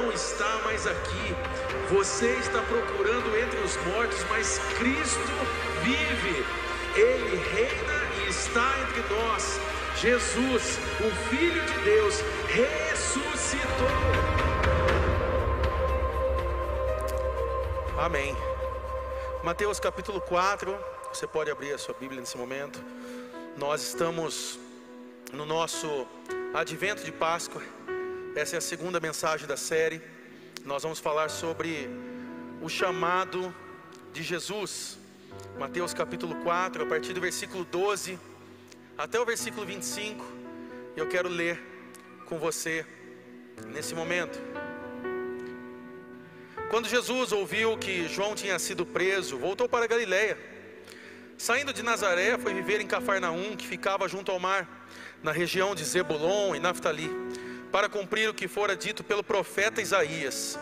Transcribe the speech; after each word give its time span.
Não 0.00 0.10
está 0.10 0.58
mais 0.64 0.86
aqui. 0.86 1.36
Você 1.90 2.30
está 2.36 2.62
procurando 2.62 3.36
entre 3.36 3.60
os 3.60 3.76
mortos, 3.84 4.24
mas 4.30 4.58
Cristo 4.78 5.20
vive. 5.82 6.42
Ele 6.96 7.36
reina 7.36 8.24
e 8.24 8.30
está 8.30 8.72
entre 8.80 9.14
nós. 9.14 9.60
Jesus, 9.96 10.78
o 11.00 11.28
Filho 11.28 11.62
de 11.66 11.78
Deus, 11.84 12.14
ressuscitou. 12.48 13.88
Amém. 17.98 18.34
Mateus 19.44 19.78
capítulo 19.78 20.18
4, 20.22 20.74
você 21.12 21.26
pode 21.26 21.50
abrir 21.50 21.74
a 21.74 21.78
sua 21.78 21.94
Bíblia 21.94 22.20
nesse 22.20 22.38
momento. 22.38 22.82
Nós 23.58 23.82
estamos 23.82 24.58
no 25.30 25.44
nosso 25.44 26.06
advento 26.54 27.04
de 27.04 27.12
Páscoa. 27.12 27.60
Essa 28.36 28.54
é 28.54 28.58
a 28.58 28.60
segunda 28.60 29.00
mensagem 29.00 29.44
da 29.44 29.56
série. 29.56 30.00
Nós 30.64 30.84
vamos 30.84 31.00
falar 31.00 31.28
sobre 31.28 31.90
o 32.62 32.68
chamado 32.68 33.52
de 34.12 34.22
Jesus. 34.22 34.98
Mateus 35.58 35.92
capítulo 35.92 36.36
4, 36.36 36.84
a 36.84 36.86
partir 36.86 37.12
do 37.12 37.20
versículo 37.20 37.64
12 37.64 38.16
até 38.96 39.18
o 39.18 39.26
versículo 39.26 39.66
25. 39.66 40.24
Eu 40.96 41.08
quero 41.08 41.28
ler 41.28 41.60
com 42.26 42.38
você 42.38 42.86
nesse 43.66 43.96
momento. 43.96 44.40
Quando 46.70 46.88
Jesus 46.88 47.32
ouviu 47.32 47.76
que 47.76 48.06
João 48.06 48.36
tinha 48.36 48.60
sido 48.60 48.86
preso, 48.86 49.38
voltou 49.38 49.68
para 49.68 49.88
Galiléia. 49.88 50.38
Saindo 51.36 51.72
de 51.72 51.82
Nazaré, 51.82 52.38
foi 52.38 52.54
viver 52.54 52.80
em 52.80 52.86
Cafarnaum, 52.86 53.56
que 53.56 53.66
ficava 53.66 54.06
junto 54.06 54.30
ao 54.30 54.38
mar, 54.38 54.86
na 55.20 55.32
região 55.32 55.74
de 55.74 55.82
Zebulon 55.84 56.54
e 56.54 56.60
Naftali, 56.60 57.10
para 57.70 57.88
cumprir 57.88 58.28
o 58.28 58.34
que 58.34 58.48
fora 58.48 58.76
dito 58.76 59.02
pelo 59.04 59.22
profeta 59.22 59.80
Isaías: 59.80 60.58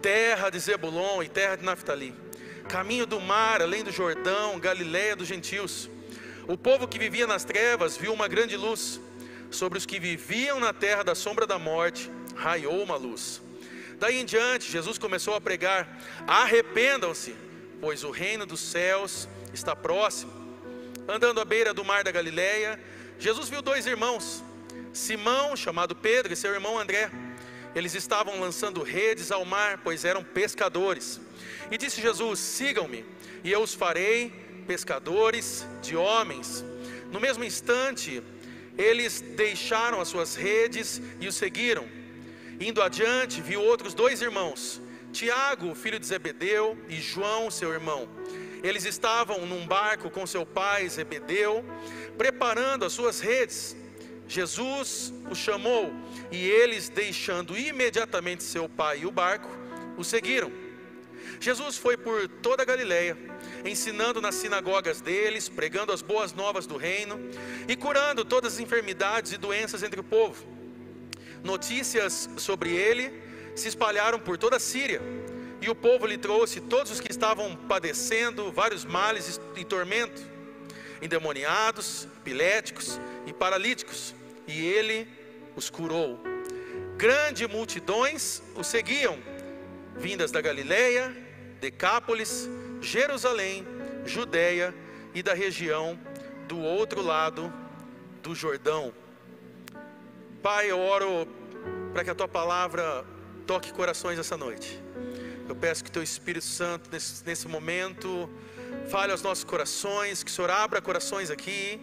terra 0.00 0.50
de 0.50 0.58
Zebulon 0.58 1.22
e 1.22 1.28
terra 1.28 1.56
de 1.56 1.64
Naftali, 1.64 2.14
caminho 2.68 3.06
do 3.06 3.20
mar, 3.20 3.62
além 3.62 3.82
do 3.82 3.90
Jordão, 3.90 4.58
Galiléia 4.58 5.16
dos 5.16 5.28
gentios. 5.28 5.90
O 6.46 6.56
povo 6.56 6.86
que 6.86 6.98
vivia 6.98 7.26
nas 7.26 7.44
trevas 7.44 7.96
viu 7.96 8.12
uma 8.12 8.28
grande 8.28 8.56
luz. 8.56 9.00
Sobre 9.50 9.78
os 9.78 9.86
que 9.86 10.00
viviam 10.00 10.58
na 10.58 10.72
terra 10.72 11.04
da 11.04 11.14
sombra 11.14 11.46
da 11.46 11.58
morte, 11.58 12.10
raiou 12.34 12.82
uma 12.82 12.96
luz. 12.96 13.40
Daí 13.98 14.20
em 14.20 14.24
diante, 14.24 14.70
Jesus 14.70 14.98
começou 14.98 15.34
a 15.34 15.40
pregar: 15.40 16.00
arrependam-se, 16.26 17.34
pois 17.80 18.02
o 18.02 18.10
reino 18.10 18.44
dos 18.44 18.60
céus 18.60 19.28
está 19.52 19.76
próximo. 19.76 20.32
Andando 21.08 21.40
à 21.40 21.44
beira 21.44 21.72
do 21.72 21.84
mar 21.84 22.02
da 22.02 22.10
Galileia, 22.10 22.80
Jesus 23.18 23.48
viu 23.48 23.62
dois 23.62 23.86
irmãos, 23.86 24.42
Simão, 24.94 25.56
chamado 25.56 25.94
Pedro, 25.94 26.32
e 26.32 26.36
seu 26.36 26.54
irmão 26.54 26.78
André. 26.78 27.10
Eles 27.74 27.94
estavam 27.94 28.38
lançando 28.38 28.82
redes 28.82 29.32
ao 29.32 29.44
mar, 29.44 29.80
pois 29.82 30.04
eram 30.04 30.22
pescadores. 30.22 31.20
E 31.70 31.76
disse 31.76 32.00
Jesus: 32.00 32.38
Sigam-me, 32.38 33.04
e 33.42 33.50
eu 33.50 33.60
os 33.60 33.74
farei 33.74 34.32
pescadores 34.66 35.66
de 35.82 35.96
homens. 35.96 36.64
No 37.10 37.18
mesmo 37.18 37.42
instante, 37.42 38.22
eles 38.78 39.20
deixaram 39.20 40.00
as 40.00 40.08
suas 40.08 40.36
redes 40.36 41.02
e 41.20 41.26
o 41.26 41.32
seguiram. 41.32 41.86
Indo 42.60 42.80
adiante, 42.80 43.40
viu 43.40 43.60
outros 43.60 43.94
dois 43.94 44.22
irmãos, 44.22 44.80
Tiago, 45.12 45.74
filho 45.74 45.98
de 45.98 46.06
Zebedeu, 46.06 46.78
e 46.88 47.00
João, 47.00 47.50
seu 47.50 47.72
irmão. 47.72 48.08
Eles 48.62 48.84
estavam 48.84 49.44
num 49.44 49.66
barco 49.66 50.08
com 50.08 50.26
seu 50.26 50.46
pai 50.46 50.88
Zebedeu, 50.88 51.64
preparando 52.16 52.84
as 52.84 52.92
suas 52.92 53.20
redes. 53.20 53.76
Jesus 54.26 55.12
os 55.30 55.38
chamou 55.38 55.92
e 56.30 56.48
eles, 56.48 56.88
deixando 56.88 57.56
imediatamente 57.56 58.42
seu 58.42 58.68
pai 58.68 59.00
e 59.00 59.06
o 59.06 59.10
barco, 59.10 59.48
o 59.96 60.04
seguiram. 60.04 60.50
Jesus 61.40 61.76
foi 61.76 61.96
por 61.96 62.28
toda 62.28 62.62
a 62.62 62.66
Galileia 62.66 63.16
ensinando 63.64 64.20
nas 64.20 64.34
sinagogas 64.34 65.00
deles, 65.00 65.48
pregando 65.48 65.92
as 65.92 66.02
boas 66.02 66.32
novas 66.32 66.66
do 66.66 66.76
reino 66.76 67.18
e 67.66 67.74
curando 67.74 68.24
todas 68.24 68.54
as 68.54 68.60
enfermidades 68.60 69.32
e 69.32 69.38
doenças 69.38 69.82
entre 69.82 70.00
o 70.00 70.04
povo. 70.04 70.44
Notícias 71.42 72.28
sobre 72.36 72.70
ele 72.70 73.12
se 73.54 73.68
espalharam 73.68 74.18
por 74.18 74.36
toda 74.36 74.56
a 74.56 74.60
Síria, 74.60 75.00
e 75.60 75.70
o 75.70 75.74
povo 75.74 76.06
lhe 76.06 76.18
trouxe 76.18 76.60
todos 76.60 76.92
os 76.92 77.00
que 77.00 77.10
estavam 77.10 77.56
padecendo 77.56 78.52
vários 78.52 78.84
males 78.84 79.40
e 79.56 79.64
tormento, 79.64 80.20
endemoniados, 81.00 82.06
epiléticos 82.20 83.00
e 83.26 83.32
paralíticos, 83.32 84.14
e 84.46 84.64
ele 84.66 85.08
os 85.56 85.70
curou. 85.70 86.18
Grandes 86.96 87.48
multidões 87.48 88.42
o 88.54 88.62
seguiam, 88.62 89.18
vindas 89.96 90.30
da 90.30 90.40
Galileia, 90.40 91.14
Decápolis, 91.60 92.48
Jerusalém, 92.80 93.66
Judéia 94.04 94.74
e 95.14 95.22
da 95.22 95.34
região 95.34 95.98
do 96.46 96.58
outro 96.58 97.02
lado 97.02 97.52
do 98.22 98.34
Jordão. 98.34 98.92
Pai, 100.42 100.70
eu 100.70 100.78
oro 100.78 101.26
para 101.92 102.04
que 102.04 102.10
a 102.10 102.14
tua 102.14 102.28
palavra 102.28 103.04
toque 103.46 103.72
corações 103.72 104.18
essa 104.18 104.36
noite. 104.36 104.82
Eu 105.48 105.54
peço 105.54 105.84
que 105.84 105.90
teu 105.90 106.02
Espírito 106.02 106.44
Santo, 106.44 106.90
nesse, 106.90 107.24
nesse 107.24 107.46
momento, 107.46 108.28
fale 108.88 109.12
aos 109.12 109.22
nossos 109.22 109.44
corações, 109.44 110.22
que 110.22 110.30
o 110.30 110.34
Senhor 110.34 110.50
abra 110.50 110.80
corações 110.80 111.30
aqui, 111.30 111.80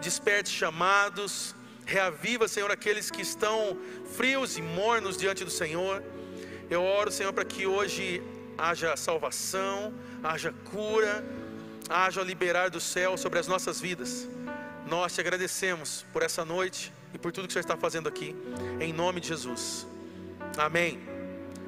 desperte 0.00 0.50
chamados, 0.50 1.54
reaviva, 1.86 2.48
Senhor, 2.48 2.70
aqueles 2.70 3.10
que 3.10 3.22
estão 3.22 3.78
frios 4.16 4.56
e 4.56 4.62
mornos 4.62 5.16
diante 5.16 5.44
do 5.44 5.50
Senhor. 5.50 6.02
Eu 6.68 6.82
oro, 6.82 7.10
Senhor, 7.10 7.32
para 7.32 7.44
que 7.44 7.66
hoje 7.66 8.22
haja 8.56 8.96
salvação, 8.96 9.92
haja 10.22 10.52
cura, 10.70 11.24
haja 11.88 12.22
liberar 12.22 12.70
do 12.70 12.80
céu 12.80 13.16
sobre 13.16 13.38
as 13.38 13.46
nossas 13.46 13.80
vidas. 13.80 14.28
Nós 14.86 15.14
te 15.14 15.20
agradecemos 15.20 16.04
por 16.12 16.22
essa 16.22 16.44
noite 16.44 16.92
e 17.12 17.18
por 17.18 17.32
tudo 17.32 17.46
que 17.46 17.50
o 17.50 17.52
Senhor 17.52 17.62
está 17.62 17.76
fazendo 17.76 18.08
aqui, 18.08 18.34
em 18.80 18.92
nome 18.92 19.20
de 19.20 19.28
Jesus. 19.28 19.86
Amém. 20.56 21.00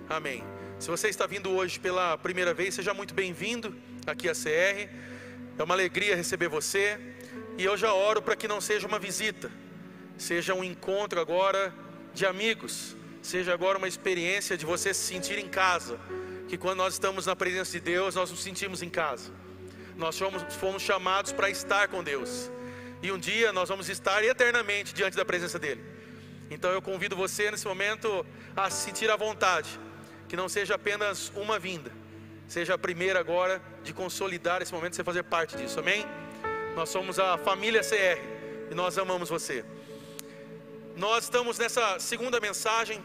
Amém. 0.08 0.44
Se 0.78 0.88
você 0.88 1.08
está 1.08 1.26
vindo 1.26 1.50
hoje 1.50 1.78
pela 1.78 2.18
primeira 2.18 2.52
vez, 2.52 2.74
seja 2.74 2.92
muito 2.92 3.14
bem-vindo 3.14 3.76
aqui 4.06 4.28
à 4.28 4.32
CR. 4.32 4.88
É 5.58 5.62
uma 5.62 5.74
alegria 5.74 6.16
receber 6.16 6.48
você. 6.48 6.98
E 7.58 7.64
eu 7.64 7.76
já 7.76 7.92
oro 7.92 8.22
para 8.22 8.36
que 8.36 8.48
não 8.48 8.60
seja 8.60 8.86
uma 8.86 8.98
visita, 8.98 9.50
seja 10.16 10.54
um 10.54 10.64
encontro 10.64 11.20
agora 11.20 11.72
de 12.14 12.24
amigos, 12.24 12.96
seja 13.22 13.52
agora 13.52 13.78
uma 13.78 13.88
experiência 13.88 14.56
de 14.56 14.64
você 14.64 14.92
se 14.94 15.02
sentir 15.02 15.38
em 15.38 15.48
casa 15.48 15.98
que 16.52 16.58
quando 16.58 16.78
nós 16.78 16.92
estamos 16.92 17.24
na 17.24 17.34
presença 17.34 17.72
de 17.72 17.80
Deus, 17.80 18.14
nós 18.14 18.30
nos 18.30 18.42
sentimos 18.42 18.82
em 18.82 18.90
casa. 18.90 19.32
Nós 19.96 20.18
fomos, 20.18 20.42
fomos 20.56 20.82
chamados 20.82 21.32
para 21.32 21.48
estar 21.48 21.88
com 21.88 22.04
Deus. 22.04 22.50
E 23.02 23.10
um 23.10 23.18
dia 23.18 23.54
nós 23.54 23.70
vamos 23.70 23.88
estar 23.88 24.22
eternamente 24.22 24.92
diante 24.92 25.16
da 25.16 25.24
presença 25.24 25.58
dEle. 25.58 25.82
Então 26.50 26.70
eu 26.70 26.82
convido 26.82 27.16
você 27.16 27.50
nesse 27.50 27.66
momento 27.66 28.26
a 28.54 28.68
se 28.68 28.84
sentir 28.84 29.10
à 29.10 29.16
vontade. 29.16 29.80
Que 30.28 30.36
não 30.36 30.46
seja 30.46 30.74
apenas 30.74 31.32
uma 31.34 31.58
vinda, 31.58 31.90
seja 32.46 32.74
a 32.74 32.78
primeira 32.78 33.18
agora 33.18 33.62
de 33.82 33.94
consolidar 33.94 34.60
esse 34.60 34.74
momento, 34.74 34.94
você 34.94 35.02
fazer 35.02 35.22
parte 35.22 35.56
disso, 35.56 35.80
amém? 35.80 36.04
Nós 36.74 36.88
somos 36.88 37.18
a 37.18 37.36
família 37.36 37.82
CR 37.82 38.18
e 38.70 38.74
nós 38.74 38.96
amamos 38.96 39.28
você. 39.28 39.62
Nós 40.96 41.24
estamos 41.24 41.58
nessa 41.58 41.98
segunda 41.98 42.40
mensagem 42.40 42.98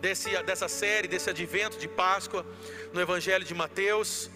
desse, 0.00 0.30
dessa 0.44 0.68
série, 0.68 1.06
desse 1.06 1.28
advento 1.28 1.78
de 1.78 1.86
Páscoa, 1.86 2.46
no 2.90 2.98
Evangelho 2.98 3.44
de 3.44 3.54
Mateus. 3.54 4.30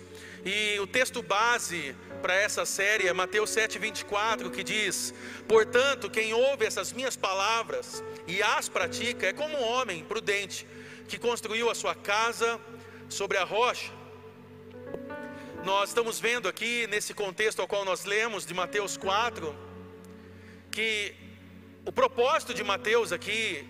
E 0.44 0.78
o 0.80 0.86
texto 0.86 1.22
base 1.22 1.96
para 2.20 2.34
essa 2.34 2.66
série 2.66 3.08
é 3.08 3.12
Mateus 3.14 3.48
7,24, 3.50 4.50
que 4.50 4.62
diz: 4.62 5.14
Portanto, 5.48 6.10
quem 6.10 6.34
ouve 6.34 6.66
essas 6.66 6.92
minhas 6.92 7.16
palavras 7.16 8.04
e 8.26 8.42
as 8.42 8.68
pratica 8.68 9.28
é 9.28 9.32
como 9.32 9.56
um 9.56 9.64
homem 9.64 10.04
prudente 10.04 10.66
que 11.08 11.18
construiu 11.18 11.70
a 11.70 11.74
sua 11.74 11.94
casa 11.94 12.60
sobre 13.08 13.38
a 13.38 13.44
rocha. 13.44 14.01
Nós 15.64 15.90
estamos 15.90 16.18
vendo 16.18 16.48
aqui, 16.48 16.88
nesse 16.88 17.14
contexto 17.14 17.60
ao 17.60 17.68
qual 17.68 17.84
nós 17.84 18.04
lemos, 18.04 18.44
de 18.44 18.52
Mateus 18.52 18.96
4, 18.96 19.54
que 20.72 21.14
o 21.84 21.92
propósito 21.92 22.52
de 22.52 22.64
Mateus 22.64 23.12
aqui 23.12 23.64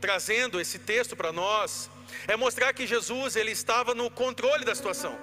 trazendo 0.00 0.60
esse 0.60 0.78
texto 0.78 1.16
para 1.16 1.32
nós 1.32 1.90
é 2.28 2.36
mostrar 2.36 2.72
que 2.72 2.86
Jesus 2.86 3.34
ele 3.34 3.50
estava 3.50 3.96
no 3.96 4.08
controle 4.08 4.64
da 4.64 4.76
situação. 4.76 5.18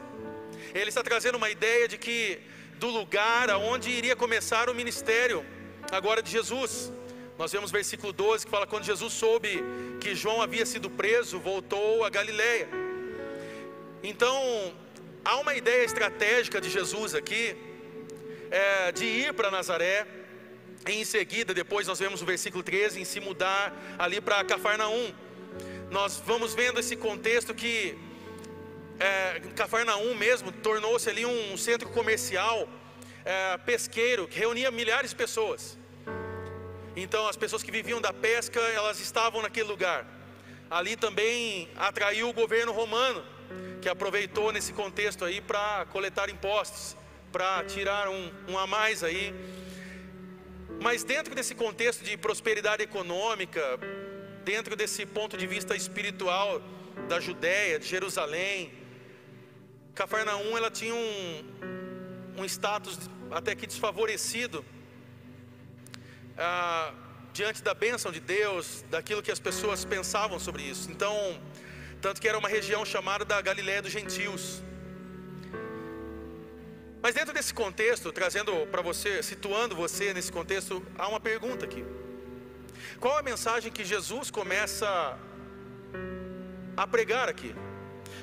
Ele 0.73 0.89
está 0.89 1.01
trazendo 1.01 1.37
uma 1.37 1.49
ideia 1.49 1.87
de 1.87 1.97
que 1.97 2.41
do 2.77 2.89
lugar 2.89 3.49
aonde 3.49 3.89
iria 3.89 4.15
começar 4.15 4.69
o 4.69 4.75
ministério 4.75 5.45
agora 5.89 6.21
de 6.21 6.29
Jesus. 6.29 6.91
Nós 7.37 7.53
vemos 7.53 7.71
versículo 7.71 8.11
12 8.11 8.45
que 8.45 8.51
fala 8.51 8.67
quando 8.67 8.83
Jesus 8.83 9.13
soube 9.13 9.63
que 10.01 10.13
João 10.13 10.41
havia 10.41 10.65
sido 10.65 10.89
preso, 10.89 11.39
voltou 11.39 12.03
a 12.03 12.09
Galiléia. 12.09 12.67
Então, 14.03 14.73
há 15.23 15.37
uma 15.37 15.55
ideia 15.55 15.83
estratégica 15.83 16.59
de 16.59 16.69
Jesus 16.69 17.13
aqui, 17.15 17.55
é, 18.49 18.91
de 18.91 19.05
ir 19.05 19.33
para 19.33 19.51
Nazaré, 19.51 20.05
em 20.87 21.05
seguida, 21.05 21.53
depois 21.53 21.87
nós 21.87 21.99
vemos 21.99 22.21
o 22.21 22.25
versículo 22.25 22.63
13, 22.63 22.99
em 22.99 23.05
se 23.05 23.19
mudar 23.19 23.73
ali 23.99 24.19
para 24.19 24.43
Cafarnaum. 24.43 25.13
nós 25.91 26.21
vamos 26.25 26.55
vendo 26.55 26.79
esse 26.79 26.95
contexto 26.95 27.53
que 27.53 27.97
é, 28.99 29.41
Cafarnaum 29.55 30.15
mesmo 30.15 30.51
tornou-se 30.51 31.07
ali 31.09 31.25
um 31.25 31.55
centro 31.55 31.89
comercial 31.89 32.67
é, 33.23 33.57
pesqueiro 33.59 34.27
que 34.27 34.39
reunia 34.39 34.71
milhares 34.71 35.11
de 35.11 35.15
pessoas. 35.15 35.77
Então 36.95 37.27
as 37.27 37.37
pessoas 37.37 37.61
que 37.61 37.71
viviam 37.71 38.01
da 38.01 38.11
pesca 38.11 38.59
elas 38.59 38.99
estavam 38.99 39.41
naquele 39.41 39.67
lugar. 39.67 40.05
Ali 40.69 40.95
também 40.95 41.69
atraiu 41.75 42.29
o 42.29 42.33
governo 42.33 42.71
romano 42.71 43.23
que 43.81 43.89
aproveitou 43.89 44.51
nesse 44.51 44.71
contexto 44.73 45.25
aí 45.25 45.41
para 45.41 45.85
coletar 45.85 46.29
impostos, 46.29 46.95
para 47.31 47.63
tirar 47.63 48.07
um, 48.09 48.31
um 48.49 48.57
a 48.57 48.67
mais 48.67 49.03
aí. 49.03 49.33
Mas 50.81 51.03
dentro 51.03 51.33
desse 51.33 51.55
contexto 51.55 52.03
de 52.03 52.15
prosperidade 52.15 52.83
econômica, 52.83 53.61
dentro 54.43 54.75
desse 54.75 55.05
ponto 55.05 55.35
de 55.35 55.47
vista 55.47 55.75
espiritual 55.75 56.61
da 57.07 57.19
Judéia, 57.19 57.79
de 57.79 57.87
Jerusalém, 57.87 58.71
Cafarnaum 59.95 60.57
ela 60.57 60.71
tinha 60.71 60.95
um, 60.95 61.43
um 62.37 62.45
status 62.45 62.97
até 63.29 63.53
que 63.55 63.67
desfavorecido 63.67 64.63
ah, 66.37 66.93
diante 67.33 67.61
da 67.61 67.73
bênção 67.73 68.11
de 68.11 68.19
Deus, 68.19 68.83
daquilo 68.89 69.21
que 69.21 69.31
as 69.31 69.39
pessoas 69.39 69.85
pensavam 69.85 70.39
sobre 70.39 70.63
isso. 70.63 70.89
Então, 70.91 71.39
tanto 72.01 72.19
que 72.19 72.27
era 72.27 72.37
uma 72.37 72.49
região 72.49 72.83
chamada 72.83 73.23
da 73.23 73.39
Galiléia 73.39 73.81
dos 73.81 73.91
Gentios. 73.91 74.61
Mas 77.03 77.15
dentro 77.15 77.33
desse 77.33 77.53
contexto, 77.53 78.11
trazendo 78.11 78.53
para 78.67 78.81
você, 78.81 79.23
situando 79.23 79.75
você 79.75 80.13
nesse 80.13 80.31
contexto, 80.31 80.85
há 80.97 81.07
uma 81.07 81.19
pergunta 81.19 81.65
aqui. 81.65 81.83
Qual 82.99 83.17
a 83.17 83.23
mensagem 83.23 83.71
que 83.71 83.83
Jesus 83.83 84.29
começa 84.29 85.17
a 86.75 86.87
pregar 86.87 87.27
aqui? 87.29 87.55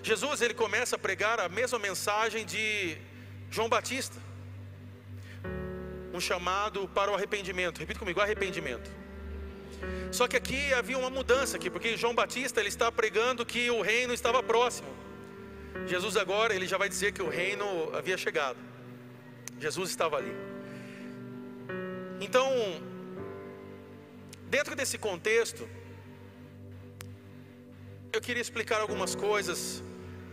Jesus 0.02 0.42
ele 0.42 0.54
começa 0.54 0.96
a 0.96 0.98
pregar 0.98 1.40
a 1.40 1.48
mesma 1.48 1.78
mensagem 1.78 2.44
de 2.44 2.96
João 3.50 3.68
Batista. 3.68 4.16
Um 6.12 6.20
chamado 6.20 6.88
para 6.88 7.10
o 7.10 7.14
arrependimento. 7.14 7.78
Repita 7.78 7.98
comigo, 7.98 8.20
arrependimento. 8.20 8.90
Só 10.10 10.26
que 10.26 10.36
aqui 10.36 10.72
havia 10.74 10.98
uma 10.98 11.10
mudança 11.10 11.56
aqui, 11.56 11.70
porque 11.70 11.96
João 11.96 12.14
Batista 12.14 12.60
ele 12.60 12.68
está 12.68 12.90
pregando 12.90 13.44
que 13.44 13.70
o 13.70 13.82
reino 13.82 14.12
estava 14.12 14.42
próximo. 14.42 14.88
Jesus 15.86 16.16
agora 16.16 16.54
ele 16.54 16.66
já 16.66 16.78
vai 16.78 16.88
dizer 16.88 17.12
que 17.12 17.22
o 17.22 17.28
reino 17.28 17.66
havia 17.94 18.16
chegado. 18.16 18.58
Jesus 19.60 19.90
estava 19.90 20.16
ali. 20.16 20.34
Então, 22.20 22.50
dentro 24.46 24.74
desse 24.74 24.98
contexto, 24.98 25.68
eu 28.12 28.20
queria 28.20 28.40
explicar 28.40 28.80
algumas 28.80 29.14
coisas 29.14 29.82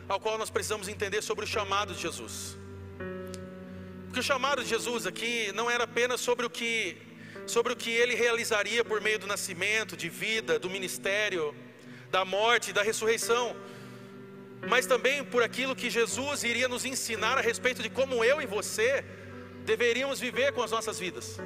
ao 0.08 0.20
qual 0.20 0.38
nós 0.38 0.50
precisamos 0.50 0.88
entender 0.88 1.22
sobre 1.22 1.46
o 1.46 1.48
chamado 1.48 1.94
de 1.94 2.02
Jesus. 2.02 2.58
Porque 4.06 4.20
o 4.20 4.24
chamado 4.24 4.64
de 4.64 4.70
Jesus 4.70 5.06
aqui 5.06 5.52
não 5.54 5.70
era 5.70 5.84
apenas 5.84 6.22
sobre 6.22 6.46
o 6.46 6.50
que 6.50 6.98
sobre 7.46 7.74
o 7.74 7.76
que 7.76 7.92
ele 7.92 8.16
realizaria 8.16 8.84
por 8.84 9.02
meio 9.02 9.20
do 9.20 9.28
nascimento, 9.28 9.96
de 9.96 10.10
vida, 10.10 10.58
do 10.58 10.70
ministério, 10.70 11.56
da 12.10 12.24
morte, 12.26 12.74
da 12.74 12.82
ressurreição, 12.82 13.56
mas 14.68 14.86
também 14.86 15.24
por 15.24 15.44
aquilo 15.44 15.76
que 15.76 15.90
Jesus 15.90 16.44
iria 16.44 16.68
nos 16.68 16.86
ensinar 16.86 17.38
a 17.38 17.42
respeito 17.42 17.84
de 17.84 17.90
como 17.90 18.24
eu 18.24 18.42
e 18.42 18.46
você 18.46 19.04
deveríamos 19.64 20.20
viver 20.20 20.54
com 20.54 20.64
as 20.64 20.72
nossas 20.72 21.00
vidas. 21.00 21.40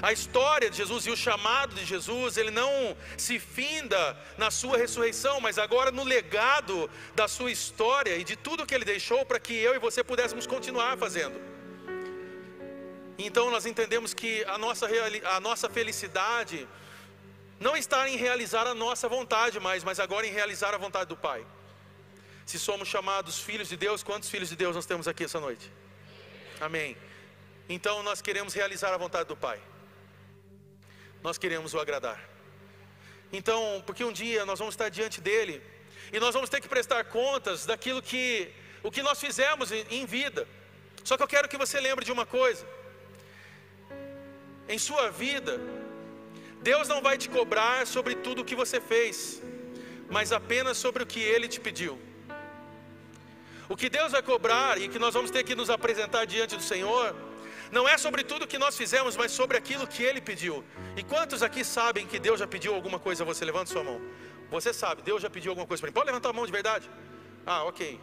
A 0.00 0.12
história 0.12 0.70
de 0.70 0.76
Jesus 0.78 1.06
e 1.06 1.10
o 1.10 1.16
chamado 1.16 1.74
de 1.74 1.84
Jesus, 1.84 2.36
ele 2.36 2.50
não 2.50 2.96
se 3.16 3.38
finda 3.38 4.18
na 4.38 4.50
sua 4.50 4.78
ressurreição, 4.78 5.40
mas 5.40 5.58
agora 5.58 5.90
no 5.90 6.02
legado 6.02 6.90
da 7.14 7.28
sua 7.28 7.52
história 7.52 8.16
e 8.16 8.24
de 8.24 8.34
tudo 8.34 8.66
que 8.66 8.74
ele 8.74 8.84
deixou 8.84 9.24
para 9.24 9.38
que 9.38 9.52
eu 9.52 9.74
e 9.74 9.78
você 9.78 10.02
pudéssemos 10.02 10.46
continuar 10.46 10.96
fazendo. 10.96 11.51
Então 13.18 13.50
nós 13.50 13.66
entendemos 13.66 14.14
que 14.14 14.44
a 14.44 14.58
nossa, 14.58 14.88
a 15.24 15.40
nossa 15.40 15.68
felicidade 15.68 16.68
não 17.60 17.76
está 17.76 18.08
em 18.08 18.16
realizar 18.16 18.66
a 18.66 18.74
nossa 18.74 19.08
vontade 19.08 19.60
mais, 19.60 19.84
mas 19.84 20.00
agora 20.00 20.26
em 20.26 20.32
realizar 20.32 20.74
a 20.74 20.78
vontade 20.78 21.08
do 21.08 21.16
Pai. 21.16 21.46
Se 22.44 22.58
somos 22.58 22.88
chamados 22.88 23.38
filhos 23.38 23.68
de 23.68 23.76
Deus, 23.76 24.02
quantos 24.02 24.28
filhos 24.28 24.48
de 24.48 24.56
Deus 24.56 24.74
nós 24.74 24.86
temos 24.86 25.06
aqui 25.06 25.24
essa 25.24 25.38
noite? 25.38 25.70
Amém. 26.60 26.96
Então 27.68 28.02
nós 28.02 28.20
queremos 28.20 28.54
realizar 28.54 28.92
a 28.92 28.96
vontade 28.96 29.28
do 29.28 29.36
Pai 29.36 29.60
nós 31.22 31.38
queremos 31.38 31.72
o 31.72 31.78
agradar. 31.78 32.20
Então, 33.32 33.82
porque 33.86 34.04
um 34.04 34.12
dia 34.12 34.44
nós 34.44 34.58
vamos 34.58 34.74
estar 34.74 34.88
diante 34.88 35.20
dele 35.20 35.62
e 36.12 36.18
nós 36.18 36.34
vamos 36.34 36.50
ter 36.50 36.60
que 36.60 36.68
prestar 36.68 37.04
contas 37.04 37.64
daquilo 37.64 38.02
que 38.02 38.52
o 38.82 38.90
que 38.90 39.02
nós 39.02 39.20
fizemos 39.20 39.70
em 39.70 40.04
vida. 40.04 40.46
Só 41.04 41.16
que 41.16 41.22
eu 41.22 41.28
quero 41.28 41.48
que 41.48 41.56
você 41.56 41.80
lembre 41.80 42.04
de 42.04 42.12
uma 42.12 42.26
coisa. 42.26 42.66
Em 44.68 44.78
sua 44.78 45.10
vida, 45.10 45.60
Deus 46.60 46.88
não 46.88 47.00
vai 47.02 47.18
te 47.18 47.28
cobrar 47.28 47.86
sobre 47.86 48.14
tudo 48.14 48.42
o 48.42 48.44
que 48.44 48.54
você 48.54 48.80
fez, 48.80 49.42
mas 50.10 50.32
apenas 50.32 50.76
sobre 50.76 51.02
o 51.02 51.06
que 51.06 51.20
ele 51.20 51.48
te 51.48 51.60
pediu. 51.60 51.98
O 53.68 53.76
que 53.76 53.88
Deus 53.88 54.12
vai 54.12 54.22
cobrar 54.22 54.80
e 54.80 54.88
que 54.88 54.98
nós 54.98 55.14
vamos 55.14 55.30
ter 55.30 55.42
que 55.44 55.54
nos 55.54 55.70
apresentar 55.70 56.24
diante 56.26 56.56
do 56.56 56.62
Senhor 56.62 57.14
não 57.72 57.88
é 57.88 57.96
sobre 57.96 58.22
tudo 58.22 58.46
que 58.46 58.58
nós 58.58 58.76
fizemos, 58.76 59.16
mas 59.16 59.32
sobre 59.32 59.56
aquilo 59.56 59.86
que 59.86 60.02
Ele 60.02 60.20
pediu. 60.20 60.62
E 60.94 61.02
quantos 61.02 61.42
aqui 61.42 61.64
sabem 61.64 62.06
que 62.06 62.18
Deus 62.18 62.38
já 62.38 62.46
pediu 62.46 62.74
alguma 62.74 62.98
coisa 62.98 63.22
a 63.22 63.26
você? 63.26 63.46
Levanta 63.46 63.70
sua 63.72 63.82
mão. 63.82 63.98
Você 64.50 64.74
sabe, 64.74 65.00
Deus 65.00 65.22
já 65.22 65.30
pediu 65.30 65.50
alguma 65.52 65.66
coisa 65.66 65.80
para 65.80 65.88
mim. 65.88 65.94
Pode 65.94 66.04
levantar 66.04 66.28
a 66.28 66.32
mão 66.34 66.44
de 66.44 66.52
verdade? 66.52 66.90
Ah, 67.46 67.64
ok. 67.64 67.98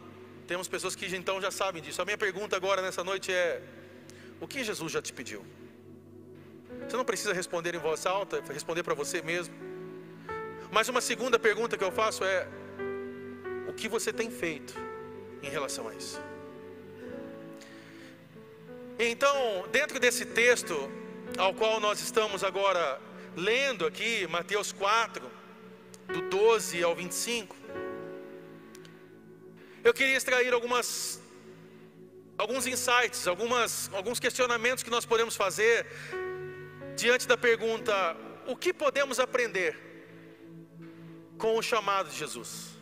Temos 0.48 0.68
pessoas 0.68 0.96
que 0.96 1.06
então 1.16 1.39
já 1.39 1.51
sabem 1.51 1.84
disso. 1.84 2.01
A 2.01 2.06
minha 2.06 2.18
pergunta 2.18 2.56
agora 2.56 2.82
nessa 2.82 3.04
noite 3.04 3.32
é: 3.32 3.62
o 4.42 4.48
que 4.48 4.63
Jesus 4.63 4.92
já 4.92 5.04
te 5.04 5.13
pediu? 5.13 5.46
Você 6.88 6.98
não 6.98 7.05
precisa 7.05 7.33
responder 7.33 7.75
em 7.75 7.79
voz 7.79 8.05
alta, 8.05 8.41
responder 8.51 8.83
para 8.83 8.93
você 8.93 9.21
mesmo. 9.21 9.53
Mas 10.71 10.88
uma 10.89 11.01
segunda 11.01 11.39
pergunta 11.39 11.77
que 11.77 11.83
eu 11.83 11.91
faço 11.91 12.24
é: 12.24 12.48
o 13.67 13.74
que 13.74 13.88
você 13.88 14.12
tem 14.12 14.29
feito 14.29 14.74
em 15.41 15.50
relação 15.50 15.88
a 15.88 15.93
isso? 15.93 16.19
Então, 18.98 19.65
dentro 19.71 20.00
desse 20.00 20.25
texto, 20.25 20.91
ao 21.38 21.53
qual 21.53 21.79
nós 21.79 22.01
estamos 22.01 22.43
agora 22.43 23.00
lendo 23.36 23.86
aqui, 23.86 24.27
Mateus 24.27 24.71
4, 24.71 25.25
do 26.07 26.21
12 26.24 26.83
ao 26.83 26.95
25, 26.95 27.55
eu 29.83 29.93
queria 29.93 30.17
extrair 30.17 30.53
algumas, 30.53 31.21
alguns 32.38 32.67
insights, 32.67 33.25
algumas, 33.27 33.89
alguns 33.93 34.19
questionamentos 34.19 34.83
que 34.83 34.89
nós 34.89 35.05
podemos 35.05 35.36
fazer 35.36 35.86
diante 37.00 37.27
da 37.27 37.38
pergunta: 37.38 37.94
o 38.48 38.56
que 38.56 38.74
podemos 38.74 39.20
aprender 39.20 39.77
com 41.38 41.58
o 41.58 41.62
chamado 41.62 42.10
de 42.10 42.18
Jesus? 42.18 42.77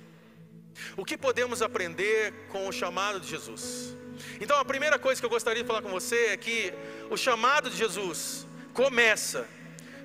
O 0.95 1.05
que 1.05 1.17
podemos 1.17 1.61
aprender 1.61 2.33
com 2.49 2.67
o 2.67 2.71
chamado 2.71 3.19
de 3.19 3.27
Jesus? 3.27 3.95
Então 4.41 4.57
a 4.59 4.65
primeira 4.65 4.97
coisa 4.97 5.19
que 5.21 5.25
eu 5.25 5.29
gostaria 5.29 5.61
de 5.61 5.67
falar 5.67 5.81
com 5.81 5.89
você 5.89 6.27
é 6.27 6.37
que 6.37 6.73
o 7.09 7.17
chamado 7.17 7.69
de 7.69 7.77
Jesus 7.77 8.47
começa 8.73 9.47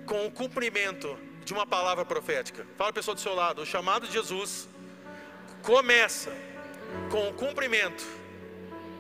com 0.07 0.27
o 0.27 0.31
cumprimento 0.31 1.19
de 1.45 1.53
uma 1.53 1.67
palavra 1.67 2.05
profética. 2.05 2.67
Fala 2.77 2.91
a 2.91 2.93
pessoa 2.93 3.15
do 3.15 3.21
seu 3.21 3.35
lado, 3.35 3.63
o 3.63 3.67
chamado 3.67 4.07
de 4.07 4.13
Jesus 4.13 4.69
começa 5.63 6.33
com 7.11 7.29
o 7.29 7.35
cumprimento 7.35 8.05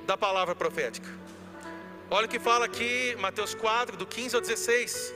da 0.06 0.16
palavra 0.16 0.54
profética. 0.54 1.08
Olha 2.14 2.26
o 2.26 2.28
que 2.28 2.38
fala 2.38 2.66
aqui, 2.66 3.16
Mateus 3.18 3.54
4, 3.54 3.96
do 3.96 4.06
15 4.06 4.34
ao 4.36 4.42
16. 4.42 5.14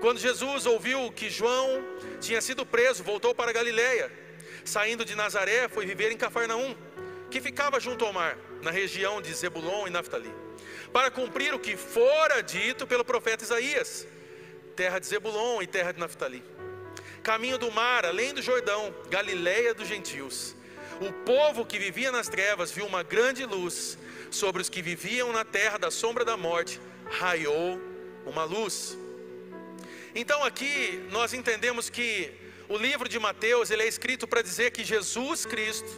Quando 0.00 0.20
Jesus 0.20 0.64
ouviu 0.64 1.10
que 1.10 1.28
João 1.28 1.84
tinha 2.20 2.40
sido 2.40 2.64
preso, 2.64 3.02
voltou 3.02 3.34
para 3.34 3.50
Galiléia. 3.50 4.12
Saindo 4.64 5.04
de 5.04 5.16
Nazaré, 5.16 5.68
foi 5.68 5.84
viver 5.84 6.12
em 6.12 6.16
Cafarnaum, 6.16 6.76
que 7.32 7.40
ficava 7.40 7.80
junto 7.80 8.04
ao 8.04 8.12
mar 8.12 8.38
na 8.62 8.70
região 8.70 9.20
de 9.20 9.34
Zebulon 9.34 9.88
e 9.88 9.90
Naftali, 9.90 10.32
para 10.92 11.10
cumprir 11.10 11.52
o 11.52 11.58
que 11.58 11.76
fora 11.76 12.40
dito 12.44 12.86
pelo 12.86 13.04
profeta 13.04 13.42
Isaías, 13.42 14.06
terra 14.76 15.00
de 15.00 15.06
Zebulon 15.06 15.60
e 15.62 15.66
terra 15.66 15.90
de 15.90 15.98
Naftali. 15.98 16.44
Caminho 17.24 17.58
do 17.58 17.72
mar, 17.72 18.06
além 18.06 18.32
do 18.32 18.40
Jordão, 18.40 18.94
Galiléia 19.10 19.74
dos 19.74 19.88
gentios. 19.88 20.54
O 21.00 21.12
povo 21.12 21.66
que 21.66 21.78
vivia 21.78 22.10
nas 22.10 22.26
trevas 22.26 22.70
viu 22.72 22.86
uma 22.86 23.02
grande 23.02 23.44
luz, 23.44 23.98
sobre 24.30 24.62
os 24.62 24.68
que 24.68 24.80
viviam 24.80 25.30
na 25.30 25.44
terra 25.44 25.78
da 25.78 25.90
sombra 25.90 26.24
da 26.24 26.36
morte, 26.36 26.80
raiou 27.10 27.78
uma 28.24 28.44
luz. 28.44 28.96
Então 30.14 30.42
aqui 30.42 31.06
nós 31.10 31.34
entendemos 31.34 31.90
que 31.90 32.32
o 32.68 32.78
livro 32.78 33.08
de 33.08 33.18
Mateus, 33.18 33.70
ele 33.70 33.82
é 33.82 33.86
escrito 33.86 34.26
para 34.26 34.40
dizer 34.40 34.70
que 34.70 34.82
Jesus 34.82 35.44
Cristo, 35.44 35.88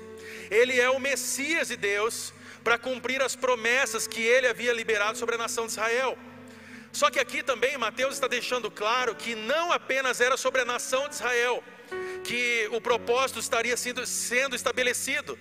ele 0.50 0.78
é 0.80 0.90
o 0.90 0.98
Messias 0.98 1.68
de 1.68 1.76
Deus, 1.76 2.34
para 2.64 2.76
cumprir 2.76 3.22
as 3.22 3.36
promessas 3.36 4.06
que 4.06 4.20
ele 4.20 4.48
havia 4.48 4.72
liberado 4.72 5.16
sobre 5.16 5.36
a 5.36 5.38
nação 5.38 5.66
de 5.66 5.72
Israel. 5.72 6.18
Só 6.92 7.08
que 7.08 7.20
aqui 7.20 7.42
também 7.42 7.78
Mateus 7.78 8.14
está 8.14 8.26
deixando 8.26 8.68
claro 8.68 9.14
que 9.14 9.36
não 9.36 9.70
apenas 9.72 10.20
era 10.20 10.36
sobre 10.36 10.62
a 10.62 10.64
nação 10.64 11.08
de 11.08 11.14
Israel 11.14 11.62
que 12.28 12.68
o 12.72 12.78
propósito 12.78 13.40
estaria 13.40 13.74
sendo, 13.74 14.04
sendo 14.06 14.54
estabelecido, 14.54 15.38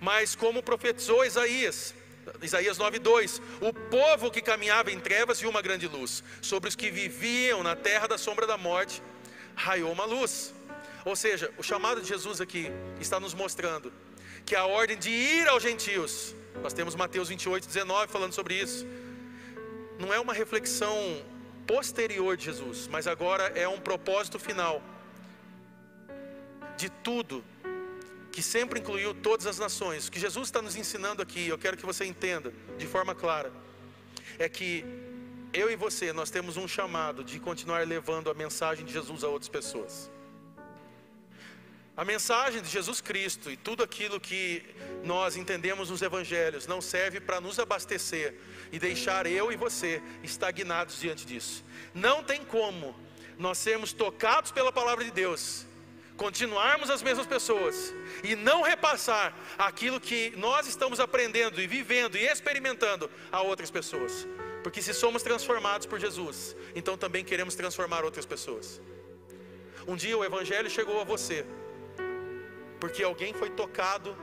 mas 0.00 0.34
como 0.34 0.64
profetizou 0.64 1.24
Isaías, 1.24 1.94
Isaías 2.42 2.76
9:2, 2.76 3.40
o 3.60 3.72
povo 3.72 4.32
que 4.32 4.40
caminhava 4.40 4.90
em 4.90 4.98
trevas 4.98 5.40
viu 5.40 5.48
uma 5.48 5.62
grande 5.62 5.86
luz, 5.86 6.24
sobre 6.42 6.68
os 6.68 6.74
que 6.74 6.90
viviam 6.90 7.62
na 7.62 7.76
terra 7.76 8.08
da 8.08 8.18
sombra 8.18 8.48
da 8.48 8.58
morte, 8.58 9.00
raiou 9.54 9.92
uma 9.92 10.04
luz. 10.04 10.52
Ou 11.04 11.14
seja, 11.14 11.52
o 11.56 11.62
chamado 11.62 12.00
de 12.00 12.08
Jesus 12.08 12.40
aqui 12.40 12.68
está 13.00 13.20
nos 13.20 13.32
mostrando 13.32 13.92
que 14.44 14.56
a 14.56 14.66
ordem 14.66 14.98
de 14.98 15.10
ir 15.10 15.46
aos 15.46 15.62
gentios, 15.62 16.34
nós 16.64 16.72
temos 16.72 16.96
Mateus 16.96 17.28
28, 17.28 17.68
19 17.68 18.10
falando 18.10 18.32
sobre 18.32 18.54
isso, 18.60 18.84
não 20.00 20.12
é 20.12 20.18
uma 20.18 20.34
reflexão 20.34 20.98
posterior 21.64 22.36
de 22.36 22.46
Jesus, 22.46 22.88
mas 22.88 23.06
agora 23.06 23.44
é 23.54 23.68
um 23.68 23.78
propósito 23.78 24.38
final 24.38 24.82
de 26.76 26.88
tudo 26.88 27.44
que 28.32 28.42
sempre 28.42 28.80
incluiu 28.80 29.14
todas 29.14 29.46
as 29.46 29.58
nações. 29.58 30.08
O 30.08 30.10
que 30.10 30.18
Jesus 30.18 30.48
está 30.48 30.60
nos 30.60 30.74
ensinando 30.74 31.22
aqui, 31.22 31.46
eu 31.46 31.56
quero 31.56 31.76
que 31.76 31.86
você 31.86 32.04
entenda 32.04 32.52
de 32.76 32.86
forma 32.86 33.14
clara, 33.14 33.52
é 34.38 34.48
que 34.48 34.84
eu 35.52 35.70
e 35.70 35.76
você, 35.76 36.12
nós 36.12 36.30
temos 36.30 36.56
um 36.56 36.66
chamado 36.66 37.22
de 37.22 37.38
continuar 37.38 37.86
levando 37.86 38.28
a 38.28 38.34
mensagem 38.34 38.84
de 38.84 38.92
Jesus 38.92 39.22
a 39.22 39.28
outras 39.28 39.48
pessoas. 39.48 40.10
A 41.96 42.04
mensagem 42.04 42.60
de 42.60 42.68
Jesus 42.68 43.00
Cristo 43.00 43.48
e 43.52 43.56
tudo 43.56 43.84
aquilo 43.84 44.18
que 44.18 44.64
nós 45.04 45.36
entendemos 45.36 45.90
nos 45.90 46.02
evangelhos 46.02 46.66
não 46.66 46.80
serve 46.80 47.20
para 47.20 47.40
nos 47.40 47.60
abastecer 47.60 48.34
e 48.72 48.80
deixar 48.80 49.28
eu 49.28 49.52
e 49.52 49.56
você 49.56 50.02
estagnados 50.24 50.98
diante 50.98 51.24
disso. 51.24 51.64
Não 51.94 52.24
tem 52.24 52.44
como 52.44 52.96
nós 53.38 53.58
sermos 53.58 53.92
tocados 53.92 54.50
pela 54.50 54.72
palavra 54.72 55.04
de 55.04 55.12
Deus 55.12 55.66
continuarmos 56.16 56.90
as 56.90 57.02
mesmas 57.02 57.26
pessoas 57.26 57.92
e 58.22 58.36
não 58.36 58.62
repassar 58.62 59.34
aquilo 59.58 60.00
que 60.00 60.32
nós 60.36 60.66
estamos 60.66 61.00
aprendendo 61.00 61.60
e 61.60 61.66
vivendo 61.66 62.16
e 62.16 62.24
experimentando 62.26 63.10
a 63.32 63.42
outras 63.42 63.70
pessoas. 63.70 64.26
Porque 64.62 64.80
se 64.80 64.94
somos 64.94 65.22
transformados 65.22 65.86
por 65.86 65.98
Jesus, 65.98 66.56
então 66.74 66.96
também 66.96 67.24
queremos 67.24 67.54
transformar 67.54 68.04
outras 68.04 68.24
pessoas. 68.24 68.80
Um 69.86 69.96
dia 69.96 70.16
o 70.16 70.24
evangelho 70.24 70.70
chegou 70.70 71.00
a 71.00 71.04
você 71.04 71.44
porque 72.80 73.02
alguém 73.02 73.32
foi 73.32 73.50
tocado 73.50 74.16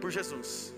por 0.00 0.10
Jesus. 0.10 0.74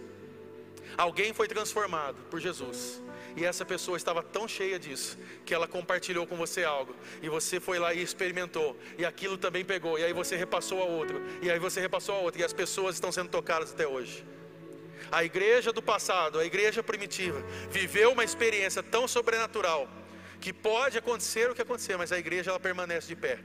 Alguém 0.97 1.33
foi 1.33 1.47
transformado 1.47 2.17
por 2.31 2.41
Jesus. 2.41 3.03
E 3.37 3.45
essa 3.45 3.65
pessoa 3.65 3.97
estava 3.97 4.23
tão 4.23 4.49
cheia 4.49 4.79
disso 4.79 5.19
que 5.45 5.55
ela 5.55 5.69
compartilhou 5.69 6.27
com 6.27 6.37
você 6.37 6.65
algo. 6.65 6.95
E 7.23 7.29
você 7.29 7.61
foi 7.61 7.79
lá 7.79 7.95
e 7.95 8.03
experimentou. 8.03 8.77
E 8.97 9.05
aquilo 9.05 9.37
também 9.37 9.65
pegou. 9.65 9.99
E 9.99 10.05
aí 10.05 10.13
você 10.13 10.37
repassou 10.37 10.83
a 10.83 10.85
outro. 10.85 11.23
E 11.43 11.51
aí 11.51 11.59
você 11.59 11.81
repassou 11.81 12.15
a 12.15 12.19
outro. 12.19 12.41
E 12.41 12.45
as 12.45 12.53
pessoas 12.53 12.97
estão 12.97 13.13
sendo 13.13 13.31
tocadas 13.31 13.73
até 13.73 13.87
hoje. 13.87 14.25
A 15.11 15.25
igreja 15.25 15.73
do 15.73 15.83
passado, 15.83 16.39
a 16.39 16.45
igreja 16.45 16.83
primitiva, 16.83 17.43
viveu 17.71 18.13
uma 18.13 18.25
experiência 18.25 18.83
tão 18.83 19.09
sobrenatural 19.09 19.89
que 20.41 20.53
pode 20.53 20.99
acontecer 20.99 21.51
o 21.51 21.55
que 21.55 21.63
acontecer, 21.63 21.97
mas 21.97 22.13
a 22.13 22.19
igreja 22.19 22.51
ela 22.51 22.61
permanece 22.61 23.09
de 23.09 23.17
pé 23.17 23.39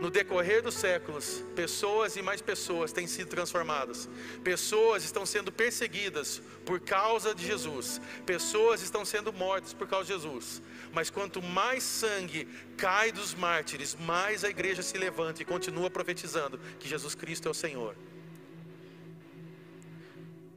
no 0.00 0.10
decorrer 0.10 0.62
dos 0.62 0.74
séculos, 0.76 1.44
pessoas 1.54 2.16
e 2.16 2.22
mais 2.22 2.40
pessoas 2.40 2.90
têm 2.90 3.06
sido 3.06 3.28
transformadas. 3.28 4.08
Pessoas 4.42 5.04
estão 5.04 5.26
sendo 5.26 5.52
perseguidas 5.52 6.40
por 6.64 6.80
causa 6.80 7.34
de 7.34 7.46
Jesus. 7.46 8.00
Pessoas 8.24 8.80
estão 8.80 9.04
sendo 9.04 9.30
mortas 9.30 9.74
por 9.74 9.86
causa 9.86 10.06
de 10.06 10.14
Jesus. 10.14 10.62
Mas 10.90 11.10
quanto 11.10 11.42
mais 11.42 11.82
sangue 11.82 12.48
cai 12.78 13.12
dos 13.12 13.34
mártires, 13.34 13.94
mais 13.94 14.42
a 14.42 14.48
igreja 14.48 14.82
se 14.82 14.96
levanta 14.96 15.42
e 15.42 15.44
continua 15.44 15.90
profetizando 15.90 16.58
que 16.78 16.88
Jesus 16.88 17.14
Cristo 17.14 17.46
é 17.48 17.50
o 17.50 17.54
Senhor. 17.54 17.94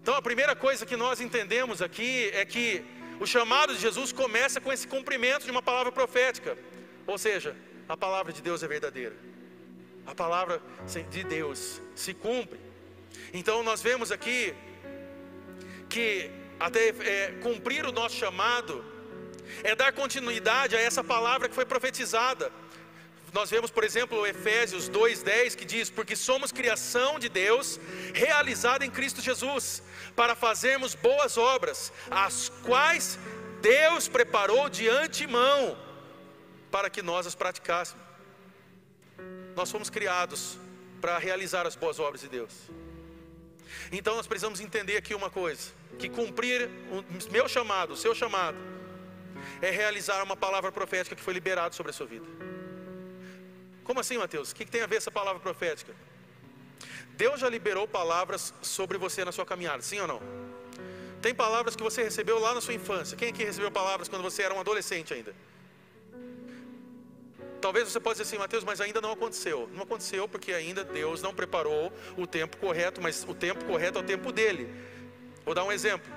Então 0.02 0.16
a 0.16 0.22
primeira 0.22 0.56
coisa 0.56 0.86
que 0.86 0.96
nós 0.96 1.20
entendemos 1.20 1.82
aqui 1.82 2.30
é 2.34 2.46
que 2.46 2.82
o 3.20 3.26
chamado 3.26 3.76
de 3.76 3.82
Jesus 3.82 4.14
começa 4.14 4.62
com 4.62 4.72
esse 4.72 4.88
cumprimento 4.88 5.44
de 5.44 5.52
uma 5.52 5.62
palavra 5.62 5.92
profética. 5.92 6.58
Ou 7.06 7.18
seja, 7.18 7.54
a 7.90 7.98
palavra 7.98 8.32
de 8.32 8.42
Deus 8.42 8.64
é 8.64 8.68
verdadeira 8.70 9.33
a 10.06 10.14
palavra 10.14 10.62
de 11.10 11.24
Deus 11.24 11.82
se 11.96 12.14
cumpre. 12.14 12.60
Então 13.34 13.64
nós 13.64 13.82
vemos 13.82 14.12
aqui 14.12 14.54
que 15.90 16.30
até 16.60 16.90
é, 16.90 17.32
cumprir 17.42 17.86
o 17.86 17.92
nosso 17.92 18.16
chamado 18.16 18.84
é 19.64 19.76
dar 19.76 19.92
continuidade 19.94 20.76
a 20.76 20.82
essa 20.82 21.04
palavra 21.04 21.48
que 21.50 21.56
foi 21.56 21.66
profetizada. 21.66 22.52
Nós 23.32 23.50
vemos, 23.50 23.72
por 23.72 23.84
exemplo, 23.84 24.28
Efésios 24.28 24.88
2:10 24.88 25.56
que 25.56 25.66
diz: 25.66 25.90
"Porque 25.90 26.16
somos 26.16 26.52
criação 26.52 27.18
de 27.18 27.30
Deus, 27.30 27.80
realizada 28.14 28.86
em 28.86 28.92
Cristo 28.92 29.22
Jesus, 29.22 29.82
para 30.16 30.36
fazermos 30.36 30.94
boas 30.94 31.38
obras, 31.38 31.92
as 32.12 32.50
quais 32.64 33.18
Deus 33.62 34.08
preparou 34.08 34.70
de 34.70 34.88
antemão 34.88 35.78
para 36.70 36.90
que 36.92 37.02
nós 37.02 37.26
as 37.26 37.34
praticássemos." 37.34 38.03
Nós 39.56 39.72
fomos 39.72 39.90
criados 39.90 40.58
para 41.02 41.18
realizar 41.18 41.68
as 41.68 41.76
boas 41.76 42.00
obras 42.00 42.22
de 42.22 42.28
Deus. 42.28 42.54
Então 43.92 44.16
nós 44.16 44.28
precisamos 44.28 44.60
entender 44.60 44.98
aqui 44.98 45.14
uma 45.14 45.30
coisa: 45.30 45.72
que 46.00 46.10
cumprir 46.10 46.70
o 46.92 47.32
meu 47.32 47.48
chamado, 47.48 47.94
o 47.94 47.98
seu 47.98 48.16
chamado, 48.16 48.58
é 49.62 49.70
realizar 49.70 50.24
uma 50.24 50.36
palavra 50.36 50.72
profética 50.72 51.16
que 51.16 51.22
foi 51.22 51.34
liberada 51.34 51.74
sobre 51.76 51.92
a 51.92 51.94
sua 51.94 52.06
vida. 52.06 52.26
Como 53.84 54.00
assim, 54.00 54.18
Mateus? 54.18 54.52
O 54.52 54.56
que 54.56 54.66
tem 54.66 54.82
a 54.82 54.88
ver 54.88 54.98
essa 54.98 55.12
palavra 55.12 55.42
profética? 55.42 55.94
Deus 57.16 57.40
já 57.40 57.50
liberou 57.50 57.88
palavras 57.88 58.54
sobre 58.62 58.98
você 58.98 59.24
na 59.24 59.32
sua 59.32 59.46
caminhada, 59.46 59.82
sim 59.82 60.00
ou 60.00 60.08
não? 60.08 60.22
Tem 61.22 61.34
palavras 61.34 61.76
que 61.76 61.84
você 61.84 62.04
recebeu 62.04 62.40
lá 62.40 62.54
na 62.54 62.62
sua 62.62 62.74
infância. 62.74 63.16
Quem 63.16 63.30
aqui 63.30 63.44
recebeu 63.44 63.72
palavras 63.72 64.10
quando 64.10 64.24
você 64.24 64.42
era 64.42 64.54
um 64.54 64.60
adolescente 64.60 65.14
ainda? 65.14 65.34
Talvez 67.64 67.88
você 67.88 67.98
possa 67.98 68.16
dizer 68.16 68.36
assim, 68.36 68.38
Mateus, 68.38 68.66
mas 68.66 68.82
ainda 68.82 69.00
não 69.00 69.14
aconteceu. 69.14 69.70
Não 69.72 69.84
aconteceu 69.84 70.28
porque 70.28 70.52
ainda 70.52 70.84
Deus 70.84 71.22
não 71.22 71.34
preparou 71.34 71.94
o 72.18 72.28
tempo 72.28 72.58
correto, 72.58 73.02
mas 73.02 73.24
o 73.26 73.34
tempo 73.34 73.64
correto 73.64 74.00
é 74.00 74.02
o 74.02 74.04
tempo 74.04 74.34
dele. 74.34 74.70
Vou 75.46 75.56
dar 75.56 75.64
um 75.64 75.72
exemplo. 75.72 76.12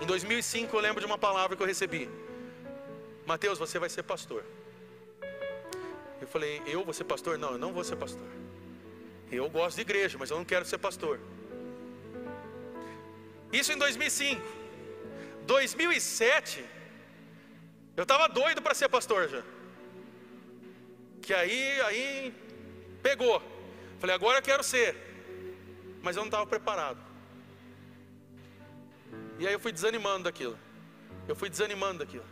Em 0.00 0.06
2005 0.06 0.74
eu 0.74 0.80
lembro 0.80 0.98
de 0.98 1.04
uma 1.04 1.18
palavra 1.18 1.54
que 1.54 1.62
eu 1.62 1.66
recebi. 1.66 2.08
Mateus, 3.26 3.58
você 3.58 3.78
vai 3.78 3.90
ser 3.90 4.02
pastor. 4.02 4.42
Eu 6.22 6.26
falei, 6.26 6.62
eu 6.66 6.82
vou 6.82 6.94
ser 6.94 7.04
pastor? 7.04 7.36
Não, 7.36 7.52
eu 7.52 7.58
não 7.58 7.74
vou 7.74 7.84
ser 7.84 7.96
pastor. 7.96 8.26
Eu 9.30 9.50
gosto 9.50 9.76
de 9.76 9.82
igreja, 9.82 10.16
mas 10.18 10.30
eu 10.30 10.38
não 10.38 10.44
quero 10.46 10.64
ser 10.64 10.78
pastor. 10.78 11.20
Isso 13.52 13.72
em 13.72 13.76
2005. 13.76 14.40
2007, 15.42 16.64
eu 17.94 18.04
estava 18.04 18.26
doido 18.26 18.62
para 18.62 18.72
ser 18.72 18.88
pastor 18.88 19.28
já 19.28 19.42
que 21.26 21.34
aí, 21.34 21.80
aí 21.80 22.34
pegou. 23.02 23.42
Falei, 23.98 24.14
agora 24.14 24.38
eu 24.38 24.42
quero 24.42 24.62
ser. 24.62 24.94
Mas 26.00 26.14
eu 26.14 26.22
não 26.22 26.28
estava 26.28 26.46
preparado. 26.46 27.00
E 29.40 29.46
aí 29.46 29.52
eu 29.52 29.58
fui 29.58 29.72
desanimando 29.72 30.24
daquilo. 30.24 30.56
Eu 31.26 31.34
fui 31.34 31.50
desanimando 31.50 31.98
daquilo. 31.98 32.24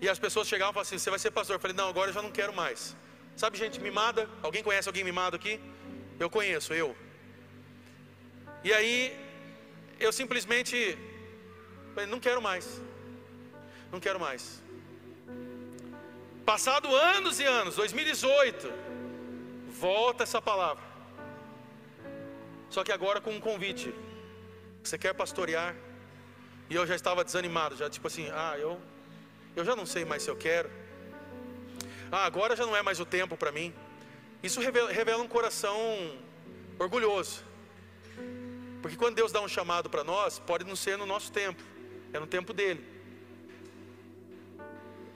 E 0.00 0.08
as 0.08 0.18
pessoas 0.18 0.48
chegavam 0.48 0.72
e 0.72 0.74
falavam 0.74 0.88
assim: 0.88 0.98
Você 0.98 1.10
vai 1.10 1.20
ser 1.20 1.30
pastor? 1.30 1.54
Eu 1.54 1.60
falei: 1.60 1.76
Não, 1.76 1.88
agora 1.88 2.10
eu 2.10 2.14
já 2.14 2.20
não 2.20 2.32
quero 2.32 2.52
mais. 2.52 2.96
Sabe 3.36 3.56
gente 3.56 3.80
mimada? 3.80 4.28
Alguém 4.42 4.62
conhece 4.62 4.88
alguém 4.88 5.04
mimado 5.04 5.36
aqui? 5.36 5.60
Eu 6.18 6.28
conheço, 6.28 6.74
eu. 6.74 6.96
E 8.64 8.72
aí 8.72 8.94
eu 10.00 10.12
simplesmente 10.12 10.98
falei: 11.94 12.10
Não 12.10 12.18
quero 12.18 12.42
mais. 12.42 12.80
Não 13.92 14.00
quero 14.00 14.18
mais. 14.18 14.62
Passado 16.48 16.96
anos 16.96 17.38
e 17.40 17.44
anos, 17.44 17.76
2018, 17.76 18.72
volta 19.68 20.22
essa 20.22 20.40
palavra. 20.40 20.82
Só 22.70 22.82
que 22.82 22.90
agora 22.90 23.20
com 23.20 23.32
um 23.32 23.38
convite. 23.38 23.94
Você 24.82 24.96
quer 24.96 25.12
pastorear? 25.12 25.76
E 26.70 26.74
eu 26.74 26.86
já 26.86 26.96
estava 26.96 27.22
desanimado, 27.22 27.76
já 27.76 27.90
tipo 27.90 28.06
assim, 28.06 28.30
ah, 28.32 28.56
eu 28.58 28.80
eu 29.54 29.62
já 29.62 29.76
não 29.76 29.84
sei 29.84 30.06
mais 30.06 30.22
se 30.22 30.30
eu 30.30 30.36
quero. 30.36 30.70
Ah, 32.10 32.24
agora 32.24 32.56
já 32.56 32.64
não 32.64 32.74
é 32.74 32.80
mais 32.80 32.98
o 32.98 33.04
tempo 33.04 33.36
para 33.36 33.52
mim. 33.52 33.74
Isso 34.42 34.58
revela, 34.58 34.90
revela 34.90 35.22
um 35.22 35.28
coração 35.28 35.78
orgulhoso. 36.78 37.44
Porque 38.80 38.96
quando 38.96 39.16
Deus 39.16 39.32
dá 39.32 39.42
um 39.42 39.48
chamado 39.48 39.90
para 39.90 40.02
nós, 40.02 40.38
pode 40.38 40.64
não 40.64 40.74
ser 40.74 40.96
no 40.96 41.04
nosso 41.04 41.30
tempo, 41.30 41.62
é 42.10 42.18
no 42.18 42.26
tempo 42.26 42.54
dele. 42.54 42.97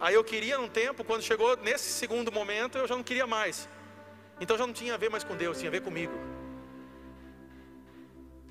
Aí 0.02 0.14
eu 0.14 0.24
queria 0.24 0.58
num 0.58 0.68
tempo, 0.68 1.04
quando 1.04 1.22
chegou 1.22 1.56
nesse 1.58 1.92
segundo 1.92 2.32
momento, 2.32 2.76
eu 2.76 2.88
já 2.88 2.96
não 2.96 3.04
queria 3.04 3.24
mais. 3.24 3.68
Então 4.40 4.58
já 4.58 4.66
não 4.66 4.74
tinha 4.74 4.94
a 4.94 4.96
ver 4.96 5.08
mais 5.08 5.22
com 5.22 5.36
Deus, 5.36 5.58
tinha 5.58 5.68
a 5.68 5.70
ver 5.70 5.80
comigo. 5.80 6.12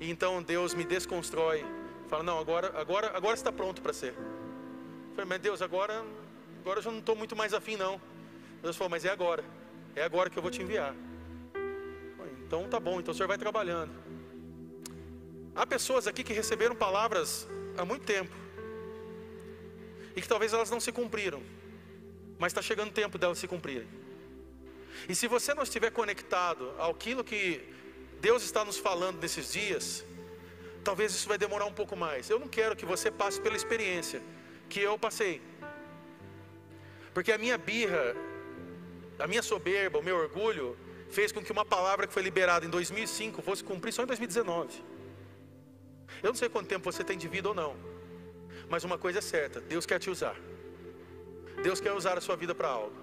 E 0.00 0.10
então 0.10 0.42
Deus 0.42 0.72
me 0.72 0.82
desconstrói. 0.82 1.62
Fala, 2.08 2.22
não, 2.22 2.38
agora, 2.38 2.72
agora, 2.80 3.14
agora 3.14 3.34
está 3.34 3.52
pronto 3.52 3.82
para 3.82 3.92
ser. 3.92 4.14
Eu 4.14 5.14
falei, 5.14 5.26
mas 5.26 5.40
Deus, 5.40 5.60
agora, 5.60 6.02
agora 6.62 6.78
eu 6.78 6.82
já 6.84 6.90
não 6.90 7.00
estou 7.00 7.14
muito 7.14 7.36
mais 7.36 7.52
afim 7.52 7.76
não. 7.76 8.00
Deus 8.62 8.74
falou, 8.74 8.88
mas 8.88 9.04
é 9.04 9.10
agora. 9.10 9.44
É 9.94 10.04
agora 10.04 10.30
que 10.30 10.38
eu 10.38 10.42
vou 10.42 10.50
te 10.50 10.62
enviar. 10.62 10.94
então 12.46 12.66
tá 12.66 12.80
bom, 12.80 12.98
então 12.98 13.12
o 13.12 13.14
senhor 13.14 13.28
vai 13.28 13.36
trabalhando. 13.36 13.92
Há 15.54 15.66
pessoas 15.66 16.06
aqui 16.06 16.24
que 16.24 16.32
receberam 16.32 16.74
palavras 16.74 17.46
há 17.76 17.84
muito 17.84 18.06
tempo 18.06 18.41
e 20.14 20.20
que 20.20 20.28
talvez 20.28 20.52
elas 20.52 20.70
não 20.70 20.80
se 20.80 20.92
cumpriram, 20.92 21.42
mas 22.38 22.50
está 22.50 22.62
chegando 22.62 22.90
o 22.90 22.92
tempo 22.92 23.18
delas 23.18 23.38
se 23.38 23.48
cumprirem. 23.48 23.88
E 25.08 25.14
se 25.14 25.26
você 25.26 25.54
não 25.54 25.62
estiver 25.62 25.90
conectado 25.90 26.70
àquilo 26.78 27.24
que 27.24 27.60
Deus 28.20 28.42
está 28.42 28.64
nos 28.64 28.78
falando 28.78 29.20
nesses 29.20 29.52
dias, 29.52 30.04
talvez 30.84 31.12
isso 31.12 31.28
vai 31.28 31.38
demorar 31.38 31.66
um 31.66 31.72
pouco 31.72 31.96
mais. 31.96 32.28
Eu 32.28 32.38
não 32.38 32.48
quero 32.48 32.76
que 32.76 32.84
você 32.84 33.10
passe 33.10 33.40
pela 33.40 33.56
experiência 33.56 34.22
que 34.68 34.80
eu 34.80 34.98
passei, 34.98 35.40
porque 37.12 37.30
a 37.32 37.38
minha 37.38 37.58
birra, 37.58 38.16
a 39.18 39.26
minha 39.26 39.42
soberba, 39.42 39.98
o 39.98 40.02
meu 40.02 40.16
orgulho, 40.16 40.76
fez 41.10 41.30
com 41.30 41.42
que 41.42 41.52
uma 41.52 41.64
palavra 41.64 42.06
que 42.06 42.12
foi 42.12 42.22
liberada 42.22 42.64
em 42.64 42.70
2005 42.70 43.42
fosse 43.42 43.62
cumprir 43.62 43.92
só 43.92 44.02
em 44.02 44.06
2019. 44.06 44.82
Eu 46.22 46.28
não 46.28 46.34
sei 46.34 46.48
quanto 46.48 46.68
tempo 46.68 46.90
você 46.90 47.04
tem 47.04 47.18
de 47.18 47.28
vida 47.28 47.48
ou 47.48 47.54
não, 47.54 47.76
mas 48.72 48.84
uma 48.84 48.96
coisa 48.96 49.18
é 49.18 49.22
certa: 49.22 49.60
Deus 49.60 49.84
quer 49.84 49.98
te 49.98 50.08
usar. 50.08 50.34
Deus 51.62 51.78
quer 51.78 51.92
usar 51.92 52.16
a 52.16 52.22
sua 52.26 52.36
vida 52.42 52.54
para 52.54 52.68
algo. 52.68 52.96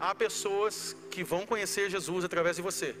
Há 0.00 0.12
pessoas 0.16 0.96
que 1.12 1.22
vão 1.22 1.46
conhecer 1.46 1.88
Jesus 1.88 2.24
através 2.24 2.56
de 2.56 2.62
você. 2.62 2.96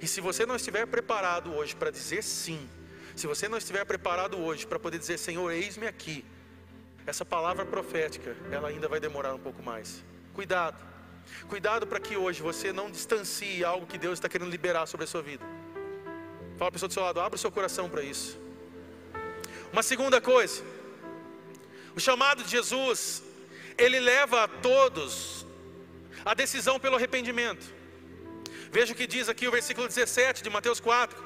E 0.00 0.06
se 0.06 0.20
você 0.20 0.46
não 0.46 0.54
estiver 0.54 0.86
preparado 0.86 1.52
hoje 1.52 1.74
para 1.74 1.90
dizer 1.90 2.22
sim, 2.22 2.60
se 3.16 3.26
você 3.26 3.48
não 3.48 3.58
estiver 3.58 3.84
preparado 3.84 4.38
hoje 4.38 4.64
para 4.64 4.78
poder 4.78 4.98
dizer 4.98 5.18
Senhor, 5.18 5.50
eis-me 5.50 5.88
aqui, 5.88 6.24
essa 7.04 7.24
palavra 7.24 7.66
profética, 7.66 8.36
ela 8.52 8.68
ainda 8.68 8.86
vai 8.86 9.00
demorar 9.00 9.34
um 9.34 9.38
pouco 9.40 9.60
mais. 9.60 10.04
Cuidado, 10.32 10.80
cuidado 11.48 11.84
para 11.84 11.98
que 11.98 12.16
hoje 12.16 12.40
você 12.40 12.72
não 12.72 12.88
distancie 12.88 13.64
algo 13.64 13.88
que 13.88 13.98
Deus 13.98 14.14
está 14.20 14.28
querendo 14.28 14.52
liberar 14.52 14.86
sobre 14.86 15.02
a 15.02 15.08
sua 15.08 15.20
vida. 15.20 15.44
Fala 16.56 16.68
a 16.68 16.72
pessoa 16.72 16.88
do 16.88 16.94
seu 16.94 17.02
lado, 17.02 17.20
abra 17.20 17.34
o 17.34 17.38
seu 17.38 17.50
coração 17.50 17.90
para 17.90 18.02
isso. 18.02 18.38
Uma 19.72 19.82
segunda 19.82 20.20
coisa, 20.20 20.62
o 21.96 22.00
chamado 22.00 22.44
de 22.44 22.50
Jesus, 22.50 23.22
ele 23.76 23.98
leva 23.98 24.44
a 24.44 24.48
todos 24.48 25.46
a 26.24 26.34
decisão 26.34 26.78
pelo 26.78 26.96
arrependimento. 26.96 27.66
Veja 28.70 28.92
o 28.92 28.96
que 28.96 29.06
diz 29.06 29.28
aqui 29.28 29.48
o 29.48 29.50
versículo 29.50 29.88
17 29.88 30.42
de 30.42 30.50
Mateus 30.50 30.78
4. 30.78 31.20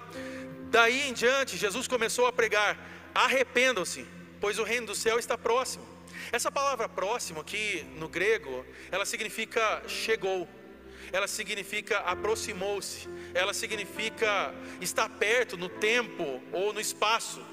Daí 0.70 1.08
em 1.08 1.12
diante, 1.12 1.56
Jesus 1.56 1.86
começou 1.86 2.26
a 2.26 2.32
pregar: 2.32 2.78
arrependam-se, 3.14 4.06
pois 4.40 4.58
o 4.58 4.64
reino 4.64 4.86
do 4.86 4.94
céu 4.94 5.18
está 5.18 5.36
próximo. 5.36 5.86
Essa 6.32 6.50
palavra 6.50 6.88
próximo 6.88 7.40
aqui 7.40 7.84
no 7.96 8.08
grego, 8.08 8.64
ela 8.90 9.04
significa 9.04 9.82
chegou, 9.86 10.48
ela 11.12 11.28
significa 11.28 11.98
aproximou-se, 11.98 13.08
ela 13.34 13.52
significa 13.52 14.54
estar 14.80 15.08
perto 15.08 15.56
no 15.56 15.68
tempo 15.68 16.42
ou 16.52 16.72
no 16.72 16.80
espaço. 16.80 17.44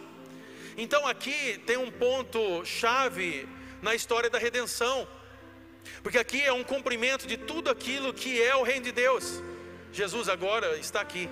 Então 0.78 1.08
aqui 1.08 1.62
tem 1.66 1.78
um 1.78 1.92
ponto 1.92 2.66
chave 2.66 3.48
na 3.82 3.96
história 3.96 4.30
da 4.30 4.38
redenção, 4.38 5.08
porque 6.04 6.18
aqui 6.18 6.42
é 6.42 6.54
um 6.54 6.64
cumprimento 6.64 7.28
de 7.28 7.38
tudo 7.38 7.70
aquilo 7.70 8.14
que 8.14 8.42
é 8.42 8.56
o 8.56 8.64
reino 8.64 8.86
de 8.86 8.92
Deus. 8.92 9.42
Jesus 9.92 10.30
agora 10.30 10.78
está 10.78 11.02
aqui. 11.02 11.30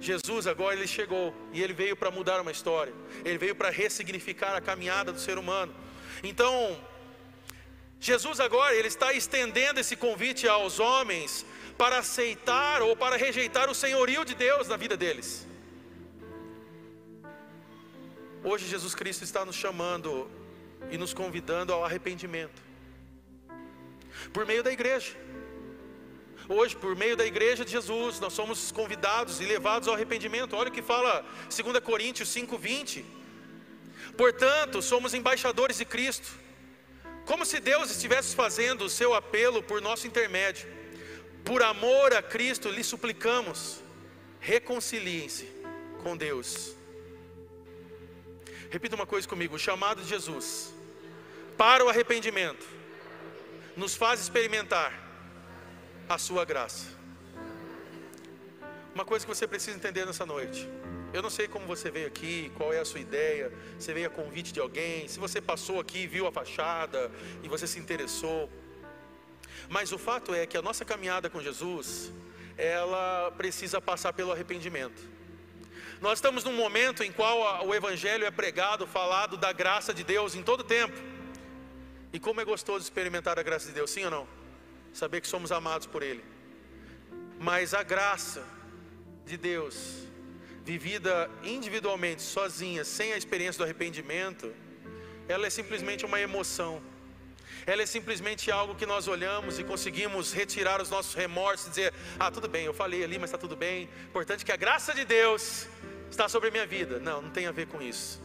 Jesus 0.00 0.46
agora 0.46 0.74
ele 0.74 0.86
chegou 0.86 1.34
e 1.52 1.62
ele 1.62 1.72
veio 1.72 1.96
para 1.96 2.10
mudar 2.10 2.40
uma 2.40 2.50
história. 2.50 2.92
Ele 3.24 3.38
veio 3.38 3.54
para 3.54 3.70
ressignificar 3.70 4.54
a 4.54 4.60
caminhada 4.60 5.12
do 5.12 5.20
ser 5.20 5.38
humano. 5.38 5.74
Então, 6.22 6.78
Jesus 8.00 8.40
agora 8.40 8.74
ele 8.74 8.88
está 8.88 9.12
estendendo 9.12 9.80
esse 9.80 9.96
convite 9.96 10.46
aos 10.46 10.78
homens 10.78 11.46
para 11.78 11.98
aceitar 11.98 12.82
ou 12.82 12.96
para 12.96 13.16
rejeitar 13.16 13.70
o 13.70 13.74
senhorio 13.74 14.24
de 14.24 14.34
Deus 14.34 14.68
na 14.68 14.76
vida 14.76 14.96
deles. 14.96 15.46
Hoje 18.44 18.66
Jesus 18.66 18.94
Cristo 18.94 19.24
está 19.24 19.44
nos 19.44 19.56
chamando 19.56 20.30
e 20.90 20.98
nos 20.98 21.12
convidando 21.12 21.72
ao 21.72 21.84
arrependimento. 21.84 22.62
Por 24.32 24.46
meio 24.46 24.62
da 24.62 24.72
igreja. 24.72 25.14
Hoje, 26.48 26.76
por 26.76 26.94
meio 26.94 27.16
da 27.16 27.26
igreja 27.26 27.64
de 27.64 27.72
Jesus, 27.72 28.20
nós 28.20 28.32
somos 28.32 28.70
convidados 28.70 29.40
e 29.40 29.44
levados 29.44 29.88
ao 29.88 29.94
arrependimento. 29.94 30.54
Olha 30.54 30.68
o 30.68 30.72
que 30.72 30.82
fala 30.82 31.24
2 31.50 31.80
Coríntios 31.80 32.28
5:20. 32.28 33.04
Portanto, 34.16 34.80
somos 34.80 35.12
embaixadores 35.12 35.78
de 35.78 35.84
Cristo. 35.84 36.28
Como 37.24 37.44
se 37.44 37.58
Deus 37.58 37.90
estivesse 37.90 38.36
fazendo 38.36 38.84
o 38.84 38.88
seu 38.88 39.12
apelo 39.12 39.60
por 39.60 39.82
nosso 39.82 40.06
intermédio. 40.06 40.68
Por 41.44 41.62
amor 41.62 42.14
a 42.14 42.22
Cristo, 42.22 42.70
lhe 42.70 42.84
suplicamos: 42.84 43.80
reconciliem-se 44.38 45.48
com 46.04 46.16
Deus. 46.16 46.76
Repita 48.70 48.96
uma 48.96 49.06
coisa 49.06 49.28
comigo: 49.28 49.56
o 49.56 49.58
chamado 49.58 50.02
de 50.02 50.08
Jesus 50.08 50.74
para 51.56 51.84
o 51.84 51.88
arrependimento 51.88 52.66
nos 53.76 53.94
faz 53.94 54.20
experimentar 54.20 54.92
a 56.08 56.18
sua 56.18 56.44
graça. 56.44 56.86
Uma 58.94 59.04
coisa 59.04 59.26
que 59.26 59.34
você 59.34 59.46
precisa 59.46 59.76
entender 59.76 60.06
nessa 60.06 60.24
noite. 60.24 60.68
Eu 61.12 61.22
não 61.22 61.30
sei 61.30 61.46
como 61.48 61.66
você 61.66 61.90
veio 61.90 62.06
aqui, 62.06 62.50
qual 62.56 62.72
é 62.72 62.78
a 62.78 62.84
sua 62.84 63.00
ideia, 63.00 63.52
você 63.78 63.92
veio 63.94 64.06
a 64.06 64.10
convite 64.10 64.52
de 64.52 64.60
alguém, 64.60 65.06
se 65.08 65.18
você 65.18 65.40
passou 65.40 65.80
aqui, 65.80 66.06
viu 66.06 66.26
a 66.26 66.32
fachada 66.32 67.10
e 67.42 67.48
você 67.48 67.66
se 67.66 67.78
interessou. 67.78 68.50
Mas 69.68 69.92
o 69.92 69.98
fato 69.98 70.34
é 70.34 70.46
que 70.46 70.56
a 70.56 70.62
nossa 70.62 70.84
caminhada 70.84 71.30
com 71.30 71.40
Jesus, 71.40 72.12
ela 72.56 73.30
precisa 73.36 73.80
passar 73.80 74.12
pelo 74.12 74.32
arrependimento. 74.32 75.15
Nós 76.00 76.18
estamos 76.18 76.44
num 76.44 76.52
momento 76.52 77.02
em 77.02 77.10
qual 77.10 77.66
o 77.66 77.74
Evangelho 77.74 78.26
é 78.26 78.30
pregado, 78.30 78.86
falado 78.86 79.36
da 79.36 79.50
graça 79.50 79.94
de 79.94 80.04
Deus 80.04 80.34
em 80.34 80.42
todo 80.42 80.62
tempo. 80.62 80.94
E 82.12 82.20
como 82.20 82.40
é 82.40 82.44
gostoso 82.44 82.84
experimentar 82.84 83.38
a 83.38 83.42
graça 83.42 83.66
de 83.66 83.72
Deus, 83.72 83.90
sim 83.90 84.04
ou 84.04 84.10
não? 84.10 84.28
Saber 84.92 85.22
que 85.22 85.26
somos 85.26 85.50
amados 85.50 85.86
por 85.86 86.02
Ele. 86.02 86.22
Mas 87.38 87.72
a 87.72 87.82
graça 87.82 88.44
de 89.24 89.38
Deus, 89.38 90.06
vivida 90.64 91.30
individualmente, 91.42 92.20
sozinha, 92.20 92.84
sem 92.84 93.12
a 93.12 93.16
experiência 93.16 93.58
do 93.58 93.64
arrependimento, 93.64 94.54
ela 95.28 95.46
é 95.46 95.50
simplesmente 95.50 96.04
uma 96.04 96.20
emoção. 96.20 96.82
Ela 97.66 97.82
é 97.82 97.86
simplesmente 97.86 98.48
algo 98.48 98.76
que 98.76 98.86
nós 98.86 99.08
olhamos 99.08 99.58
e 99.58 99.64
conseguimos 99.64 100.32
retirar 100.32 100.80
os 100.80 100.88
nossos 100.88 101.14
remorsos 101.14 101.66
e 101.66 101.70
dizer: 101.70 101.92
Ah, 102.18 102.30
tudo 102.30 102.48
bem, 102.48 102.64
eu 102.64 102.72
falei 102.72 103.02
ali, 103.02 103.18
mas 103.18 103.28
está 103.28 103.36
tudo 103.36 103.56
bem. 103.56 103.90
Importante 104.08 104.44
que 104.44 104.52
a 104.52 104.56
graça 104.56 104.94
de 104.94 105.04
Deus 105.04 105.66
está 106.08 106.28
sobre 106.28 106.48
a 106.48 106.52
minha 106.52 106.66
vida. 106.66 107.00
Não, 107.00 107.20
não 107.20 107.30
tem 107.30 107.48
a 107.48 107.52
ver 107.52 107.66
com 107.66 107.82
isso. 107.82 108.22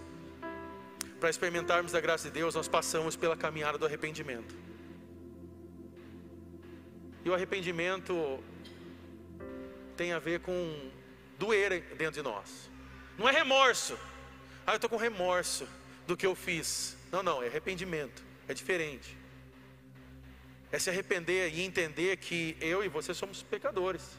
Para 1.20 1.30
experimentarmos 1.30 1.92
da 1.92 2.00
graça 2.00 2.28
de 2.28 2.34
Deus, 2.36 2.54
nós 2.54 2.68
passamos 2.68 3.16
pela 3.16 3.36
caminhada 3.36 3.80
do 3.80 3.86
arrependimento. 3.86 4.56
E 7.26 7.30
o 7.30 7.34
arrependimento 7.34 8.44
tem 9.98 10.14
a 10.14 10.20
ver 10.20 10.42
com 10.42 10.92
doer 11.40 11.96
dentro 11.98 12.14
de 12.14 12.22
nós. 12.22 12.70
Não 13.18 13.28
é 13.28 13.32
remorso. 13.32 13.98
Ah, 14.68 14.74
eu 14.74 14.76
estou 14.76 14.90
com 14.90 14.98
remorso 14.98 15.68
do 16.06 16.16
que 16.16 16.28
eu 16.28 16.36
fiz. 16.36 16.96
Não, 17.12 17.24
não, 17.24 17.42
é 17.42 17.48
arrependimento. 17.48 18.24
É 18.48 18.54
diferente. 18.54 19.21
É 20.72 20.80
se 20.80 20.90
arrepender 20.90 21.54
e 21.54 21.62
entender 21.62 22.16
que 22.18 22.56
eu 22.62 22.84
e 22.84 22.88
você 22.88 23.14
somos 23.14 23.44
pecadores. 23.44 24.18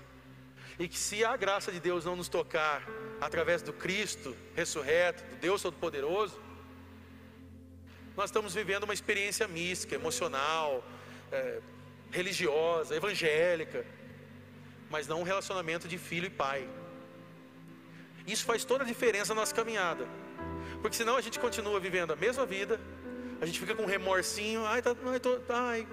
E 0.79 0.87
que 0.87 0.99
se 0.99 1.25
a 1.25 1.35
graça 1.37 1.73
de 1.73 1.81
Deus 1.81 2.05
não 2.05 2.15
nos 2.15 2.29
tocar 2.29 2.87
através 3.21 3.63
do 3.63 3.73
Cristo 3.73 4.37
ressurreto, 4.55 5.25
do 5.25 5.37
Deus 5.37 5.63
Todo-Poderoso, 5.63 6.39
nós 8.15 8.27
estamos 8.27 8.53
vivendo 8.53 8.85
uma 8.85 8.93
experiência 8.93 9.49
mística, 9.49 9.95
emocional, 9.95 10.85
é, 11.31 11.61
religiosa, 12.11 12.95
evangélica, 12.95 13.87
mas 14.91 15.09
não 15.09 15.21
um 15.21 15.23
relacionamento 15.23 15.89
de 15.89 15.97
filho 15.97 16.27
e 16.27 16.31
pai. 16.31 16.69
Isso 18.27 18.45
faz 18.45 18.63
toda 18.63 18.85
a 18.85 18.87
diferença 18.87 19.35
na 19.35 19.41
nossa 19.41 19.55
caminhada, 19.55 20.07
porque 20.83 20.97
senão 20.97 21.17
a 21.17 21.23
gente 21.23 21.41
continua 21.41 21.81
vivendo 21.81 22.13
a 22.13 22.17
mesma 22.17 22.45
vida, 22.45 22.79
a 23.41 23.47
gente 23.47 23.59
fica 23.59 23.75
com 23.75 23.85
um 23.85 23.87
remorsinho, 23.87 24.65
ai, 24.67 24.83
tá, 24.83 24.95
ai, 25.07 25.19
tô, 25.19 25.41
ai 25.49 25.87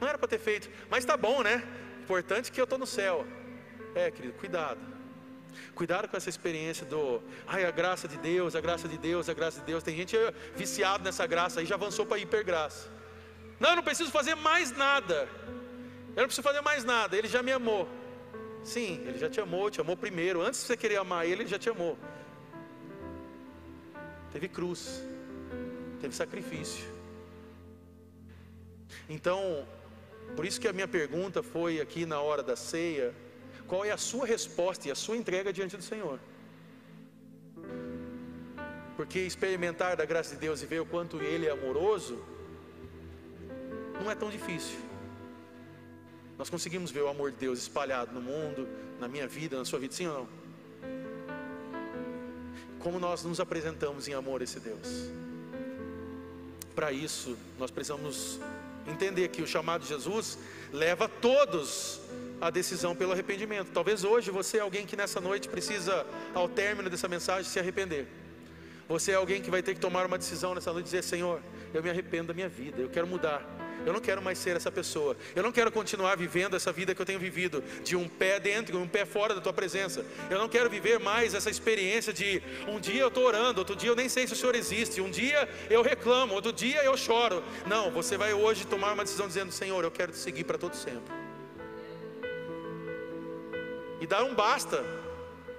não 0.00 0.08
era 0.08 0.18
para 0.18 0.28
ter 0.28 0.38
feito, 0.38 0.68
mas 0.88 1.04
tá 1.04 1.16
bom, 1.16 1.42
né? 1.42 1.62
Importante 2.02 2.50
que 2.50 2.60
eu 2.60 2.64
estou 2.64 2.78
no 2.78 2.86
céu. 2.86 3.26
É, 3.94 4.10
querido, 4.10 4.34
cuidado. 4.34 4.80
Cuidado 5.74 6.08
com 6.08 6.16
essa 6.16 6.28
experiência 6.28 6.86
do, 6.86 7.22
ai, 7.46 7.64
a 7.64 7.70
graça 7.70 8.06
de 8.08 8.16
Deus, 8.16 8.54
a 8.54 8.60
graça 8.60 8.88
de 8.88 8.96
Deus, 8.96 9.28
a 9.28 9.34
graça 9.34 9.60
de 9.60 9.66
Deus. 9.66 9.82
Tem 9.82 9.96
gente 9.96 10.16
viciado 10.54 11.04
nessa 11.04 11.26
graça 11.26 11.60
aí, 11.60 11.66
já 11.66 11.74
avançou 11.74 12.06
para 12.06 12.18
hipergraça. 12.18 12.88
Não, 13.58 13.70
eu 13.70 13.76
não 13.76 13.82
preciso 13.82 14.10
fazer 14.10 14.34
mais 14.36 14.72
nada. 14.72 15.28
Eu 16.16 16.22
não 16.22 16.26
preciso 16.26 16.42
fazer 16.42 16.60
mais 16.60 16.84
nada, 16.84 17.16
ele 17.16 17.28
já 17.28 17.42
me 17.42 17.52
amou. 17.52 17.88
Sim, 18.64 19.02
ele 19.06 19.18
já 19.18 19.28
te 19.28 19.40
amou, 19.40 19.70
te 19.70 19.80
amou 19.80 19.96
primeiro. 19.96 20.42
Antes 20.42 20.60
de 20.60 20.66
você 20.66 20.76
querer 20.76 20.96
amar 20.96 21.26
ele, 21.26 21.42
ele 21.42 21.48
já 21.48 21.58
te 21.58 21.68
amou. 21.68 21.98
Teve 24.32 24.48
cruz, 24.48 25.02
teve 26.00 26.14
sacrifício. 26.14 26.84
Então, 29.08 29.66
por 30.36 30.44
isso 30.44 30.60
que 30.60 30.68
a 30.68 30.72
minha 30.72 30.88
pergunta 30.88 31.42
foi 31.42 31.80
aqui 31.80 32.06
na 32.06 32.20
hora 32.20 32.42
da 32.42 32.56
ceia 32.56 33.14
qual 33.66 33.84
é 33.84 33.90
a 33.90 33.96
sua 33.96 34.26
resposta 34.26 34.88
e 34.88 34.90
a 34.90 34.94
sua 34.94 35.16
entrega 35.16 35.52
diante 35.52 35.76
do 35.76 35.82
Senhor. 35.82 36.18
Porque 38.96 39.20
experimentar 39.20 39.96
da 39.96 40.04
graça 40.04 40.34
de 40.34 40.40
Deus 40.40 40.62
e 40.62 40.66
ver 40.66 40.80
o 40.80 40.86
quanto 40.86 41.22
Ele 41.22 41.46
é 41.46 41.50
amoroso, 41.50 42.18
não 44.02 44.10
é 44.10 44.14
tão 44.14 44.28
difícil. 44.28 44.78
Nós 46.36 46.50
conseguimos 46.50 46.90
ver 46.90 47.02
o 47.02 47.08
amor 47.08 47.30
de 47.30 47.36
Deus 47.36 47.58
espalhado 47.58 48.12
no 48.12 48.20
mundo, 48.20 48.66
na 48.98 49.06
minha 49.06 49.28
vida, 49.28 49.56
na 49.56 49.64
sua 49.64 49.78
vida, 49.78 49.94
sim 49.94 50.06
ou 50.06 50.14
não? 50.14 50.28
Como 52.80 52.98
nós 52.98 53.22
nos 53.22 53.40
apresentamos 53.40 54.08
em 54.08 54.14
amor 54.14 54.40
a 54.40 54.44
esse 54.44 54.58
Deus? 54.58 55.10
Para 56.74 56.90
isso, 56.90 57.36
nós 57.58 57.70
precisamos 57.70 58.40
entender 58.86 59.28
que 59.28 59.42
o 59.42 59.46
chamado 59.46 59.82
de 59.82 59.88
Jesus 59.88 60.38
leva 60.72 61.08
todos 61.08 62.00
à 62.40 62.50
decisão 62.50 62.94
pelo 62.94 63.12
arrependimento. 63.12 63.70
Talvez 63.72 64.04
hoje 64.04 64.30
você 64.30 64.58
é 64.58 64.60
alguém 64.60 64.86
que 64.86 64.96
nessa 64.96 65.20
noite 65.20 65.48
precisa, 65.48 66.06
ao 66.34 66.48
término 66.48 66.88
dessa 66.88 67.08
mensagem, 67.08 67.50
se 67.50 67.58
arrepender. 67.58 68.06
Você 68.88 69.12
é 69.12 69.14
alguém 69.14 69.40
que 69.40 69.50
vai 69.50 69.62
ter 69.62 69.74
que 69.74 69.80
tomar 69.80 70.06
uma 70.06 70.18
decisão 70.18 70.54
nessa 70.54 70.72
noite 70.72 70.86
e 70.86 70.90
dizer: 70.90 71.04
Senhor, 71.04 71.40
eu 71.72 71.82
me 71.82 71.90
arrependo 71.90 72.28
da 72.28 72.34
minha 72.34 72.48
vida, 72.48 72.80
eu 72.80 72.88
quero 72.88 73.06
mudar. 73.06 73.59
Eu 73.86 73.92
não 73.92 74.00
quero 74.00 74.20
mais 74.20 74.38
ser 74.38 74.56
essa 74.56 74.70
pessoa. 74.70 75.16
Eu 75.34 75.42
não 75.42 75.52
quero 75.52 75.72
continuar 75.72 76.16
vivendo 76.16 76.54
essa 76.54 76.70
vida 76.70 76.94
que 76.94 77.00
eu 77.00 77.06
tenho 77.06 77.18
vivido, 77.18 77.62
de 77.82 77.96
um 77.96 78.08
pé 78.08 78.38
dentro 78.38 78.76
e 78.76 78.78
um 78.78 78.86
pé 78.86 79.04
fora 79.04 79.34
da 79.34 79.40
tua 79.40 79.52
presença. 79.52 80.04
Eu 80.28 80.38
não 80.38 80.48
quero 80.48 80.68
viver 80.68 80.98
mais 80.98 81.34
essa 81.34 81.50
experiência 81.50 82.12
de 82.12 82.42
um 82.68 82.78
dia 82.78 83.00
eu 83.00 83.08
estou 83.08 83.24
orando, 83.24 83.60
outro 83.60 83.74
dia 83.74 83.90
eu 83.90 83.96
nem 83.96 84.08
sei 84.08 84.26
se 84.26 84.34
o 84.34 84.36
Senhor 84.36 84.54
existe, 84.54 85.00
um 85.00 85.10
dia 85.10 85.48
eu 85.68 85.82
reclamo, 85.82 86.34
outro 86.34 86.52
dia 86.52 86.84
eu 86.84 86.96
choro. 86.96 87.42
Não, 87.66 87.90
você 87.90 88.16
vai 88.16 88.34
hoje 88.34 88.66
tomar 88.66 88.92
uma 88.92 89.04
decisão 89.04 89.26
dizendo: 89.26 89.50
Senhor, 89.50 89.82
eu 89.82 89.90
quero 89.90 90.12
te 90.12 90.18
seguir 90.18 90.44
para 90.44 90.58
todo 90.58 90.74
sempre. 90.74 91.14
E 94.00 94.06
dar 94.06 94.24
um 94.24 94.34
basta 94.34 94.84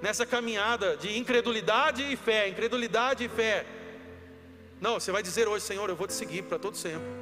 nessa 0.02 0.26
caminhada 0.26 0.98
de 0.98 1.18
incredulidade 1.18 2.02
e 2.12 2.16
fé, 2.16 2.48
incredulidade 2.48 3.24
e 3.24 3.30
fé. 3.30 3.66
Não, 4.80 5.00
você 5.00 5.12
vai 5.12 5.22
dizer 5.22 5.48
hoje, 5.48 5.64
Senhor, 5.64 5.88
eu 5.90 5.96
vou 5.96 6.08
te 6.08 6.14
seguir 6.14 6.42
para 6.44 6.58
todo 6.58 6.76
sempre 6.76 7.21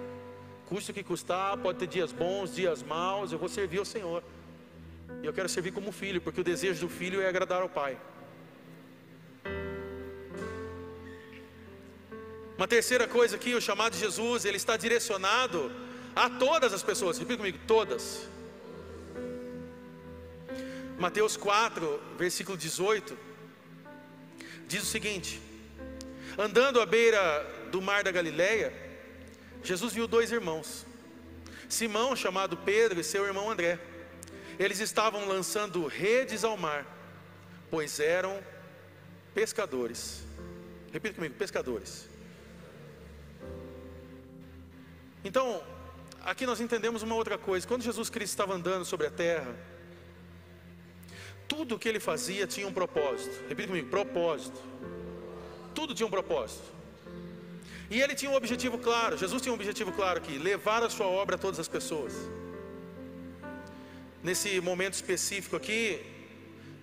custe 0.69 0.91
o 0.91 0.93
que 0.93 1.03
custar, 1.03 1.57
pode 1.57 1.79
ter 1.79 1.87
dias 1.87 2.11
bons, 2.11 2.53
dias 2.53 2.83
maus, 2.83 3.31
eu 3.31 3.39
vou 3.43 3.49
servir 3.49 3.79
ao 3.79 3.85
Senhor. 3.85 4.21
E 5.23 5.25
eu 5.25 5.33
quero 5.33 5.49
servir 5.49 5.71
como 5.71 5.91
filho, 5.91 6.21
porque 6.21 6.41
o 6.41 6.43
desejo 6.43 6.81
do 6.85 6.89
filho 6.99 7.19
é 7.21 7.27
agradar 7.27 7.61
ao 7.63 7.69
Pai. 7.69 7.97
Uma 12.55 12.67
terceira 12.67 13.07
coisa 13.07 13.35
aqui, 13.35 13.55
o 13.55 13.61
chamado 13.61 13.93
de 13.93 13.99
Jesus, 13.99 14.45
ele 14.45 14.57
está 14.57 14.77
direcionado 14.77 15.71
a 16.15 16.29
todas 16.29 16.71
as 16.71 16.83
pessoas. 16.83 17.17
Repita 17.17 17.37
comigo, 17.37 17.57
todas. 17.65 18.27
Mateus 20.99 21.35
4, 21.35 21.99
versículo 22.17 22.57
18, 22.57 23.17
diz 24.67 24.83
o 24.83 24.85
seguinte: 24.85 25.41
Andando 26.37 26.79
à 26.81 26.85
beira 26.85 27.23
do 27.71 27.81
mar 27.81 28.03
da 28.03 28.11
Galileia, 28.11 28.88
Jesus 29.63 29.93
viu 29.93 30.07
dois 30.07 30.31
irmãos, 30.31 30.85
Simão, 31.67 32.15
chamado 32.15 32.57
Pedro, 32.57 32.99
e 32.99 33.03
seu 33.03 33.25
irmão 33.25 33.49
André. 33.49 33.79
Eles 34.57 34.79
estavam 34.79 35.27
lançando 35.27 35.85
redes 35.87 36.43
ao 36.43 36.57
mar, 36.57 36.85
pois 37.69 37.99
eram 37.99 38.43
pescadores. 39.33 40.23
Repita 40.91 41.15
comigo: 41.15 41.35
pescadores. 41.35 42.09
Então, 45.23 45.61
aqui 46.21 46.45
nós 46.45 46.59
entendemos 46.59 47.03
uma 47.03 47.15
outra 47.15 47.37
coisa. 47.37 47.67
Quando 47.67 47.83
Jesus 47.83 48.09
Cristo 48.09 48.33
estava 48.33 48.53
andando 48.53 48.85
sobre 48.85 49.07
a 49.07 49.11
terra, 49.11 49.55
tudo 51.47 51.75
o 51.75 51.79
que 51.79 51.87
ele 51.87 51.99
fazia 51.99 52.47
tinha 52.47 52.67
um 52.67 52.73
propósito. 52.73 53.47
Repita 53.47 53.67
comigo: 53.67 53.89
propósito. 53.89 54.59
Tudo 55.75 55.93
tinha 55.93 56.07
um 56.07 56.11
propósito. 56.11 56.78
E 57.89 57.99
ele 58.01 58.13
tinha 58.13 58.29
um 58.31 58.35
objetivo 58.35 58.77
claro, 58.77 59.17
Jesus 59.17 59.41
tinha 59.41 59.51
um 59.51 59.55
objetivo 59.55 59.91
claro 59.91 60.19
aqui: 60.19 60.37
levar 60.37 60.83
a 60.83 60.89
sua 60.89 61.07
obra 61.07 61.35
a 61.35 61.39
todas 61.39 61.59
as 61.59 61.67
pessoas. 61.67 62.13
Nesse 64.21 64.59
momento 64.61 64.93
específico 64.93 65.55
aqui, 65.55 66.01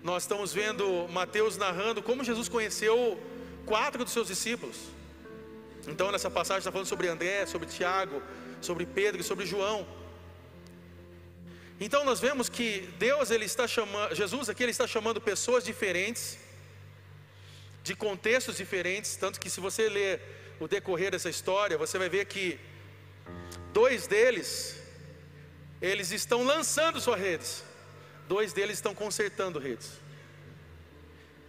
nós 0.03 0.23
estamos 0.23 0.53
vendo 0.53 1.07
Mateus 1.09 1.55
narrando 1.57 2.01
como 2.01 2.23
Jesus 2.23 2.49
conheceu 2.49 3.19
quatro 3.65 4.03
dos 4.03 4.13
seus 4.13 4.27
discípulos. 4.27 4.77
Então, 5.87 6.11
nessa 6.11 6.29
passagem 6.29 6.59
está 6.59 6.71
falando 6.71 6.87
sobre 6.87 7.07
André, 7.07 7.45
sobre 7.45 7.67
Tiago, 7.67 8.21
sobre 8.59 8.85
Pedro 8.85 9.21
e 9.21 9.23
sobre 9.23 9.45
João. 9.45 9.87
Então, 11.79 12.03
nós 12.03 12.19
vemos 12.19 12.49
que 12.49 12.89
Deus, 12.97 13.31
ele 13.31 13.45
está 13.45 13.67
chamando, 13.67 14.13
Jesus 14.13 14.49
aqui, 14.49 14.63
ele 14.63 14.71
está 14.71 14.87
chamando 14.87 15.21
pessoas 15.21 15.63
diferentes, 15.63 16.37
de 17.83 17.95
contextos 17.95 18.57
diferentes, 18.57 19.15
tanto 19.15 19.39
que 19.39 19.49
se 19.49 19.61
você 19.61 19.87
ler 19.87 20.21
o 20.59 20.67
decorrer 20.67 21.11
dessa 21.11 21.29
história, 21.29 21.77
você 21.77 21.97
vai 21.97 22.09
ver 22.09 22.25
que 22.25 22.59
dois 23.73 24.07
deles, 24.07 24.79
eles 25.81 26.11
estão 26.11 26.43
lançando 26.43 26.99
suas 26.99 27.19
redes, 27.19 27.63
dois 28.27 28.53
deles 28.53 28.77
estão 28.77 28.95
consertando 28.95 29.59
redes. 29.59 29.91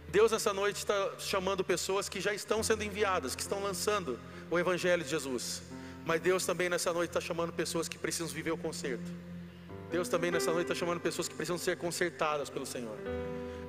Deus 0.09 0.31
nessa 0.31 0.53
noite 0.53 0.77
está 0.77 1.13
chamando 1.19 1.63
pessoas 1.63 2.09
que 2.09 2.19
já 2.19 2.33
estão 2.33 2.63
sendo 2.63 2.83
enviadas, 2.83 3.35
que 3.35 3.41
estão 3.41 3.61
lançando 3.61 4.19
o 4.49 4.57
Evangelho 4.57 5.03
de 5.03 5.09
Jesus. 5.09 5.61
Mas 6.05 6.21
Deus 6.21 6.45
também 6.45 6.69
nessa 6.69 6.91
noite 6.91 7.11
está 7.11 7.21
chamando 7.21 7.53
pessoas 7.53 7.87
que 7.87 7.97
precisam 7.97 8.27
viver 8.27 8.51
o 8.51 8.57
conserto. 8.57 9.11
Deus 9.91 10.09
também 10.09 10.31
nessa 10.31 10.51
noite 10.51 10.65
está 10.65 10.75
chamando 10.75 10.99
pessoas 10.99 11.27
que 11.27 11.35
precisam 11.35 11.57
ser 11.57 11.77
consertadas 11.77 12.49
pelo 12.49 12.65
Senhor. 12.65 12.97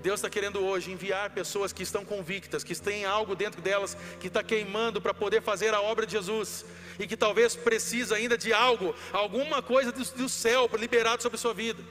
Deus 0.02 0.20
está 0.20 0.30
querendo 0.30 0.60
hoje 0.60 0.90
enviar 0.90 1.30
pessoas 1.30 1.72
que 1.72 1.82
estão 1.82 2.04
convictas, 2.04 2.64
que 2.64 2.74
têm 2.74 3.04
algo 3.04 3.34
dentro 3.36 3.60
delas 3.60 3.96
que 4.18 4.28
está 4.28 4.42
queimando 4.42 5.00
para 5.00 5.12
poder 5.12 5.42
fazer 5.42 5.74
a 5.74 5.80
obra 5.80 6.06
de 6.06 6.12
Jesus 6.12 6.64
e 6.98 7.06
que 7.06 7.16
talvez 7.16 7.54
precisa 7.54 8.16
ainda 8.16 8.36
de 8.36 8.52
algo, 8.52 8.94
alguma 9.12 9.62
coisa 9.62 9.92
do, 9.92 10.02
do 10.02 10.28
céu 10.28 10.70
liberado 10.78 11.22
sobre 11.22 11.36
a 11.36 11.38
sua 11.38 11.52
vida. 11.52 11.82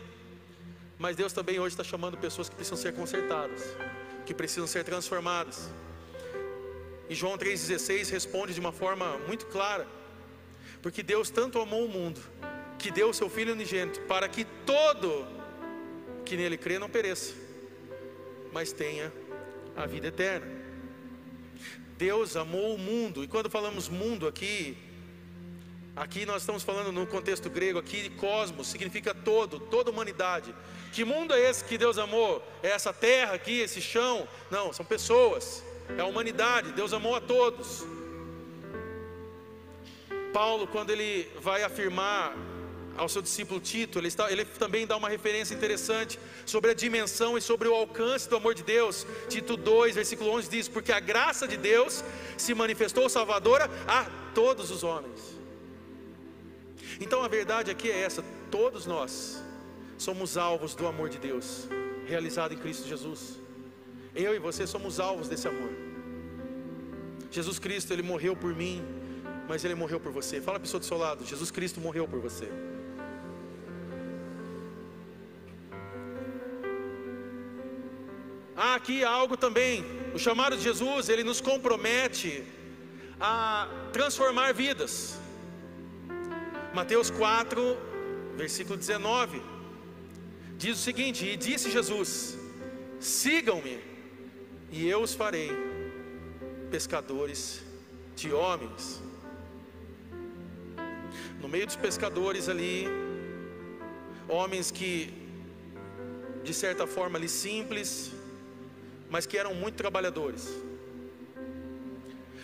Mas 0.98 1.16
Deus 1.16 1.32
também 1.32 1.60
hoje 1.60 1.74
está 1.74 1.84
chamando 1.84 2.18
pessoas 2.18 2.50
que 2.50 2.56
precisam 2.56 2.78
ser 2.78 2.94
consertadas, 2.94 3.62
que 4.26 4.34
precisam 4.34 4.68
ser 4.68 4.84
transformadas. 4.84 5.70
E 7.08 7.16
João 7.16 7.38
3,16 7.38 8.10
responde 8.10 8.54
de 8.54 8.60
uma 8.60 8.72
forma 8.72 9.18
muito 9.28 9.46
clara, 9.46 9.88
porque 10.82 11.04
Deus 11.04 11.30
tanto 11.30 11.62
amou 11.62 11.86
o 11.86 11.90
mundo, 11.90 12.20
que 12.78 12.92
deu 12.92 13.10
o 13.10 13.14
seu 13.14 13.30
Filho 13.30 13.54
unigênito, 13.54 14.02
para 14.02 14.28
que 14.28 14.46
todo 14.66 15.28
que 16.26 16.36
nele 16.36 16.58
crê 16.58 16.78
não 16.78 16.90
pereça, 16.90 17.34
mas 18.52 18.72
tenha 18.72 19.12
a 19.76 19.86
vida 19.86 20.08
eterna. 20.08 20.48
Deus 21.98 22.36
amou 22.36 22.76
o 22.76 22.78
mundo, 22.78 23.24
e 23.24 23.28
quando 23.28 23.50
falamos 23.50 23.90
mundo 23.90 24.28
aqui, 24.28 24.78
aqui 25.96 26.26
nós 26.26 26.44
estamos 26.44 26.64
falando 26.64 26.92
no 26.92 27.06
contexto 27.06 27.50
grego 27.50 27.78
aqui 27.78 28.10
cosmos, 28.12 28.68
significa 28.68 29.14
todo, 29.14 29.60
toda 29.60 29.92
humanidade. 29.92 30.56
Que 30.94 31.04
mundo 31.04 31.34
é 31.34 31.40
esse 31.42 31.66
que 31.66 31.78
Deus 31.78 31.98
amou? 31.98 32.42
É 32.64 32.70
essa 32.70 32.94
terra 32.94 33.34
aqui, 33.34 33.60
esse 33.60 33.82
chão? 33.82 34.28
Não, 34.50 34.72
são 34.72 34.86
pessoas, 34.86 35.64
é 35.98 36.02
a 36.02 36.06
humanidade, 36.06 36.72
Deus 36.72 36.94
amou 36.94 37.16
a 37.16 37.22
todos. 37.22 37.86
Paulo, 40.32 40.68
quando 40.68 40.92
ele 40.92 41.30
vai 41.42 41.64
afirmar 41.64 42.36
ao 43.00 43.08
seu 43.08 43.22
discípulo 43.22 43.60
Tito, 43.60 43.98
ele, 43.98 44.10
está, 44.10 44.32
ele 44.32 44.44
também 44.46 44.86
dá 44.86 44.98
uma 44.98 45.10
referência 45.10 45.56
interessante 45.56 46.20
sobre 46.46 46.72
a 46.72 46.74
dimensão 46.74 47.38
e 47.38 47.42
sobre 47.42 47.68
o 47.68 47.74
alcance 47.74 48.30
do 48.30 48.36
amor 48.36 48.54
de 48.54 48.62
Deus. 48.62 49.08
Tito 49.30 49.56
2, 49.56 49.96
versículo 49.96 50.32
11 50.32 50.50
diz: 50.50 50.68
Porque 50.68 50.92
a 50.92 51.00
graça 51.00 51.48
de 51.48 51.58
Deus 51.58 52.04
se 52.38 52.54
manifestou 52.54 53.08
salvadora 53.10 53.70
a 53.88 54.06
todos 54.36 54.70
os 54.70 54.84
homens. 54.84 55.40
Então 57.00 57.24
a 57.24 57.28
verdade 57.28 57.72
aqui 57.72 57.90
é 57.90 58.02
essa: 58.02 58.24
todos 58.52 58.86
nós 58.86 59.42
somos 59.98 60.38
alvos 60.38 60.76
do 60.76 60.86
amor 60.86 61.10
de 61.10 61.18
Deus, 61.18 61.68
realizado 62.06 62.54
em 62.54 62.58
Cristo 62.58 62.88
Jesus. 62.88 63.40
Eu 64.14 64.36
e 64.36 64.40
você 64.40 64.68
somos 64.68 65.00
alvos 65.00 65.30
desse 65.30 65.48
amor. 65.48 65.72
Jesus 67.32 67.60
Cristo, 67.60 67.94
Ele 67.94 68.02
morreu 68.02 68.36
por 68.36 68.54
mim, 68.54 68.84
mas 69.48 69.64
Ele 69.64 69.76
morreu 69.76 70.00
por 70.00 70.12
você. 70.12 70.42
Fala 70.42 70.58
a 70.58 70.60
pessoa 70.60 70.80
do 70.80 70.86
seu 70.86 70.98
lado: 70.98 71.26
Jesus 71.26 71.50
Cristo 71.50 71.80
morreu 71.80 72.08
por 72.08 72.20
você. 72.20 72.50
Há 78.62 78.76
aqui 78.76 79.06
algo 79.06 79.38
também, 79.38 79.86
o 80.14 80.20
chamado 80.20 80.58
de 80.58 80.62
Jesus, 80.62 81.08
ele 81.08 81.24
nos 81.24 81.40
compromete 81.40 82.44
a 83.18 83.70
transformar 83.94 84.54
vidas. 84.54 85.18
Mateus 86.74 87.10
4, 87.10 87.78
versículo 88.36 88.78
19, 88.78 89.42
diz 90.58 90.78
o 90.78 90.82
seguinte: 90.82 91.26
E 91.26 91.38
disse 91.38 91.72
Jesus: 91.72 92.38
Sigam-me, 93.00 93.80
e 94.70 94.90
eu 94.90 95.02
os 95.04 95.14
farei 95.14 95.50
pescadores 96.70 97.64
de 98.14 98.34
homens. 98.34 99.02
No 101.42 101.48
meio 101.48 101.66
dos 101.66 101.78
pescadores 101.78 102.50
ali, 102.50 102.86
homens 104.28 104.70
que 104.70 105.14
de 106.44 106.54
certa 106.54 106.86
forma 106.86 107.18
ali 107.18 107.30
simples, 107.30 108.19
mas 109.10 109.26
que 109.26 109.38
eram 109.38 109.54
muito 109.54 109.76
trabalhadores. 109.76 110.48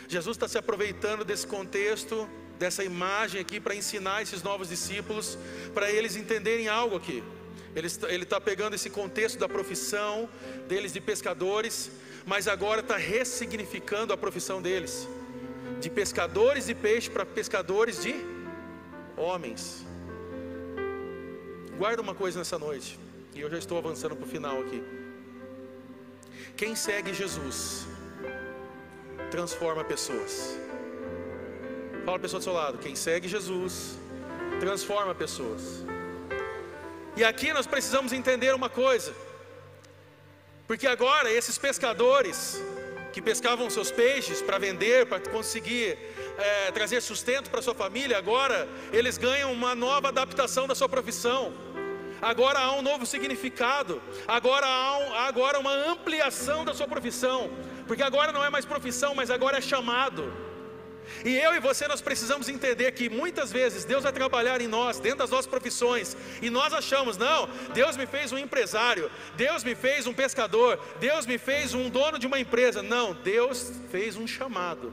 Jesus 0.08 0.36
está 0.36 0.47
se 0.47 0.58
aproveitando 0.58 1.23
desse 1.23 1.47
contexto, 1.47 2.28
dessa 2.60 2.84
imagem 2.84 3.41
aqui, 3.41 3.60
para 3.60 3.75
ensinar 3.75 4.21
esses 4.21 4.43
novos 4.43 4.69
discípulos, 4.69 5.38
para 5.73 5.91
eles 5.91 6.15
entenderem 6.15 6.67
algo 6.67 6.95
aqui. 6.95 7.23
Ele 7.75 8.23
está 8.23 8.39
pegando 8.39 8.75
esse 8.75 8.89
contexto 8.89 9.38
da 9.38 9.49
profissão 9.49 10.30
deles 10.67 10.93
de 10.93 11.01
pescadores, 11.01 11.91
mas 12.25 12.47
agora 12.47 12.82
está 12.82 12.95
ressignificando 12.95 14.13
a 14.13 14.17
profissão 14.17 14.62
deles, 14.62 15.08
de 15.82 15.89
pescadores 15.89 16.67
de 16.67 16.73
peixe 16.73 17.10
para 17.10 17.25
pescadores 17.25 18.01
de 18.01 18.15
homens. 19.17 19.86
Guarda 21.78 22.01
uma 22.01 22.15
coisa 22.15 22.39
nessa 22.39 22.58
noite, 22.58 22.97
e 23.34 23.41
eu 23.41 23.49
já 23.49 23.58
estou 23.58 23.78
avançando 23.78 24.15
para 24.15 24.25
o 24.25 24.30
final 24.30 24.62
aqui. 24.62 24.82
Quem 26.58 26.74
segue 26.74 27.13
Jesus 27.13 27.86
transforma 29.30 29.84
pessoas. 29.84 30.58
Fala 32.06 32.15
a 32.15 32.20
pessoa 32.20 32.39
do 32.39 32.44
seu 32.44 32.54
lado, 32.54 32.78
quem 32.78 32.96
segue 32.96 33.28
Jesus 33.28 33.98
transforma 34.62 35.13
pessoas. 35.13 35.84
E 37.18 37.24
aqui 37.26 37.52
nós 37.52 37.68
precisamos 37.68 38.13
entender 38.13 38.56
uma 38.56 38.70
coisa, 38.70 39.13
porque 40.65 40.88
agora 40.88 41.30
esses 41.30 41.58
pescadores 41.58 42.62
que 43.12 43.22
pescavam 43.22 43.70
seus 43.70 43.91
peixes 43.91 44.41
para 44.41 44.58
vender, 44.58 45.06
para 45.08 45.20
conseguir 45.30 45.98
é, 46.38 46.72
trazer 46.72 47.02
sustento 47.02 47.50
para 47.50 47.62
sua 47.62 47.76
família, 47.76 48.18
agora 48.18 48.68
eles 48.94 49.18
ganham 49.18 49.52
uma 49.52 49.76
nova 49.76 50.08
adaptação 50.08 50.68
da 50.68 50.76
sua 50.76 50.88
profissão. 50.88 51.54
Agora 52.25 52.57
há 52.57 52.71
um 52.75 52.81
novo 52.81 53.05
significado, 53.05 54.01
agora 54.27 54.65
há 54.65 54.97
um, 54.97 55.13
agora 55.13 55.59
uma 55.59 55.71
ampliação 55.71 56.65
da 56.65 56.73
sua 56.73 56.88
profissão, 56.88 57.51
porque 57.85 58.01
agora 58.01 58.31
não 58.31 58.43
é 58.43 58.49
mais 58.49 58.65
profissão, 58.65 59.13
mas 59.13 59.29
agora 59.29 59.59
é 59.59 59.61
chamado. 59.61 60.33
E 61.23 61.35
eu 61.35 61.53
e 61.53 61.59
você 61.59 61.88
nós 61.88 62.01
precisamos 62.01 62.49
entender 62.49 62.91
que 62.93 63.09
muitas 63.09 63.51
vezes 63.51 63.85
Deus 63.85 64.01
vai 64.01 64.11
trabalhar 64.11 64.59
em 64.59 64.67
nós, 64.67 64.99
dentro 64.99 65.19
das 65.19 65.29
nossas 65.29 65.45
profissões, 65.45 66.17
e 66.41 66.49
nós 66.49 66.73
achamos, 66.73 67.15
não, 67.15 67.47
Deus 67.75 67.95
me 67.95 68.07
fez 68.07 68.31
um 68.31 68.39
empresário, 68.39 69.11
Deus 69.35 69.63
me 69.63 69.75
fez 69.75 70.07
um 70.07 70.13
pescador, 70.13 70.79
Deus 70.99 71.27
me 71.27 71.38
fez 71.38 71.75
um 71.75 71.91
dono 71.91 72.17
de 72.17 72.25
uma 72.25 72.39
empresa. 72.39 72.81
Não, 72.81 73.13
Deus 73.13 73.71
fez 73.91 74.15
um 74.15 74.25
chamado. 74.25 74.91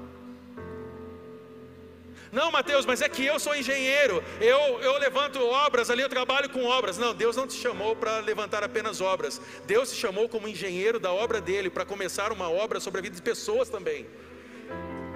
Não, 2.33 2.51
Mateus, 2.51 2.87
mas 2.87 3.03
é 3.03 3.11
que 3.11 3.27
eu 3.27 3.39
sou 3.39 3.55
engenheiro, 3.55 4.25
eu, 4.41 4.81
eu 4.81 4.99
levanto 4.99 5.39
obras 5.39 5.91
ali, 5.91 6.01
eu 6.01 6.09
trabalho 6.09 6.49
com 6.49 6.65
obras. 6.65 6.97
Não, 6.97 7.15
Deus 7.15 7.37
não 7.37 7.47
te 7.47 7.55
chamou 7.55 7.95
para 7.95 8.21
levantar 8.21 8.65
apenas 8.65 9.03
obras. 9.03 9.39
Deus 9.67 9.93
te 9.93 9.99
chamou 9.99 10.31
como 10.31 10.49
engenheiro 10.49 10.99
da 10.99 11.13
obra 11.13 11.43
dele, 11.43 11.69
para 11.69 11.85
começar 11.85 12.33
uma 12.33 12.49
obra 12.51 12.81
sobre 12.81 13.01
a 13.01 13.03
vida 13.03 13.15
de 13.15 13.21
pessoas 13.21 13.69
também. 13.69 14.07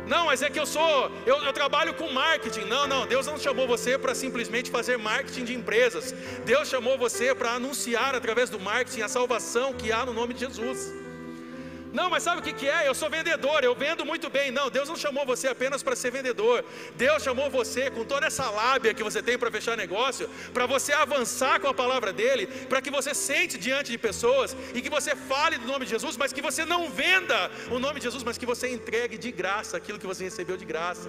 Não, 0.06 0.26
mas 0.26 0.42
é 0.42 0.50
que 0.50 0.60
eu 0.60 0.66
sou, 0.66 1.10
eu, 1.24 1.42
eu 1.42 1.52
trabalho 1.54 1.94
com 1.94 2.12
marketing. 2.12 2.66
Não, 2.66 2.86
não, 2.86 3.06
Deus 3.06 3.26
não 3.26 3.38
chamou 3.38 3.66
você 3.66 3.96
para 3.96 4.14
simplesmente 4.14 4.70
fazer 4.70 4.98
marketing 4.98 5.44
de 5.44 5.54
empresas. 5.54 6.12
Deus 6.44 6.68
chamou 6.68 6.98
você 6.98 7.34
para 7.34 7.52
anunciar 7.52 8.14
através 8.14 8.50
do 8.50 8.60
marketing 8.60 9.00
a 9.00 9.08
salvação 9.08 9.72
que 9.72 9.90
há 9.90 10.04
no 10.04 10.12
nome 10.12 10.34
de 10.34 10.40
Jesus. 10.40 11.05
Não, 11.92 12.10
mas 12.10 12.22
sabe 12.22 12.40
o 12.40 12.42
que, 12.42 12.52
que 12.52 12.68
é? 12.68 12.88
Eu 12.88 12.94
sou 12.94 13.08
vendedor, 13.08 13.62
eu 13.64 13.74
vendo 13.74 14.04
muito 14.04 14.28
bem. 14.28 14.50
Não, 14.50 14.70
Deus 14.70 14.88
não 14.88 14.96
chamou 14.96 15.24
você 15.24 15.48
apenas 15.48 15.82
para 15.82 15.96
ser 15.96 16.10
vendedor. 16.10 16.64
Deus 16.96 17.22
chamou 17.22 17.48
você 17.50 17.90
com 17.90 18.04
toda 18.04 18.26
essa 18.26 18.48
lábia 18.50 18.94
que 18.94 19.02
você 19.02 19.22
tem 19.22 19.38
para 19.38 19.50
fechar 19.50 19.76
negócio, 19.76 20.28
para 20.52 20.66
você 20.66 20.92
avançar 20.92 21.60
com 21.60 21.68
a 21.68 21.74
palavra 21.74 22.12
dele, 22.12 22.46
para 22.68 22.80
que 22.80 22.90
você 22.90 23.14
sente 23.14 23.58
diante 23.58 23.92
de 23.92 23.98
pessoas 23.98 24.56
e 24.74 24.82
que 24.82 24.90
você 24.90 25.14
fale 25.14 25.58
do 25.58 25.66
nome 25.66 25.84
de 25.84 25.92
Jesus, 25.92 26.16
mas 26.16 26.32
que 26.32 26.42
você 26.42 26.64
não 26.64 26.90
venda 26.90 27.50
o 27.70 27.78
nome 27.78 28.00
de 28.00 28.04
Jesus, 28.04 28.22
mas 28.22 28.38
que 28.38 28.46
você 28.46 28.68
entregue 28.68 29.16
de 29.16 29.30
graça 29.30 29.76
aquilo 29.76 29.98
que 29.98 30.06
você 30.06 30.24
recebeu 30.24 30.56
de 30.56 30.64
graça. 30.64 31.08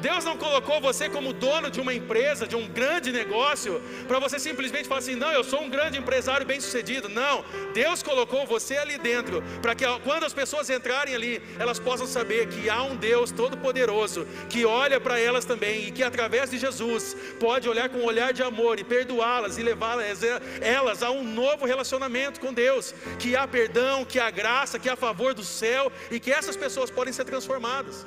Deus 0.00 0.24
não 0.24 0.36
colocou 0.36 0.80
você 0.80 1.08
como 1.08 1.32
dono 1.32 1.70
de 1.70 1.80
uma 1.80 1.94
empresa, 1.94 2.46
de 2.46 2.54
um 2.54 2.68
grande 2.68 3.10
negócio, 3.12 3.80
para 4.06 4.18
você 4.18 4.38
simplesmente 4.38 4.88
falar 4.88 5.00
assim: 5.00 5.14
não, 5.14 5.32
eu 5.32 5.42
sou 5.42 5.62
um 5.62 5.70
grande 5.70 5.98
empresário 5.98 6.46
bem 6.46 6.60
sucedido. 6.60 7.08
Não, 7.08 7.44
Deus 7.72 8.02
colocou 8.02 8.46
você 8.46 8.76
ali 8.76 8.98
dentro, 8.98 9.42
para 9.62 9.74
que 9.74 9.84
quando 10.04 10.24
as 10.24 10.32
pessoas 10.32 10.68
entrarem 10.70 11.14
ali, 11.14 11.42
elas 11.58 11.78
possam 11.78 12.06
saber 12.06 12.48
que 12.48 12.68
há 12.68 12.82
um 12.82 12.96
Deus 12.96 13.30
todo-poderoso, 13.30 14.26
que 14.48 14.64
olha 14.64 15.00
para 15.00 15.18
elas 15.18 15.44
também 15.44 15.86
e 15.86 15.90
que 15.90 16.02
através 16.02 16.50
de 16.50 16.58
Jesus 16.58 17.16
pode 17.40 17.68
olhar 17.68 17.88
com 17.88 17.98
um 17.98 18.04
olhar 18.04 18.32
de 18.32 18.42
amor 18.42 18.78
e 18.78 18.84
perdoá-las 18.84 19.58
e 19.58 19.62
levá-las 19.62 20.20
elas 20.60 21.02
a 21.02 21.10
um 21.10 21.24
novo 21.24 21.66
relacionamento 21.66 22.40
com 22.40 22.52
Deus, 22.52 22.94
que 23.18 23.34
há 23.36 23.46
perdão, 23.46 24.04
que 24.04 24.18
há 24.18 24.30
graça, 24.30 24.78
que 24.78 24.88
há 24.88 24.96
favor 24.96 25.34
do 25.34 25.44
céu 25.44 25.90
e 26.10 26.20
que 26.20 26.30
essas 26.30 26.56
pessoas 26.56 26.90
podem 26.90 27.12
ser 27.12 27.24
transformadas. 27.24 28.06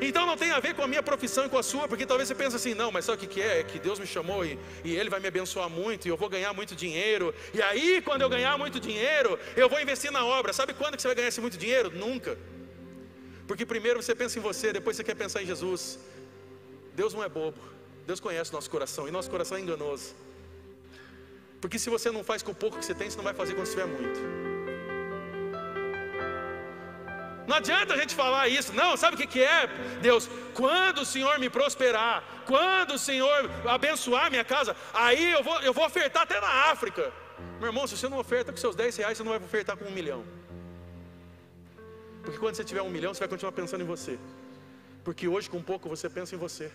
Então 0.00 0.26
não 0.26 0.36
tem 0.36 0.50
a 0.50 0.60
ver 0.60 0.74
com 0.74 0.82
a 0.82 0.86
minha 0.86 1.02
profissão 1.02 1.46
e 1.46 1.48
com 1.48 1.58
a 1.58 1.62
sua, 1.62 1.88
porque 1.88 2.04
talvez 2.04 2.28
você 2.28 2.34
pense 2.34 2.54
assim, 2.54 2.74
não, 2.74 2.92
mas 2.92 3.04
sabe 3.04 3.24
o 3.24 3.28
que 3.28 3.40
é? 3.40 3.60
É 3.60 3.64
que 3.64 3.78
Deus 3.78 3.98
me 3.98 4.06
chamou 4.06 4.44
e, 4.44 4.58
e 4.84 4.94
Ele 4.94 5.08
vai 5.08 5.20
me 5.20 5.28
abençoar 5.28 5.70
muito, 5.70 6.06
e 6.06 6.10
eu 6.10 6.16
vou 6.16 6.28
ganhar 6.28 6.52
muito 6.52 6.76
dinheiro, 6.76 7.34
e 7.54 7.62
aí 7.62 8.02
quando 8.02 8.22
eu 8.22 8.28
ganhar 8.28 8.58
muito 8.58 8.78
dinheiro, 8.78 9.38
eu 9.56 9.68
vou 9.68 9.80
investir 9.80 10.10
na 10.10 10.24
obra. 10.24 10.52
Sabe 10.52 10.74
quando 10.74 10.96
que 10.96 11.02
você 11.02 11.08
vai 11.08 11.14
ganhar 11.14 11.28
esse 11.28 11.40
muito 11.40 11.56
dinheiro? 11.56 11.90
Nunca. 11.90 12.38
Porque 13.46 13.64
primeiro 13.64 14.02
você 14.02 14.14
pensa 14.14 14.38
em 14.38 14.42
você, 14.42 14.72
depois 14.72 14.96
você 14.96 15.04
quer 15.04 15.14
pensar 15.14 15.42
em 15.42 15.46
Jesus. 15.46 15.98
Deus 16.94 17.14
não 17.14 17.22
é 17.24 17.28
bobo, 17.28 17.58
Deus 18.06 18.20
conhece 18.20 18.50
o 18.50 18.54
nosso 18.54 18.68
coração, 18.68 19.08
e 19.08 19.10
nosso 19.10 19.30
coração 19.30 19.56
é 19.56 19.60
enganoso. 19.60 20.14
Porque 21.60 21.78
se 21.78 21.88
você 21.88 22.10
não 22.10 22.22
faz 22.22 22.42
com 22.42 22.52
o 22.52 22.54
pouco 22.54 22.78
que 22.78 22.84
você 22.84 22.94
tem, 22.94 23.08
você 23.08 23.16
não 23.16 23.24
vai 23.24 23.34
fazer 23.34 23.54
quando 23.54 23.68
tiver 23.68 23.86
muito. 23.86 24.55
Não 27.46 27.56
adianta 27.56 27.94
a 27.94 27.96
gente 27.96 28.14
falar 28.14 28.48
isso, 28.48 28.72
não, 28.72 28.96
sabe 28.96 29.14
o 29.14 29.18
que, 29.18 29.26
que 29.26 29.42
é, 29.42 29.66
Deus? 30.00 30.28
Quando 30.52 31.02
o 31.02 31.06
Senhor 31.06 31.38
me 31.38 31.48
prosperar, 31.48 32.24
quando 32.44 32.94
o 32.94 32.98
Senhor 32.98 33.50
abençoar 33.66 34.30
minha 34.30 34.44
casa, 34.44 34.74
aí 34.92 35.32
eu 35.32 35.42
vou, 35.44 35.60
eu 35.60 35.72
vou 35.72 35.84
ofertar 35.86 36.22
até 36.22 36.40
na 36.40 36.70
África. 36.72 37.12
Meu 37.60 37.68
irmão, 37.68 37.86
se 37.86 37.96
você 37.96 38.08
não 38.08 38.18
oferta 38.18 38.50
com 38.52 38.58
seus 38.58 38.74
10 38.74 38.96
reais, 38.96 39.16
você 39.16 39.24
não 39.24 39.30
vai 39.32 39.40
ofertar 39.40 39.76
com 39.76 39.84
um 39.84 39.90
milhão. 39.90 40.24
Porque 42.22 42.38
quando 42.38 42.56
você 42.56 42.64
tiver 42.64 42.82
um 42.82 42.90
milhão, 42.90 43.14
você 43.14 43.20
vai 43.20 43.28
continuar 43.28 43.52
pensando 43.52 43.82
em 43.82 43.86
você. 43.86 44.18
Porque 45.04 45.28
hoje, 45.28 45.48
com 45.48 45.62
pouco, 45.62 45.88
você 45.88 46.10
pensa 46.10 46.34
em 46.34 46.38
você. 46.38 46.72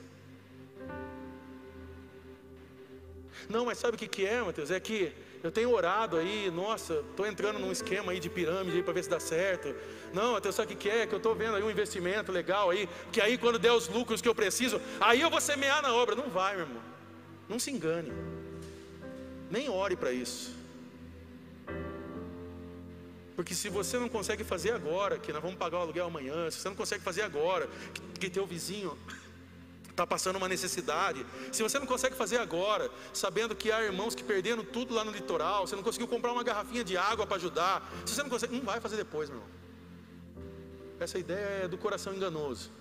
Não, 3.50 3.66
mas 3.66 3.78
sabe 3.78 3.96
o 3.96 3.98
que, 3.98 4.08
que 4.08 4.26
é, 4.26 4.42
Mateus? 4.42 4.72
É 4.72 4.80
que 4.80 5.14
eu 5.44 5.52
tenho 5.52 5.72
orado 5.72 6.18
aí, 6.18 6.52
nossa, 6.52 7.04
estou 7.10 7.26
entrando 7.26 7.58
num 7.58 7.72
esquema 7.72 8.12
aí 8.12 8.20
de 8.20 8.30
pirâmide 8.30 8.84
para 8.84 8.94
ver 8.94 9.04
se 9.04 9.10
dá 9.10 9.20
certo. 9.20 9.74
Não, 10.14 10.36
até 10.36 10.50
o 10.50 10.68
que 10.68 10.90
é? 10.90 11.08
Que 11.08 11.14
eu 11.14 11.18
estou 11.18 11.34
vendo 11.34 11.56
aí 11.56 11.64
um 11.64 11.72
investimento 11.72 12.32
legal 12.32 12.70
aí, 12.70 12.88
que 13.12 13.20
aí 13.20 13.38
quando 13.38 13.58
der 13.58 13.72
os 13.72 13.88
lucros 13.88 14.22
que 14.22 14.28
eu 14.28 14.36
preciso, 14.36 14.80
aí 15.00 15.22
eu 15.22 15.30
vou 15.30 15.42
semear 15.42 15.82
na 15.82 15.94
obra. 15.94 16.16
Não 16.16 16.30
vai, 16.30 16.56
meu 16.56 16.66
irmão. 16.66 16.84
Não 17.50 17.58
se 17.58 17.72
engane. 17.72 18.12
Nem 19.50 19.68
ore 19.68 19.96
para 19.96 20.12
isso. 20.12 20.62
Porque 23.36 23.56
se 23.56 23.70
você 23.70 23.98
não 23.98 24.08
consegue 24.08 24.44
fazer 24.44 24.72
agora, 24.72 25.18
que 25.18 25.34
nós 25.34 25.42
vamos 25.42 25.58
pagar 25.58 25.80
o 25.80 25.82
aluguel 25.82 26.06
amanhã, 26.06 26.52
se 26.52 26.60
você 26.60 26.70
não 26.70 26.76
consegue 26.76 27.04
fazer 27.04 27.24
agora, 27.24 27.68
que, 27.94 28.02
que 28.20 28.30
teu 28.30 28.46
vizinho 28.46 28.96
está 30.02 30.08
passando 30.08 30.36
uma 30.36 30.48
necessidade, 30.48 31.26
se 31.52 31.62
você 31.62 31.78
não 31.78 31.86
consegue 31.86 32.16
fazer 32.16 32.38
agora, 32.40 32.90
sabendo 33.14 33.56
que 33.56 33.72
há 33.72 33.84
irmãos 33.84 34.16
que 34.16 34.24
perderam 34.24 34.64
tudo 34.64 34.94
lá 34.94 35.04
no 35.06 35.12
litoral, 35.12 35.68
você 35.68 35.76
não 35.76 35.84
conseguiu 35.84 36.08
comprar 36.08 36.32
uma 36.32 36.44
garrafinha 36.44 36.84
de 36.84 36.98
água 36.98 37.26
para 37.28 37.38
ajudar, 37.38 37.88
se 38.06 38.16
você 38.16 38.24
não 38.24 38.30
consegue, 38.30 38.56
não 38.56 38.66
vai 38.66 38.80
fazer 38.80 38.98
depois, 38.98 39.30
meu 39.30 39.40
irmão. 39.40 39.52
Essa 41.00 41.18
ideia 41.20 41.64
é 41.64 41.68
do 41.68 41.78
coração 41.78 42.14
enganoso. 42.14 42.72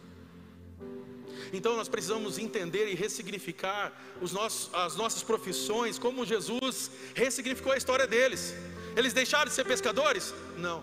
Então 1.53 1.77
nós 1.77 1.89
precisamos 1.89 2.39
entender 2.39 2.91
e 2.91 2.95
ressignificar 2.95 3.93
nossos, 4.33 4.73
as 4.75 4.95
nossas 4.97 5.23
profissões, 5.23 5.99
como 5.99 6.27
Jesus 6.27 6.91
ressignificou 7.15 7.73
a 7.73 7.77
história 7.77 8.07
deles. 8.07 8.55
Eles 8.97 9.13
deixaram 9.13 9.47
de 9.47 9.53
ser 9.55 9.65
pescadores? 9.65 10.35
Não. 10.57 10.83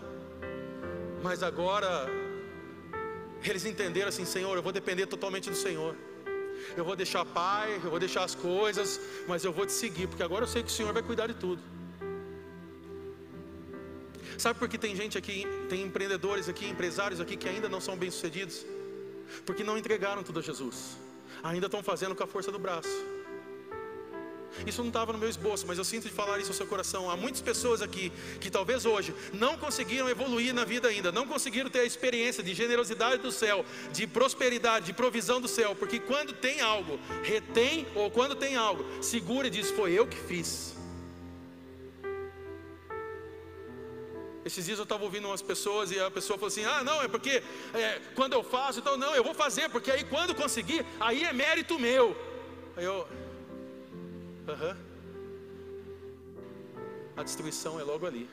Mas 1.22 1.44
agora 1.44 2.08
eles 3.44 3.66
entenderam 3.66 4.10
assim, 4.10 4.26
Senhor, 4.26 4.56
eu 4.56 4.64
vou 4.64 4.72
depender 4.72 5.06
totalmente 5.06 5.50
do 5.50 5.56
Senhor 5.56 5.96
eu 6.76 6.84
vou 6.84 6.96
deixar 6.96 7.26
pai, 7.26 7.80
eu 7.84 7.90
vou 7.90 8.00
deixar 8.00 8.24
as 8.24 8.36
coisas, 8.36 9.00
mas 9.28 9.44
eu 9.44 9.52
vou 9.52 9.66
te 9.66 9.74
seguir, 9.74 10.08
porque 10.08 10.24
agora 10.24 10.44
eu 10.44 10.48
sei 10.48 10.64
que 10.64 10.70
o 10.70 10.72
Senhor 10.72 10.94
vai 10.94 11.04
cuidar 11.04 11.28
de 11.28 11.34
tudo. 11.34 11.62
Sabe 14.38 14.60
por 14.60 14.70
que 14.70 14.78
tem 14.78 14.96
gente 14.96 15.18
aqui, 15.18 15.46
tem 15.68 15.82
empreendedores 15.82 16.48
aqui, 16.48 16.68
empresários 16.68 17.20
aqui 17.20 17.36
que 17.36 17.50
ainda 17.50 17.68
não 17.68 17.82
são 17.82 17.98
bem-sucedidos? 17.98 18.66
Porque 19.46 19.64
não 19.64 19.78
entregaram 19.78 20.24
tudo 20.24 20.40
a 20.40 20.44
Jesus, 20.44 20.98
ainda 21.44 21.66
estão 21.66 21.82
fazendo 21.82 22.16
com 22.16 22.24
a 22.24 22.28
força 22.28 22.52
do 22.52 22.60
braço. 22.60 23.17
Isso 24.66 24.82
não 24.82 24.90
estava 24.90 25.14
no 25.14 25.20
meu 25.20 25.30
esboço, 25.30 25.66
mas 25.68 25.78
eu 25.78 25.84
sinto 25.84 26.08
de 26.08 26.14
falar 26.14 26.40
isso 26.40 26.50
ao 26.50 26.56
seu 26.56 26.68
coração. 26.68 27.10
Há 27.10 27.16
muitas 27.16 27.42
pessoas 27.42 27.82
aqui 27.82 28.12
que 28.40 28.50
talvez 28.50 28.86
hoje 28.86 29.14
não 29.34 29.58
conseguiram 29.58 30.10
evoluir 30.10 30.54
na 30.54 30.66
vida 30.66 30.88
ainda, 30.88 31.12
não 31.12 31.28
conseguiram 31.28 31.70
ter 31.70 31.80
a 31.80 31.86
experiência 31.86 32.44
de 32.44 32.54
generosidade 32.54 33.22
do 33.22 33.32
céu, 33.32 33.66
de 33.92 34.08
prosperidade, 34.08 34.88
de 34.88 34.94
provisão 34.94 35.40
do 35.40 35.48
céu, 35.48 35.76
porque 35.76 36.00
quando 36.00 36.34
tem 36.34 36.62
algo, 36.62 37.00
retém, 37.24 37.88
ou 37.96 38.10
quando 38.10 38.36
tem 38.36 38.56
algo, 38.56 38.86
segura 39.02 39.48
e 39.48 39.50
diz: 39.50 39.72
Foi 39.72 39.92
eu 39.92 40.08
que 40.08 40.18
fiz. 40.18 40.78
Esses 44.48 44.66
dias 44.66 44.80
eu 44.80 44.84
estava 44.84 45.04
ouvindo 45.04 45.28
umas 45.28 45.42
pessoas 45.42 45.92
e 45.92 46.00
a 46.00 46.10
pessoa 46.10 46.40
falou 46.40 46.48
assim: 46.48 46.64
ah, 46.64 46.82
não, 46.82 47.02
é 47.02 47.08
porque 47.10 47.44
é, 47.74 48.00
quando 48.16 48.32
eu 48.32 48.42
faço, 48.42 48.80
então 48.80 48.96
não, 48.96 49.14
eu 49.14 49.22
vou 49.22 49.34
fazer, 49.34 49.70
porque 49.70 49.92
aí 49.92 50.06
quando 50.06 50.34
conseguir, 50.34 50.86
aí 51.02 51.26
é 51.26 51.34
mérito 51.34 51.78
meu. 51.78 52.16
Aí 52.78 52.86
eu, 52.86 53.06
Uh 54.48 54.52
-huh. 54.52 54.76
A 57.18 57.24
destruição 57.24 57.80
é 57.80 57.84
logo 57.84 58.06
ali. 58.06 58.30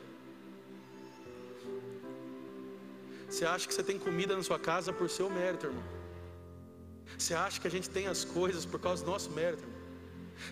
Você 3.29 3.44
acha 3.44 3.66
que 3.66 3.74
você 3.74 3.83
tem 3.83 3.98
comida 3.98 4.37
na 4.37 4.42
sua 4.42 4.59
casa 4.59 4.92
por 4.92 5.11
seu 5.11 5.29
mérito, 5.29 5.66
irmão? 5.66 5.83
Você 7.18 7.35
acha 7.35 7.61
que 7.61 7.66
a 7.66 7.70
gente 7.70 7.90
tem 7.90 8.07
as 8.07 8.24
coisas 8.24 8.64
por 8.64 8.79
causa 8.79 9.05
do 9.05 9.11
nosso 9.11 9.31
mérito? 9.31 9.62
Irmão? 9.64 9.81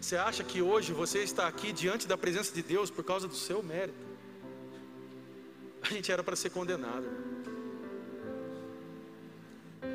Você 0.01 0.17
acha 0.17 0.43
que 0.43 0.61
hoje 0.63 0.93
você 0.93 1.19
está 1.23 1.47
aqui 1.47 1.73
diante 1.73 2.09
da 2.09 2.17
presença 2.17 2.53
de 2.53 2.63
Deus 2.63 2.91
por 2.91 3.05
causa 3.05 3.29
do 3.29 3.35
seu 3.35 3.63
mérito? 3.63 3.99
A 5.83 5.89
gente 5.89 6.11
era 6.11 6.25
para 6.25 6.35
ser 6.35 6.51
condenado. 6.51 7.05
Irmão. 7.05 7.33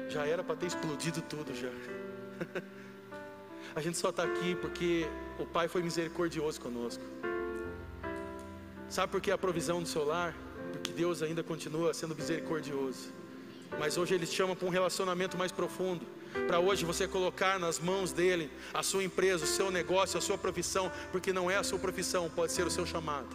Já 0.10 0.26
era 0.26 0.44
para 0.44 0.56
ter 0.56 0.68
explodido 0.68 1.22
tudo 1.24 1.54
já. 1.54 1.72
A 3.78 3.80
gente 3.80 3.96
só 3.96 4.10
está 4.10 4.24
aqui 4.24 4.56
porque 4.56 5.08
o 5.38 5.46
Pai 5.46 5.68
foi 5.68 5.84
misericordioso 5.84 6.60
conosco. 6.60 7.04
Sabe 8.90 9.12
por 9.12 9.22
que 9.22 9.30
a 9.30 9.38
provisão 9.38 9.84
do 9.84 9.88
seu 9.88 10.04
lar? 10.04 10.36
Porque 10.72 10.92
Deus 10.92 11.22
ainda 11.22 11.44
continua 11.44 11.94
sendo 11.94 12.16
misericordioso. 12.16 13.14
Mas 13.78 13.96
hoje 13.96 14.16
Ele 14.16 14.26
te 14.26 14.34
chama 14.34 14.56
para 14.56 14.68
um 14.68 14.72
relacionamento 14.72 15.38
mais 15.38 15.52
profundo. 15.52 16.04
Para 16.48 16.58
hoje 16.60 16.86
você 16.86 17.08
colocar 17.08 17.60
nas 17.60 17.78
mãos 17.78 18.12
dele 18.12 18.50
a 18.74 18.82
sua 18.82 19.04
empresa, 19.04 19.46
o 19.46 19.48
seu 19.48 19.70
negócio, 19.70 20.18
a 20.18 20.22
sua 20.22 20.40
profissão, 20.40 20.92
porque 21.12 21.32
não 21.32 21.52
é 21.52 21.58
a 21.58 21.64
sua 21.64 21.78
profissão, 21.78 22.32
pode 22.32 22.54
ser 22.54 22.66
o 22.66 22.72
seu 22.72 22.84
chamado. 22.84 23.30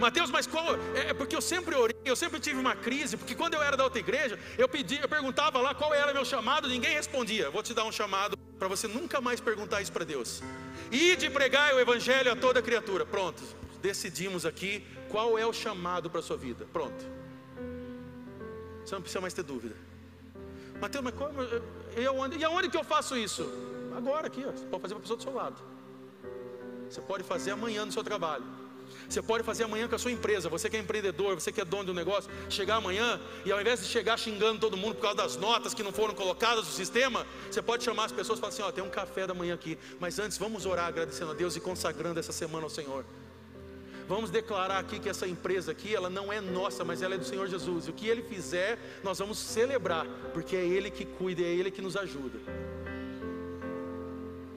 Mateus, 0.00 0.32
mas 0.32 0.48
qual? 0.48 0.74
É, 0.96 1.10
é 1.10 1.14
porque 1.14 1.36
eu 1.36 1.40
sempre 1.40 1.76
orei, 1.76 1.96
eu 2.04 2.16
sempre 2.16 2.40
tive 2.40 2.58
uma 2.58 2.74
crise, 2.74 3.16
porque 3.16 3.36
quando 3.36 3.54
eu 3.54 3.62
era 3.62 3.76
da 3.76 3.84
outra 3.84 4.00
igreja, 4.00 4.36
eu 4.58 4.68
pedi, 4.68 4.98
eu 5.00 5.08
perguntava 5.08 5.60
lá 5.60 5.76
qual 5.76 5.94
era 5.94 6.12
meu 6.12 6.24
chamado, 6.24 6.68
ninguém 6.68 6.94
respondia. 6.94 7.50
Vou 7.50 7.62
te 7.62 7.72
dar 7.72 7.84
um 7.84 7.92
chamado 7.92 8.39
para 8.60 8.68
você 8.68 8.86
nunca 8.86 9.22
mais 9.22 9.40
perguntar 9.40 9.80
isso 9.80 9.90
para 9.90 10.04
Deus. 10.04 10.42
E 10.92 11.16
de 11.16 11.30
pregar 11.30 11.74
o 11.74 11.80
evangelho 11.80 12.30
a 12.30 12.36
toda 12.36 12.60
criatura. 12.60 13.06
Pronto, 13.06 13.42
decidimos 13.80 14.44
aqui 14.44 14.84
qual 15.08 15.38
é 15.38 15.46
o 15.46 15.52
chamado 15.52 16.10
para 16.10 16.20
a 16.20 16.22
sua 16.22 16.36
vida. 16.36 16.66
Pronto. 16.70 17.02
Você 18.84 18.94
não 18.94 19.00
precisa 19.00 19.20
mais 19.22 19.32
ter 19.32 19.44
dúvida. 19.44 19.74
Mateus, 20.78 21.02
mas 21.02 21.14
como, 21.14 21.32
e, 21.96 22.04
aonde, 22.04 22.36
e 22.36 22.44
aonde 22.44 22.68
que 22.68 22.76
eu 22.76 22.84
faço 22.84 23.16
isso? 23.16 23.50
Agora 23.96 24.26
aqui, 24.26 24.44
ó, 24.46 24.50
você 24.50 24.66
pode 24.66 24.82
fazer 24.82 24.94
para 24.94 24.98
a 24.98 25.00
pessoa 25.00 25.16
do 25.16 25.22
seu 25.22 25.34
lado. 25.34 25.56
Você 26.90 27.00
pode 27.00 27.24
fazer 27.24 27.52
amanhã 27.52 27.86
no 27.86 27.92
seu 27.92 28.04
trabalho. 28.04 28.44
Você 29.08 29.22
pode 29.22 29.44
fazer 29.44 29.64
amanhã 29.64 29.88
com 29.88 29.94
a 29.94 29.98
sua 29.98 30.12
empresa. 30.12 30.48
Você 30.48 30.68
que 30.68 30.76
é 30.76 30.80
empreendedor, 30.80 31.34
você 31.34 31.50
que 31.50 31.60
é 31.60 31.64
dono 31.64 31.86
de 31.86 31.90
um 31.90 31.94
negócio, 31.94 32.30
chegar 32.48 32.76
amanhã 32.76 33.20
e 33.44 33.52
ao 33.52 33.60
invés 33.60 33.80
de 33.80 33.86
chegar 33.86 34.18
xingando 34.18 34.60
todo 34.60 34.76
mundo 34.76 34.94
por 34.94 35.02
causa 35.02 35.16
das 35.16 35.36
notas 35.36 35.74
que 35.74 35.82
não 35.82 35.92
foram 35.92 36.14
colocadas 36.14 36.64
no 36.64 36.72
sistema, 36.72 37.26
você 37.50 37.62
pode 37.62 37.84
chamar 37.84 38.04
as 38.04 38.12
pessoas 38.12 38.38
e 38.38 38.40
falar 38.40 38.52
assim: 38.52 38.62
ó, 38.62 38.70
tem 38.70 38.84
um 38.84 38.90
café 38.90 39.26
da 39.26 39.34
manhã 39.34 39.54
aqui. 39.54 39.78
Mas 39.98 40.18
antes, 40.18 40.38
vamos 40.38 40.66
orar 40.66 40.86
agradecendo 40.86 41.32
a 41.32 41.34
Deus 41.34 41.56
e 41.56 41.60
consagrando 41.60 42.20
essa 42.20 42.32
semana 42.32 42.64
ao 42.64 42.70
Senhor. 42.70 43.04
Vamos 44.10 44.28
declarar 44.28 44.78
aqui 44.78 44.98
que 44.98 45.08
essa 45.08 45.24
empresa 45.24 45.70
aqui, 45.70 45.94
ela 45.94 46.10
não 46.10 46.32
é 46.32 46.40
nossa, 46.40 46.84
mas 46.84 47.00
ela 47.00 47.14
é 47.14 47.18
do 47.18 47.24
Senhor 47.24 47.46
Jesus. 47.46 47.86
E 47.86 47.90
o 47.90 47.92
que 47.92 48.08
Ele 48.08 48.22
fizer, 48.22 48.76
nós 49.04 49.20
vamos 49.20 49.38
celebrar, 49.38 50.04
porque 50.32 50.56
é 50.56 50.64
Ele 50.64 50.90
que 50.90 51.04
cuida, 51.04 51.42
é 51.42 51.44
Ele 51.44 51.70
que 51.70 51.80
nos 51.80 51.96
ajuda. 51.96 52.40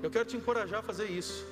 Eu 0.02 0.10
quero 0.10 0.26
te 0.26 0.36
encorajar 0.36 0.80
a 0.80 0.82
fazer 0.82 1.06
isso. 1.06 1.46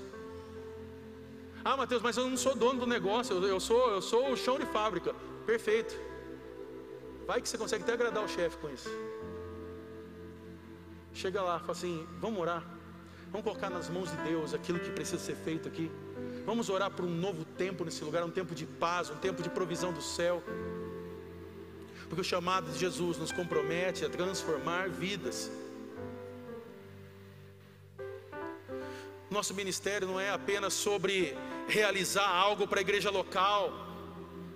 Ah, 1.64 1.78
Mateus, 1.78 2.02
mas 2.02 2.18
eu 2.18 2.28
não 2.28 2.38
sou 2.38 2.56
dono 2.56 2.80
do 2.80 2.88
negócio, 2.88 3.38
eu, 3.46 3.60
sou, 3.60 3.92
eu 3.92 4.02
sou 4.02 4.32
o 4.32 4.38
chão 4.38 4.58
de 4.58 4.66
fábrica. 4.66 5.14
Perfeito. 5.46 5.96
Vai 7.28 7.42
que 7.42 7.48
você 7.48 7.58
consegue 7.58 7.84
até 7.84 7.94
agradar 7.94 8.24
o 8.24 8.28
chefe 8.28 8.58
com 8.58 8.70
isso. 8.70 8.90
Chega 11.14 11.42
lá, 11.42 11.60
fala 11.60 11.72
assim: 11.72 12.08
vamos 12.20 12.40
orar. 12.40 12.64
Vamos 13.32 13.46
colocar 13.46 13.70
nas 13.70 13.90
mãos 13.90 14.10
de 14.12 14.18
Deus 14.18 14.54
aquilo 14.54 14.80
que 14.80 14.90
precisa 14.90 15.20
ser 15.20 15.36
feito 15.36 15.68
aqui. 15.68 15.90
Vamos 16.46 16.70
orar 16.70 16.92
por 16.92 17.06
um 17.06 17.10
novo 17.10 17.46
tempo 17.46 17.86
nesse 17.86 18.04
lugar, 18.04 18.24
um 18.24 18.32
tempo 18.32 18.54
de 18.54 18.66
paz, 18.66 19.10
um 19.10 19.16
tempo 19.16 19.42
de 19.42 19.50
provisão 19.50 19.94
do 19.94 20.02
céu. 20.02 20.44
Porque 22.10 22.22
o 22.22 22.24
chamado 22.26 22.70
de 22.72 22.78
Jesus 22.78 23.18
nos 23.18 23.32
compromete 23.32 24.04
a 24.04 24.10
transformar 24.10 24.90
vidas. 24.90 25.50
Nosso 29.32 29.54
ministério 29.54 30.06
não 30.06 30.20
é 30.20 30.30
apenas 30.30 30.74
sobre 30.74 31.34
realizar 31.66 32.28
algo 32.28 32.68
para 32.68 32.82
a 32.82 32.82
igreja 32.82 33.10
local, 33.10 33.88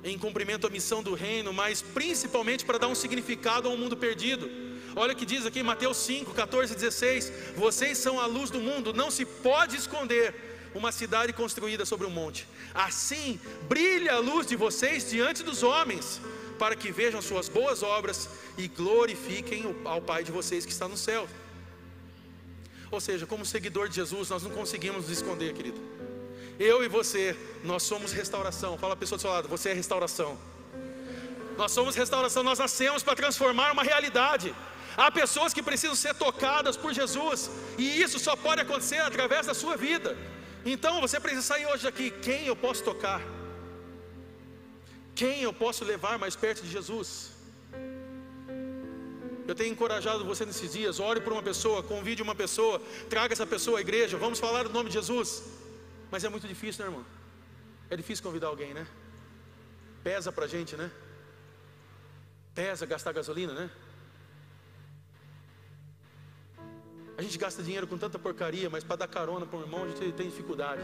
em 0.04 0.18
cumprimento 0.18 0.68
à 0.68 0.70
missão 0.70 1.02
do 1.02 1.14
reino, 1.14 1.54
mas 1.54 1.82
principalmente 1.82 2.66
para 2.66 2.78
dar 2.78 2.90
um 2.90 2.94
significado 2.94 3.70
ao 3.70 3.78
mundo 3.78 3.96
perdido. 3.96 4.50
Olha 4.94 5.14
o 5.14 5.16
que 5.16 5.26
diz 5.26 5.46
aqui 5.46 5.64
Mateus 5.64 5.96
5, 5.96 6.34
14 6.34 6.74
e 6.74 6.76
16: 6.76 7.32
Vocês 7.56 7.98
são 7.98 8.20
a 8.20 8.26
luz 8.26 8.50
do 8.50 8.60
mundo, 8.60 8.94
não 8.94 9.10
se 9.10 9.24
pode 9.24 9.78
esconder 9.78 10.36
uma 10.76 10.92
cidade 10.92 11.32
construída 11.32 11.86
sobre 11.86 12.06
um 12.06 12.10
monte. 12.10 12.46
Assim, 12.74 13.40
brilha 13.70 14.16
a 14.16 14.20
luz 14.20 14.46
de 14.46 14.58
vocês 14.58 15.10
diante 15.10 15.42
dos 15.42 15.64
homens, 15.64 16.20
para 16.60 16.76
que 16.76 16.92
vejam 16.92 17.22
suas 17.22 17.48
boas 17.48 17.82
obras 17.82 18.28
e 18.58 18.68
glorifiquem 18.68 19.74
ao 19.86 20.02
Pai 20.02 20.22
de 20.22 20.34
vocês 20.34 20.66
que 20.66 20.74
está 20.74 20.86
no 20.86 20.98
céu. 20.98 21.30
Ou 22.96 23.02
seja, 23.02 23.26
como 23.28 23.46
seguidor 23.46 23.90
de 23.90 23.96
Jesus, 23.96 24.30
nós 24.30 24.42
não 24.42 24.52
conseguimos 24.52 25.02
nos 25.04 25.18
esconder, 25.18 25.54
querido. 25.54 25.82
Eu 26.58 26.82
e 26.82 26.88
você, 26.88 27.24
nós 27.62 27.84
somos 27.84 28.14
restauração. 28.14 28.78
Fala 28.78 28.94
a 28.94 28.96
pessoa 28.96 29.18
do 29.18 29.22
seu 29.22 29.30
lado, 29.30 29.50
você 29.50 29.72
é 29.72 29.74
restauração. 29.74 30.38
Nós 31.58 31.74
somos 31.74 31.94
restauração, 31.94 32.42
nós 32.42 32.58
nascemos 32.58 33.04
para 33.04 33.14
transformar 33.14 33.74
uma 33.74 33.84
realidade. 33.84 34.56
Há 34.96 35.12
pessoas 35.12 35.54
que 35.54 35.62
precisam 35.62 35.94
ser 35.94 36.16
tocadas 36.16 36.78
por 36.78 36.94
Jesus, 36.94 37.52
e 37.78 38.02
isso 38.02 38.18
só 38.18 38.34
pode 38.34 38.62
acontecer 38.62 39.00
através 39.00 39.46
da 39.46 39.54
sua 39.54 39.76
vida. 39.76 40.18
Então 40.66 41.02
você 41.02 41.20
precisa 41.20 41.42
sair 41.42 41.66
hoje 41.66 41.84
daqui. 41.84 42.12
Quem 42.12 42.48
eu 42.48 42.56
posso 42.56 42.82
tocar? 42.82 43.22
Quem 45.14 45.42
eu 45.42 45.52
posso 45.52 45.84
levar 45.84 46.18
mais 46.18 46.38
perto 46.38 46.64
de 46.64 46.72
Jesus? 46.72 47.35
Eu 49.48 49.54
tenho 49.54 49.72
encorajado 49.72 50.26
você 50.26 50.46
nesses 50.46 50.74
dias. 50.74 51.00
Ore 51.00 51.22
por 51.22 51.34
uma 51.34 51.44
pessoa, 51.44 51.84
convide 51.84 52.22
uma 52.22 52.36
pessoa, 52.36 52.82
traga 53.10 53.34
essa 53.34 53.46
pessoa 53.46 53.78
à 53.78 53.82
igreja. 53.82 54.18
Vamos 54.18 54.40
falar 54.40 54.66
o 54.66 54.70
nome 54.70 54.90
de 54.90 54.96
Jesus. 54.96 55.44
Mas 56.12 56.24
é 56.24 56.30
muito 56.30 56.48
difícil, 56.48 56.84
né, 56.84 56.92
irmão? 56.92 57.06
É 57.90 57.96
difícil 57.96 58.24
convidar 58.24 58.48
alguém, 58.48 58.74
né? 58.74 58.88
Pesa 60.04 60.32
pra 60.32 60.48
gente, 60.48 60.76
né? 60.76 60.90
Pesa 62.56 62.86
gastar 62.86 63.12
gasolina, 63.12 63.54
né? 63.54 63.70
A 67.18 67.22
gente 67.22 67.38
gasta 67.38 67.64
dinheiro 67.64 67.88
com 67.88 67.98
tanta 67.98 68.20
porcaria, 68.20 68.70
mas 68.70 68.84
para 68.84 68.98
dar 68.98 69.08
carona 69.08 69.46
para 69.46 69.60
um 69.60 69.62
irmão 69.62 69.84
a 69.84 69.88
gente 69.88 70.12
tem 70.14 70.28
dificuldade. 70.28 70.82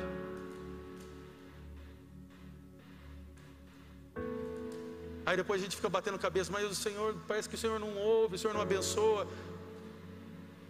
Aí 5.25 5.37
depois 5.37 5.61
a 5.61 5.63
gente 5.63 5.75
fica 5.75 5.89
batendo 5.89 6.17
cabeça, 6.17 6.51
mas 6.51 6.69
o 6.69 6.75
Senhor, 6.75 7.15
parece 7.27 7.47
que 7.47 7.55
o 7.55 7.57
Senhor 7.57 7.79
não 7.79 7.95
ouve, 7.95 8.35
o 8.35 8.39
Senhor 8.39 8.53
não 8.53 8.61
abençoa. 8.61 9.27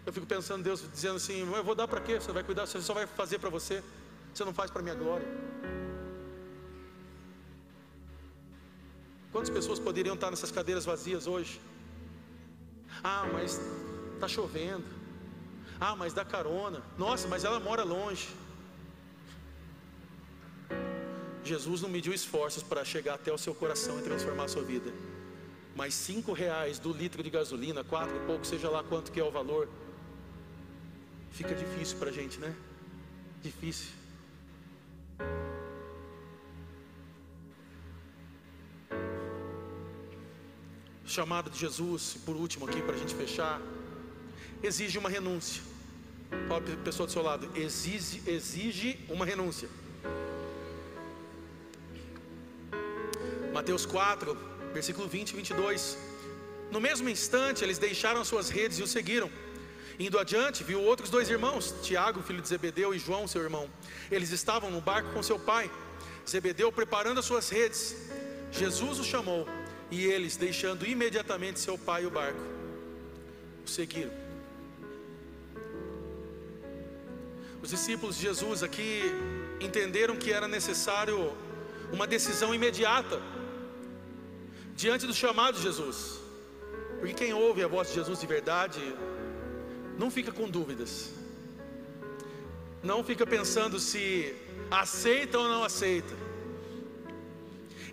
Eu 0.06 0.12
fico 0.12 0.26
pensando, 0.26 0.64
Deus 0.64 0.84
dizendo 0.92 1.16
assim: 1.16 1.40
eu 1.40 1.64
vou 1.64 1.76
dar 1.76 1.88
para 1.88 2.02
quê? 2.02 2.20
Você 2.20 2.32
vai 2.32 2.44
cuidar, 2.44 2.66
você 2.66 2.82
só 2.82 2.94
vai 2.94 3.08
fazer 3.08 3.40
para 3.40 3.50
você, 3.50 3.84
você 4.34 4.44
não 4.44 4.54
faz 4.54 4.70
para 4.70 4.82
minha 4.82 4.96
glória. 4.96 5.28
Quantas 9.32 9.50
pessoas 9.50 9.80
poderiam 9.80 10.16
estar 10.16 10.30
nessas 10.30 10.52
cadeiras 10.52 10.84
vazias 10.84 11.26
hoje? 11.28 11.62
Ah, 13.04 13.26
mas 13.32 13.60
está 14.16 14.28
chovendo. 14.28 14.84
Ah, 15.80 15.96
mas 15.96 16.14
dá 16.14 16.26
carona. 16.26 16.82
Nossa, 16.98 17.28
mas 17.28 17.46
ela 17.46 17.60
mora 17.60 17.84
longe. 17.84 18.28
Jesus 21.44 21.82
não 21.82 21.90
mediu 21.90 22.14
esforços 22.14 22.64
para 22.64 22.86
chegar 22.86 23.16
até 23.16 23.32
o 23.34 23.38
seu 23.38 23.54
coração 23.54 24.00
e 24.00 24.04
transformar 24.04 24.46
a 24.46 24.48
sua 24.48 24.64
vida. 24.64 24.92
Mas 25.76 25.94
cinco 25.94 26.34
reais 26.34 26.78
do 26.78 26.92
litro 26.92 27.24
de 27.24 27.30
gasolina, 27.30 27.84
quatro 27.84 28.16
e 28.16 28.20
pouco, 28.26 28.46
seja 28.46 28.70
lá 28.70 28.84
quanto 28.84 29.12
que 29.12 29.20
é 29.20 29.24
o 29.24 29.32
valor, 29.32 29.68
fica 31.32 31.56
difícil 31.56 31.98
para 31.98 32.10
a 32.10 32.14
gente, 32.14 32.40
né? 32.40 32.54
Difícil. 33.42 33.90
Chamado 41.06 41.50
de 41.50 41.58
Jesus, 41.60 42.18
por 42.26 42.36
último 42.36 42.68
aqui 42.68 42.82
para 42.82 42.96
a 42.96 42.98
gente 42.98 43.16
fechar, 43.16 43.60
exige 44.62 44.98
uma 44.98 45.10
renúncia. 45.10 45.64
Fala 46.48 46.62
a 46.74 46.78
pessoa 46.84 47.08
do 47.08 47.12
seu 47.12 47.22
lado, 47.22 47.50
exige, 47.56 48.22
exige 48.26 49.00
uma 49.10 49.26
renúncia. 49.26 49.68
Mateus 53.62 53.86
4, 53.86 54.36
versículo 54.74 55.08
20 55.08 55.30
e 55.30 55.36
22. 55.36 55.96
No 56.72 56.80
mesmo 56.82 57.08
instante, 57.08 57.64
eles 57.64 57.78
deixaram 57.78 58.26
suas 58.26 58.50
redes 58.50 58.80
e 58.80 58.82
o 58.82 58.88
seguiram. 58.88 59.30
Indo 60.00 60.18
adiante, 60.18 60.64
viu 60.64 60.82
outros 60.82 61.12
dois 61.12 61.30
irmãos, 61.30 61.72
Tiago, 61.84 62.24
filho 62.24 62.42
de 62.42 62.48
Zebedeu, 62.48 62.92
e 62.92 62.98
João, 62.98 63.28
seu 63.28 63.44
irmão. 63.44 63.70
Eles 64.10 64.32
estavam 64.32 64.72
no 64.72 64.82
barco 64.82 65.14
com 65.14 65.22
seu 65.22 65.38
pai. 65.38 65.70
Zebedeu 66.28 66.72
preparando 66.72 67.20
as 67.20 67.26
suas 67.26 67.50
redes. 67.50 67.96
Jesus 68.52 68.98
o 68.98 69.04
chamou 69.04 69.48
e 69.92 70.06
eles, 70.06 70.36
deixando 70.38 70.88
imediatamente 70.88 71.60
seu 71.60 71.78
pai 71.78 72.02
e 72.02 72.08
o 72.08 72.10
barco, 72.10 72.42
o 73.64 73.70
seguiram. 73.70 74.12
Os 77.62 77.70
discípulos 77.70 78.16
de 78.16 78.24
Jesus 78.24 78.64
aqui 78.64 79.04
entenderam 79.60 80.16
que 80.16 80.34
era 80.34 80.48
necessário 80.48 81.32
uma 81.94 82.08
decisão 82.08 82.56
imediata 82.56 83.22
diante 84.76 85.06
do 85.08 85.14
chamado 85.14 85.58
de 85.58 85.64
Jesus. 85.64 86.20
Porque 87.00 87.14
quem 87.14 87.34
ouve 87.34 87.64
a 87.64 87.68
voz 87.68 87.88
de 87.90 87.96
Jesus 87.96 88.20
de 88.20 88.28
verdade 88.28 88.82
não 89.98 90.12
fica 90.12 90.32
com 90.32 90.50
dúvidas. 90.50 91.12
Não 92.84 93.04
fica 93.04 93.26
pensando 93.26 93.80
se 93.80 94.36
aceita 94.70 95.38
ou 95.38 95.48
não 95.48 95.64
aceita. 95.64 96.14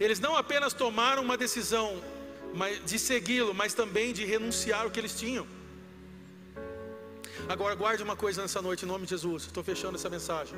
Eles 0.01 0.21
não 0.21 0.37
apenas 0.37 0.73
tomaram 0.73 1.23
uma 1.23 1.37
decisão 1.37 2.03
de 2.85 2.99
segui-lo, 2.99 3.53
mas 3.53 3.75
também 3.75 4.13
de 4.13 4.25
renunciar 4.25 4.87
o 4.87 4.91
que 4.91 5.01
eles 5.01 5.19
tinham. 5.19 5.47
Agora 7.49 7.75
guarde 7.75 8.03
uma 8.03 8.17
coisa 8.17 8.43
nessa 8.43 8.61
noite, 8.61 8.85
em 8.85 8.89
nome 8.89 9.05
de 9.05 9.11
Jesus. 9.11 9.45
Estou 9.45 9.65
fechando 9.65 9.97
essa 9.97 10.11
mensagem. 10.11 10.55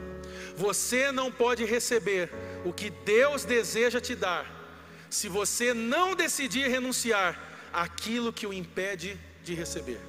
Você 0.57 1.13
não 1.13 1.31
pode 1.31 1.65
receber 1.65 2.31
o 2.65 2.73
que 2.73 2.91
Deus 2.91 3.45
deseja 3.45 4.01
te 4.01 4.15
dar, 4.15 4.60
se 5.11 5.29
você 5.29 5.75
não 5.75 6.15
decidir 6.15 6.69
renunciar 6.69 7.39
aquilo 7.73 8.33
que 8.33 8.47
o 8.47 8.53
impede 8.53 9.19
de 9.43 9.55
receber. 9.55 10.01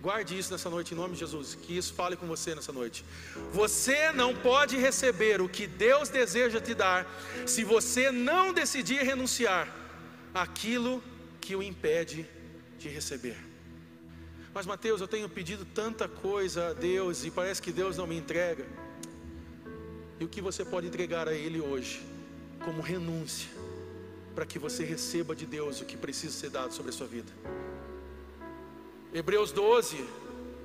Guarde 0.00 0.38
isso 0.38 0.50
nessa 0.50 0.70
noite 0.70 0.94
em 0.94 0.96
nome 0.96 1.12
de 1.12 1.20
Jesus. 1.20 1.54
Que 1.54 1.76
isso 1.76 1.92
fale 1.92 2.16
com 2.16 2.26
você 2.26 2.54
nessa 2.54 2.72
noite. 2.72 3.04
Você 3.52 4.10
não 4.12 4.34
pode 4.34 4.78
receber 4.78 5.42
o 5.42 5.48
que 5.48 5.66
Deus 5.66 6.08
deseja 6.08 6.58
te 6.58 6.74
dar 6.74 7.06
se 7.46 7.64
você 7.64 8.10
não 8.10 8.52
decidir 8.52 9.02
renunciar 9.02 9.68
aquilo 10.32 11.02
que 11.38 11.54
o 11.54 11.62
impede 11.62 12.26
de 12.78 12.88
receber. 12.88 13.36
Mas 14.54 14.64
Mateus, 14.64 15.00
eu 15.00 15.08
tenho 15.08 15.28
pedido 15.28 15.64
tanta 15.64 16.08
coisa 16.08 16.68
a 16.68 16.72
Deus 16.72 17.24
e 17.24 17.30
parece 17.30 17.60
que 17.60 17.70
Deus 17.70 17.96
não 17.96 18.06
me 18.06 18.16
entrega. 18.16 18.66
E 20.18 20.24
o 20.24 20.28
que 20.28 20.40
você 20.40 20.64
pode 20.64 20.86
entregar 20.86 21.28
a 21.28 21.34
Ele 21.34 21.60
hoje, 21.60 22.02
como 22.64 22.82
renúncia, 22.82 23.48
para 24.34 24.46
que 24.46 24.58
você 24.58 24.84
receba 24.84 25.34
de 25.34 25.46
Deus 25.46 25.80
o 25.80 25.84
que 25.84 25.96
precisa 25.96 26.32
ser 26.32 26.50
dado 26.50 26.72
sobre 26.72 26.90
a 26.90 26.92
sua 26.92 27.06
vida? 27.06 27.32
Hebreus 29.12 29.50
12, 29.50 30.04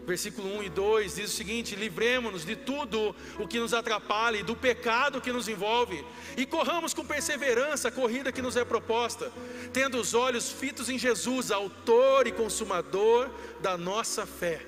versículo 0.06 0.48
1 0.60 0.64
e 0.64 0.70
2 0.70 1.16
diz 1.16 1.32
o 1.32 1.36
seguinte: 1.36 1.76
livremos-nos 1.76 2.46
de 2.46 2.56
tudo 2.56 3.16
o 3.40 3.48
que 3.48 3.60
nos 3.60 3.74
atrapalha 3.74 4.38
e 4.38 4.44
do 4.44 4.56
pecado 4.56 5.20
que 5.22 5.32
nos 5.32 5.48
envolve, 5.48 6.06
e 6.38 6.46
corramos 6.46 6.94
com 6.94 7.06
perseverança 7.06 7.88
a 7.88 7.92
corrida 7.92 8.32
que 8.32 8.42
nos 8.42 8.56
é 8.56 8.64
proposta, 8.64 9.32
tendo 9.74 10.00
os 10.00 10.14
olhos 10.14 10.52
fitos 10.52 10.90
em 10.90 11.00
Jesus, 11.00 11.50
Autor 11.50 12.28
e 12.28 12.32
Consumador 12.32 13.30
da 13.62 13.78
nossa 13.78 14.26
fé. 14.26 14.66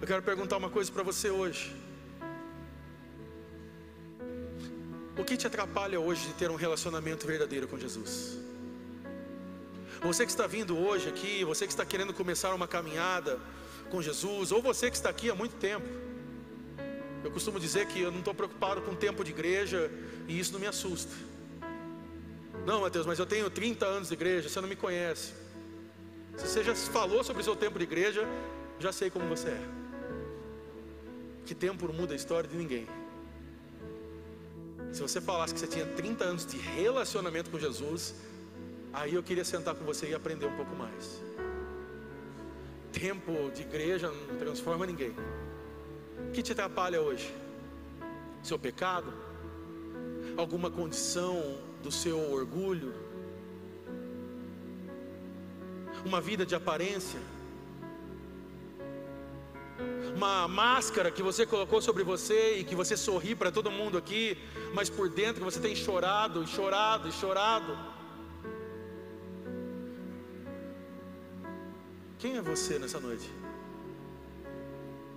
Eu 0.00 0.06
quero 0.06 0.22
perguntar 0.22 0.56
uma 0.56 0.70
coisa 0.70 0.90
para 0.90 1.02
você 1.02 1.30
hoje. 1.30 1.83
O 5.16 5.24
que 5.24 5.36
te 5.36 5.46
atrapalha 5.46 6.00
hoje 6.00 6.26
de 6.26 6.32
ter 6.34 6.50
um 6.50 6.56
relacionamento 6.56 7.26
verdadeiro 7.26 7.68
com 7.68 7.78
Jesus? 7.78 8.36
Você 10.02 10.24
que 10.24 10.30
está 10.30 10.46
vindo 10.46 10.76
hoje 10.76 11.08
aqui, 11.08 11.44
você 11.44 11.66
que 11.66 11.72
está 11.72 11.84
querendo 11.84 12.12
começar 12.12 12.52
uma 12.52 12.66
caminhada 12.66 13.38
com 13.90 14.02
Jesus, 14.02 14.50
ou 14.50 14.60
você 14.60 14.90
que 14.90 14.96
está 14.96 15.08
aqui 15.08 15.30
há 15.30 15.34
muito 15.34 15.54
tempo. 15.56 15.86
Eu 17.22 17.30
costumo 17.30 17.60
dizer 17.60 17.86
que 17.86 18.00
eu 18.00 18.10
não 18.10 18.18
estou 18.18 18.34
preocupado 18.34 18.82
com 18.82 18.90
o 18.90 18.96
tempo 18.96 19.22
de 19.22 19.30
igreja 19.30 19.90
e 20.26 20.38
isso 20.38 20.52
não 20.52 20.60
me 20.60 20.66
assusta. 20.66 21.14
Não, 22.66 22.80
Mateus, 22.80 23.06
mas 23.06 23.18
eu 23.18 23.26
tenho 23.26 23.48
30 23.48 23.86
anos 23.86 24.08
de 24.08 24.14
igreja, 24.14 24.48
você 24.48 24.60
não 24.60 24.68
me 24.68 24.76
conhece. 24.76 25.32
Se 26.36 26.48
você 26.48 26.64
já 26.64 26.74
falou 26.74 27.22
sobre 27.22 27.40
o 27.40 27.44
seu 27.44 27.54
tempo 27.54 27.78
de 27.78 27.84
igreja, 27.84 28.26
já 28.80 28.90
sei 28.90 29.10
como 29.10 29.28
você 29.28 29.48
é. 29.48 29.68
Que 31.46 31.54
tempo 31.54 31.90
muda 31.92 32.14
a 32.14 32.16
história 32.16 32.48
de 32.48 32.56
ninguém. 32.56 32.88
Se 34.94 35.02
você 35.02 35.20
falasse 35.20 35.52
que 35.52 35.60
você 35.60 35.66
tinha 35.66 35.86
30 35.86 36.24
anos 36.24 36.46
de 36.46 36.56
relacionamento 36.56 37.50
com 37.50 37.58
Jesus, 37.58 38.14
Aí 38.94 39.12
eu 39.12 39.24
queria 39.24 39.44
sentar 39.44 39.74
com 39.74 39.84
você 39.84 40.10
e 40.10 40.14
aprender 40.14 40.46
um 40.46 40.54
pouco 40.54 40.74
mais. 40.76 41.20
Tempo 42.92 43.50
de 43.52 43.62
igreja 43.62 44.08
não 44.08 44.38
transforma 44.38 44.86
ninguém. 44.86 45.12
O 46.28 46.30
que 46.30 46.40
te 46.40 46.52
atrapalha 46.52 47.02
hoje? 47.02 47.34
Seu 48.40 48.56
pecado? 48.56 49.12
Alguma 50.36 50.70
condição 50.70 51.58
do 51.82 51.90
seu 51.90 52.30
orgulho? 52.30 52.94
Uma 56.06 56.20
vida 56.20 56.46
de 56.46 56.54
aparência? 56.54 57.18
Uma 60.14 60.46
máscara 60.46 61.10
que 61.10 61.22
você 61.22 61.44
colocou 61.44 61.82
sobre 61.82 62.04
você 62.04 62.58
e 62.58 62.64
que 62.64 62.76
você 62.76 62.96
sorri 62.96 63.34
para 63.34 63.50
todo 63.50 63.70
mundo 63.70 63.98
aqui, 63.98 64.38
mas 64.72 64.88
por 64.88 65.08
dentro 65.08 65.44
você 65.44 65.58
tem 65.58 65.74
chorado 65.74 66.44
e 66.44 66.46
chorado 66.46 67.08
e 67.08 67.12
chorado. 67.12 67.76
Quem 72.18 72.36
é 72.36 72.42
você 72.42 72.78
nessa 72.78 73.00
noite? 73.00 73.28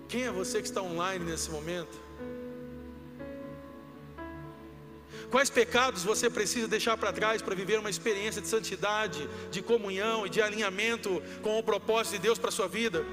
Quem 0.09 0.23
é 0.23 0.31
você 0.31 0.61
que 0.61 0.67
está 0.67 0.81
online 0.81 1.23
nesse 1.23 1.51
momento? 1.51 2.07
Quais 5.29 5.49
pecados 5.49 6.03
você 6.03 6.29
precisa 6.29 6.67
deixar 6.67 6.97
para 6.97 7.11
trás 7.11 7.41
para 7.41 7.53
viver 7.53 7.79
uma 7.79 7.89
experiência 7.89 8.41
de 8.41 8.47
santidade, 8.47 9.29
de 9.51 9.61
comunhão 9.61 10.25
e 10.25 10.29
de 10.29 10.41
alinhamento 10.41 11.21
com 11.43 11.59
o 11.59 11.63
propósito 11.63 12.13
de 12.13 12.19
Deus 12.19 12.39
para 12.39 12.49
a 12.49 12.51
sua 12.51 12.67
vida? 12.67 13.05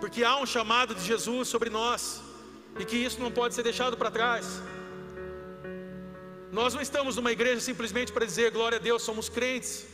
Porque 0.00 0.22
há 0.22 0.36
um 0.36 0.46
chamado 0.46 0.94
de 0.94 1.04
Jesus 1.04 1.48
sobre 1.48 1.70
nós 1.70 2.22
e 2.78 2.84
que 2.84 2.96
isso 2.96 3.20
não 3.20 3.30
pode 3.30 3.54
ser 3.54 3.62
deixado 3.62 3.96
para 3.96 4.10
trás. 4.10 4.46
Nós 6.52 6.72
não 6.74 6.80
estamos 6.80 7.16
numa 7.16 7.32
igreja 7.32 7.60
simplesmente 7.60 8.12
para 8.12 8.24
dizer 8.24 8.50
glória 8.50 8.78
a 8.78 8.80
Deus, 8.80 9.02
somos 9.02 9.28
crentes. 9.28 9.86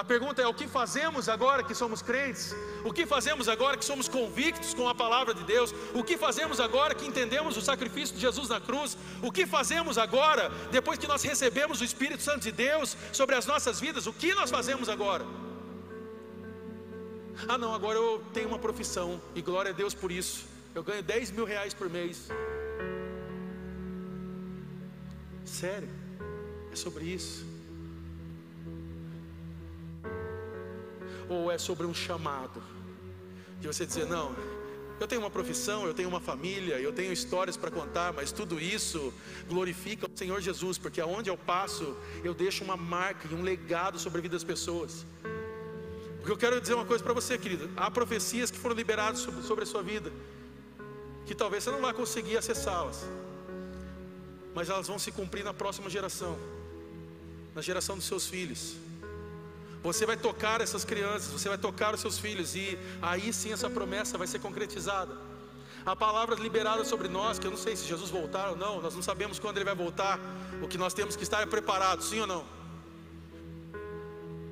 A 0.00 0.04
pergunta 0.04 0.40
é: 0.40 0.46
o 0.46 0.54
que 0.54 0.66
fazemos 0.68 1.28
agora 1.28 1.62
que 1.62 1.74
somos 1.74 2.00
crentes? 2.02 2.54
O 2.84 2.92
que 2.92 3.04
fazemos 3.04 3.48
agora 3.48 3.76
que 3.76 3.84
somos 3.84 4.08
convictos 4.08 4.72
com 4.72 4.88
a 4.88 4.94
palavra 4.94 5.34
de 5.34 5.44
Deus? 5.44 5.74
O 5.92 6.04
que 6.04 6.16
fazemos 6.16 6.60
agora 6.60 6.94
que 6.94 7.06
entendemos 7.06 7.56
o 7.56 7.60
sacrifício 7.60 8.14
de 8.14 8.20
Jesus 8.20 8.48
na 8.48 8.60
cruz? 8.60 8.96
O 9.22 9.32
que 9.32 9.44
fazemos 9.44 9.98
agora, 9.98 10.50
depois 10.70 10.98
que 10.98 11.08
nós 11.08 11.22
recebemos 11.22 11.80
o 11.80 11.84
Espírito 11.84 12.22
Santo 12.22 12.42
de 12.42 12.52
Deus 12.52 12.96
sobre 13.12 13.34
as 13.34 13.44
nossas 13.44 13.80
vidas? 13.80 14.06
O 14.06 14.12
que 14.12 14.32
nós 14.34 14.50
fazemos 14.50 14.88
agora? 14.88 15.24
Ah, 17.46 17.58
não, 17.58 17.74
agora 17.74 17.98
eu 17.98 18.22
tenho 18.32 18.48
uma 18.48 18.58
profissão 18.58 19.20
e 19.34 19.42
glória 19.42 19.70
a 19.70 19.74
Deus 19.74 19.94
por 19.94 20.10
isso. 20.10 20.46
Eu 20.74 20.82
ganho 20.82 21.02
10 21.02 21.30
mil 21.32 21.44
reais 21.44 21.74
por 21.74 21.88
mês. 21.88 22.28
Sério, 25.44 25.88
é 26.72 26.76
sobre 26.76 27.04
isso. 27.04 27.46
ou 31.28 31.50
é 31.50 31.58
sobre 31.58 31.86
um 31.86 31.94
chamado? 31.94 32.62
De 33.60 33.66
você 33.66 33.84
dizer, 33.84 34.06
não, 34.06 34.34
eu 35.00 35.06
tenho 35.06 35.20
uma 35.20 35.30
profissão, 35.30 35.86
eu 35.86 35.94
tenho 35.94 36.08
uma 36.08 36.20
família, 36.20 36.80
eu 36.80 36.92
tenho 36.92 37.12
histórias 37.12 37.56
para 37.56 37.70
contar, 37.70 38.12
mas 38.12 38.32
tudo 38.32 38.58
isso 38.58 39.12
glorifica 39.48 40.06
o 40.06 40.18
Senhor 40.18 40.40
Jesus, 40.40 40.78
porque 40.78 41.00
aonde 41.00 41.28
eu 41.28 41.36
passo, 41.36 41.96
eu 42.24 42.34
deixo 42.34 42.64
uma 42.64 42.76
marca 42.76 43.28
e 43.30 43.34
um 43.34 43.42
legado 43.42 43.98
sobre 43.98 44.18
a 44.18 44.22
vida 44.22 44.34
das 44.34 44.44
pessoas. 44.44 45.04
Porque 46.28 46.44
eu 46.44 46.50
quero 46.50 46.60
dizer 46.60 46.74
uma 46.74 46.84
coisa 46.84 47.02
para 47.02 47.14
você, 47.14 47.38
querido: 47.38 47.70
há 47.74 47.90
profecias 47.90 48.50
que 48.50 48.58
foram 48.58 48.76
liberadas 48.76 49.20
sobre, 49.20 49.64
a 49.64 49.66
sua 49.66 49.82
vida, 49.82 50.12
que 51.24 51.34
talvez 51.34 51.64
você 51.64 51.70
não 51.70 51.80
vá 51.80 51.94
conseguir 51.94 52.36
acessá-las, 52.36 53.06
mas 54.54 54.68
elas 54.68 54.86
vão 54.86 54.98
se 54.98 55.10
cumprir 55.10 55.42
na 55.42 55.54
próxima 55.54 55.88
geração, 55.88 56.38
na 57.54 57.62
geração 57.62 57.96
dos 57.96 58.04
seus 58.04 58.26
filhos. 58.26 58.74
Você 59.82 60.04
vai 60.04 60.18
tocar 60.18 60.60
essas 60.60 60.84
crianças, 60.84 61.32
você 61.32 61.48
vai 61.48 61.56
tocar 61.56 61.94
os 61.94 62.00
seus 62.02 62.18
filhos, 62.18 62.54
e 62.54 62.78
aí 63.00 63.32
sim 63.32 63.50
essa 63.54 63.70
promessa 63.70 64.18
vai 64.18 64.26
ser 64.26 64.38
concretizada. 64.38 65.16
Há 65.86 65.96
palavras 65.96 66.38
liberadas 66.38 66.88
sobre 66.88 67.08
nós, 67.08 67.38
que 67.38 67.46
eu 67.46 67.50
não 67.50 67.58
sei 67.58 67.74
se 67.74 67.86
Jesus 67.86 68.10
voltar 68.10 68.50
ou 68.50 68.56
não, 68.56 68.82
nós 68.82 68.94
não 68.94 69.00
sabemos 69.00 69.38
quando 69.38 69.56
ele 69.56 69.64
vai 69.64 69.74
voltar. 69.74 70.20
O 70.60 70.68
que 70.68 70.76
nós 70.76 70.92
temos 70.92 71.16
que 71.16 71.22
estar 71.22 71.40
é 71.40 71.46
preparados, 71.46 72.10
sim 72.10 72.20
ou 72.20 72.26
não? 72.26 72.57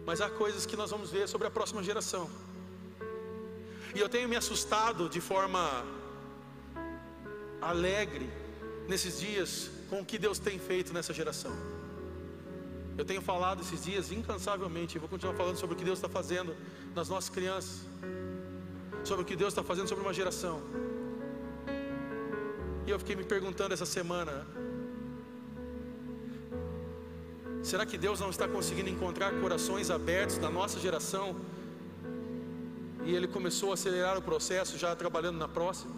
Mas 0.07 0.21
há 0.21 0.31
coisas 0.31 0.65
que 0.65 0.77
nós 0.77 0.91
vamos 0.91 1.11
ver 1.11 1.27
sobre 1.29 1.47
a 1.47 1.51
próxima 1.51 1.83
geração. 1.83 2.31
E 3.95 3.99
eu 3.99 4.09
tenho 4.09 4.29
me 4.29 4.37
assustado 4.37 5.09
de 5.09 5.21
forma 5.21 5.85
alegre 7.61 8.31
nesses 8.89 9.19
dias 9.19 9.71
com 9.91 10.01
o 10.01 10.05
que 10.05 10.19
Deus 10.19 10.39
tem 10.39 10.59
feito 10.59 10.93
nessa 10.93 11.13
geração. 11.13 11.53
Eu 12.97 13.05
tenho 13.05 13.21
falado 13.21 13.61
esses 13.63 13.85
dias 13.85 14.11
incansavelmente, 14.11 14.97
e 14.97 14.99
vou 14.99 15.09
continuar 15.09 15.35
falando 15.35 15.59
sobre 15.59 15.75
o 15.75 15.79
que 15.79 15.85
Deus 15.85 15.99
está 15.99 16.09
fazendo 16.09 16.57
nas 16.95 17.09
nossas 17.09 17.29
crianças, 17.29 17.83
sobre 19.05 19.23
o 19.23 19.27
que 19.27 19.37
Deus 19.37 19.53
está 19.53 19.63
fazendo 19.63 19.89
sobre 19.89 20.05
uma 20.05 20.15
geração. 20.15 20.63
E 22.87 22.91
eu 22.91 22.99
fiquei 22.99 23.17
me 23.17 23.25
perguntando 23.25 23.75
essa 23.75 23.85
semana: 23.85 24.47
Será 27.67 27.85
que 27.85 27.99
Deus 27.99 28.21
não 28.21 28.31
está 28.31 28.47
conseguindo 28.47 28.89
encontrar 28.89 29.33
corações 29.41 29.91
abertos 29.91 30.39
da 30.39 30.49
nossa 30.49 30.79
geração? 30.79 31.35
E 33.05 33.13
Ele 33.13 33.27
começou 33.27 33.73
a 33.73 33.75
acelerar 33.75 34.17
o 34.17 34.23
processo 34.23 34.79
já 34.79 34.95
trabalhando 34.95 35.37
na 35.37 35.49
próxima? 35.49 35.93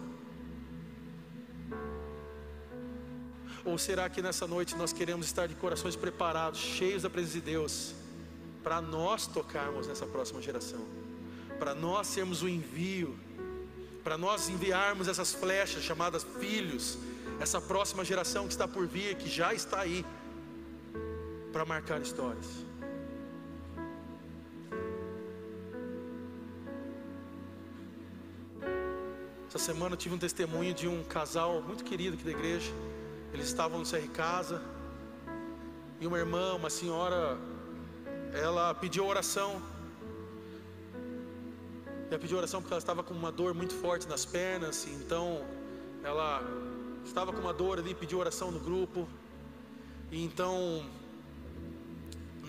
Ou 3.63 3.77
será 3.77 4.09
que 4.09 4.19
nessa 4.19 4.47
noite 4.47 4.75
nós 4.75 4.91
queremos 4.91 5.27
estar 5.27 5.45
de 5.45 5.53
corações 5.53 5.95
preparados, 5.95 6.59
cheios 6.59 7.03
da 7.03 7.09
presença 7.09 7.35
de 7.35 7.41
Deus, 7.41 7.93
para 8.63 8.81
nós 8.81 9.27
tocarmos 9.27 9.85
nessa 9.85 10.07
próxima 10.07 10.41
geração, 10.41 10.83
para 11.59 11.75
nós 11.75 12.07
sermos 12.07 12.41
o 12.41 12.49
envio, 12.49 13.15
para 14.03 14.17
nós 14.17 14.49
enviarmos 14.49 15.07
essas 15.07 15.35
flechas 15.35 15.83
chamadas 15.83 16.25
filhos, 16.39 16.97
essa 17.39 17.61
próxima 17.61 18.03
geração 18.03 18.47
que 18.47 18.53
está 18.53 18.67
por 18.67 18.87
vir, 18.87 19.15
que 19.17 19.29
já 19.29 19.53
está 19.53 19.81
aí, 19.81 20.03
para 21.51 21.65
marcar 21.65 22.01
histórias. 22.01 22.65
Essa 29.47 29.57
semana 29.57 29.93
eu 29.93 29.97
tive 29.97 30.13
um 30.13 30.19
testemunho 30.19 30.73
de 30.73 30.87
um 30.87 31.03
casal 31.03 31.61
muito 31.61 31.83
querido 31.83 32.15
aqui 32.15 32.23
da 32.23 32.31
igreja. 32.31 32.71
Eles 33.33 33.47
estavam 33.47 33.79
no 33.79 33.85
CR 33.85 34.07
Casa 34.13 34.61
e 35.99 36.05
uma 36.05 36.19
irmã, 36.19 36.53
uma 36.53 36.69
senhora, 36.69 37.37
ela 38.31 38.73
pediu 38.75 39.05
oração. 39.05 39.59
Ela 42.09 42.19
pediu 42.19 42.37
oração 42.37 42.61
porque 42.61 42.73
ela 42.73 42.79
estava 42.79 43.03
com 43.03 43.13
uma 43.13 43.31
dor 43.31 43.55
muito 43.55 43.73
forte 43.73 44.07
nas 44.07 44.23
pernas, 44.23 44.87
então 44.87 45.43
ela 46.03 46.43
estava 47.03 47.33
com 47.33 47.39
uma 47.39 47.53
dor 47.53 47.79
ali, 47.79 47.93
pediu 47.93 48.19
oração 48.19 48.51
no 48.51 48.59
grupo. 48.59 49.07
E 50.11 50.23
então 50.23 50.85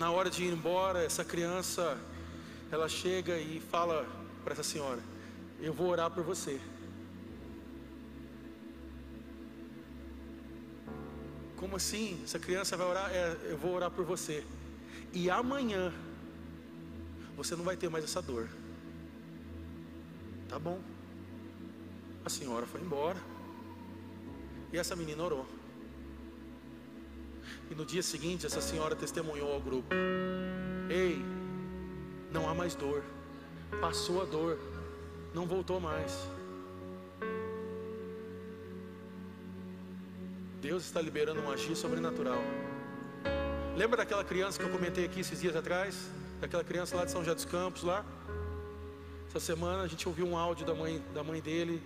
na 0.01 0.11
hora 0.11 0.31
de 0.31 0.43
ir 0.45 0.51
embora, 0.51 1.05
essa 1.05 1.23
criança, 1.23 1.99
ela 2.73 2.89
chega 2.89 3.37
e 3.37 3.61
fala 3.61 4.07
para 4.43 4.55
essa 4.55 4.63
senhora: 4.63 4.99
Eu 5.61 5.75
vou 5.75 5.89
orar 5.91 6.11
por 6.11 6.25
você. 6.25 6.59
Como 11.55 11.77
assim? 11.77 12.19
Essa 12.25 12.39
criança 12.39 12.79
vai 12.79 12.87
orar? 12.87 13.11
É, 13.13 13.37
eu 13.51 13.59
vou 13.59 13.75
orar 13.75 13.91
por 13.91 14.07
você. 14.07 14.43
E 15.13 15.29
amanhã, 15.29 15.93
você 17.37 17.55
não 17.55 17.63
vai 17.63 17.77
ter 17.77 17.91
mais 17.91 18.03
essa 18.03 18.23
dor. 18.23 18.49
Tá 20.49 20.59
bom. 20.59 20.81
A 22.25 22.31
senhora 22.31 22.65
foi 22.65 22.81
embora. 22.81 23.19
E 24.73 24.79
essa 24.79 24.97
menina 24.97 25.23
orou. 25.23 25.47
E 27.71 27.75
no 27.75 27.85
dia 27.85 28.03
seguinte, 28.03 28.45
essa 28.45 28.61
senhora 28.61 28.97
testemunhou 28.97 29.53
ao 29.53 29.61
grupo: 29.61 29.95
Ei, 30.91 31.25
não 32.33 32.49
há 32.49 32.55
mais 32.55 32.75
dor. 32.75 33.03
Passou 33.81 34.21
a 34.21 34.25
dor, 34.25 34.59
não 35.33 35.47
voltou 35.47 35.79
mais. 35.79 36.13
Deus 40.61 40.85
está 40.85 41.01
liberando 41.01 41.41
um 41.41 41.51
agir 41.51 41.77
sobrenatural. 41.77 42.43
Lembra 43.77 43.99
daquela 43.99 44.25
criança 44.25 44.59
que 44.59 44.65
eu 44.65 44.71
comentei 44.71 45.05
aqui 45.05 45.21
esses 45.21 45.41
dias 45.41 45.55
atrás? 45.57 46.11
Daquela 46.41 46.65
criança 46.65 46.97
lá 46.97 47.05
de 47.05 47.13
São 47.13 47.23
José 47.23 47.35
dos 47.35 47.45
Campos, 47.45 47.83
lá? 47.83 48.05
Essa 49.29 49.41
semana 49.41 49.85
a 49.85 49.87
gente 49.87 50.07
ouviu 50.09 50.27
um 50.27 50.37
áudio 50.37 50.67
da 50.67 50.75
mãe, 50.75 51.03
da 51.15 51.23
mãe 51.23 51.41
dele. 51.41 51.81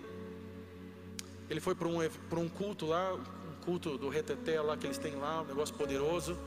Ele 1.49 1.59
foi 1.61 1.75
para 1.75 1.87
um, 1.87 1.99
um 2.01 2.49
culto 2.49 2.87
lá, 2.87 3.17
culto 3.65 3.97
do 3.97 4.09
reteté 4.09 4.61
lá 4.61 4.77
que 4.77 4.85
eles 4.85 4.97
têm 4.97 5.15
lá, 5.15 5.41
um 5.41 5.45
negócio 5.45 5.75
poderoso. 5.75 6.37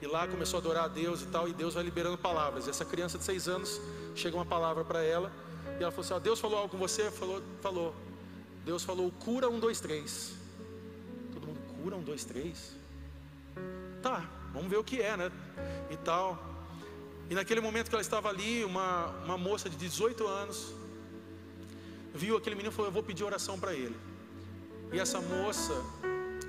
E 0.00 0.06
lá 0.06 0.28
começou 0.28 0.58
a 0.58 0.60
adorar 0.60 0.84
a 0.84 0.88
Deus 0.88 1.22
e 1.22 1.26
tal, 1.26 1.48
e 1.48 1.54
Deus 1.54 1.74
vai 1.74 1.82
liberando 1.82 2.18
palavras. 2.18 2.66
E 2.66 2.70
essa 2.70 2.84
criança 2.84 3.16
de 3.16 3.24
seis 3.24 3.48
anos 3.48 3.80
chega 4.14 4.36
uma 4.36 4.44
palavra 4.44 4.84
para 4.84 5.02
ela, 5.02 5.32
e 5.78 5.82
ela 5.82 5.90
falou 5.90 6.04
assim: 6.04 6.14
ah, 6.14 6.18
Deus 6.18 6.38
falou 6.38 6.58
algo 6.58 6.68
com 6.70 6.78
você? 6.78 7.10
Falou, 7.10 7.42
falou. 7.62 7.94
Deus 8.64 8.82
falou, 8.82 9.10
cura 9.20 9.48
um, 9.48 9.60
dois, 9.60 9.80
três. 9.80 10.34
Todo 11.32 11.46
mundo, 11.46 11.60
cura 11.82 11.96
um, 11.96 12.02
dois, 12.02 12.24
três? 12.24 12.72
Tá, 14.02 14.28
vamos 14.52 14.68
ver 14.68 14.76
o 14.76 14.84
que 14.84 15.00
é, 15.00 15.16
né? 15.16 15.30
E 15.88 15.96
tal. 15.96 16.36
E 17.30 17.34
naquele 17.34 17.60
momento 17.60 17.88
que 17.88 17.94
ela 17.94 18.02
estava 18.02 18.28
ali, 18.28 18.64
uma, 18.64 19.06
uma 19.24 19.38
moça 19.38 19.70
de 19.70 19.76
18 19.76 20.26
anos 20.26 20.74
viu 22.12 22.36
aquele 22.36 22.56
menino 22.56 22.72
e 22.72 22.74
falou: 22.74 22.88
Eu 22.88 22.92
vou 22.92 23.02
pedir 23.02 23.24
oração 23.24 23.58
para 23.58 23.72
ele. 23.72 23.96
E 24.92 24.98
essa 24.98 25.20
moça 25.20 25.74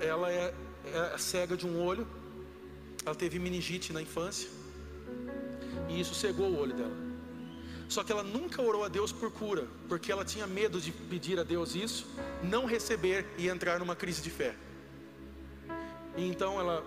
ela 0.00 0.30
é, 0.30 0.54
é 0.84 1.18
cega 1.18 1.56
de 1.56 1.66
um 1.66 1.82
olho, 1.82 2.06
ela 3.04 3.14
teve 3.14 3.38
meningite 3.38 3.92
na 3.92 4.02
infância, 4.02 4.48
e 5.88 6.00
isso 6.00 6.14
cegou 6.14 6.50
o 6.50 6.58
olho 6.58 6.74
dela. 6.74 7.08
Só 7.88 8.04
que 8.04 8.12
ela 8.12 8.22
nunca 8.22 8.60
orou 8.60 8.84
a 8.84 8.88
Deus 8.88 9.12
por 9.12 9.30
cura, 9.30 9.66
porque 9.88 10.12
ela 10.12 10.24
tinha 10.24 10.46
medo 10.46 10.80
de 10.80 10.92
pedir 10.92 11.40
a 11.40 11.42
Deus 11.42 11.74
isso, 11.74 12.06
não 12.42 12.66
receber 12.66 13.26
e 13.38 13.48
entrar 13.48 13.78
numa 13.78 13.96
crise 13.96 14.20
de 14.20 14.30
fé. 14.30 14.54
E 16.16 16.28
então 16.28 16.60
ela, 16.60 16.84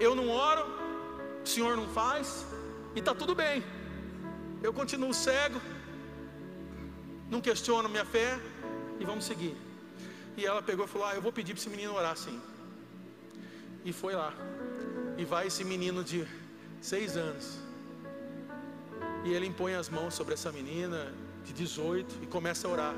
eu 0.00 0.14
não 0.14 0.28
oro, 0.28 0.64
o 1.44 1.48
Senhor 1.48 1.76
não 1.76 1.88
faz, 1.88 2.44
e 2.96 2.98
está 2.98 3.14
tudo 3.14 3.34
bem. 3.34 3.62
Eu 4.62 4.72
continuo 4.72 5.14
cego, 5.14 5.60
não 7.30 7.40
questiono 7.40 7.88
minha 7.88 8.04
fé 8.04 8.40
e 8.98 9.04
vamos 9.04 9.24
seguir. 9.24 9.56
E 10.36 10.44
ela 10.44 10.62
pegou 10.62 10.84
e 10.84 10.88
falou: 10.88 11.06
Ah, 11.06 11.14
eu 11.14 11.22
vou 11.22 11.32
pedir 11.32 11.52
para 11.52 11.60
esse 11.60 11.70
menino 11.70 11.94
orar 11.94 12.16
sim. 12.16 12.40
E 13.84 13.92
foi 13.92 14.14
lá. 14.14 14.32
E 15.16 15.24
vai 15.24 15.46
esse 15.46 15.64
menino 15.64 16.02
de 16.02 16.26
seis 16.80 17.16
anos. 17.16 17.58
E 19.24 19.32
ele 19.32 19.46
impõe 19.46 19.74
as 19.74 19.88
mãos 19.88 20.14
sobre 20.14 20.34
essa 20.34 20.50
menina 20.50 21.12
de 21.44 21.52
18 21.52 22.22
e 22.22 22.26
começa 22.26 22.66
a 22.66 22.70
orar. 22.70 22.94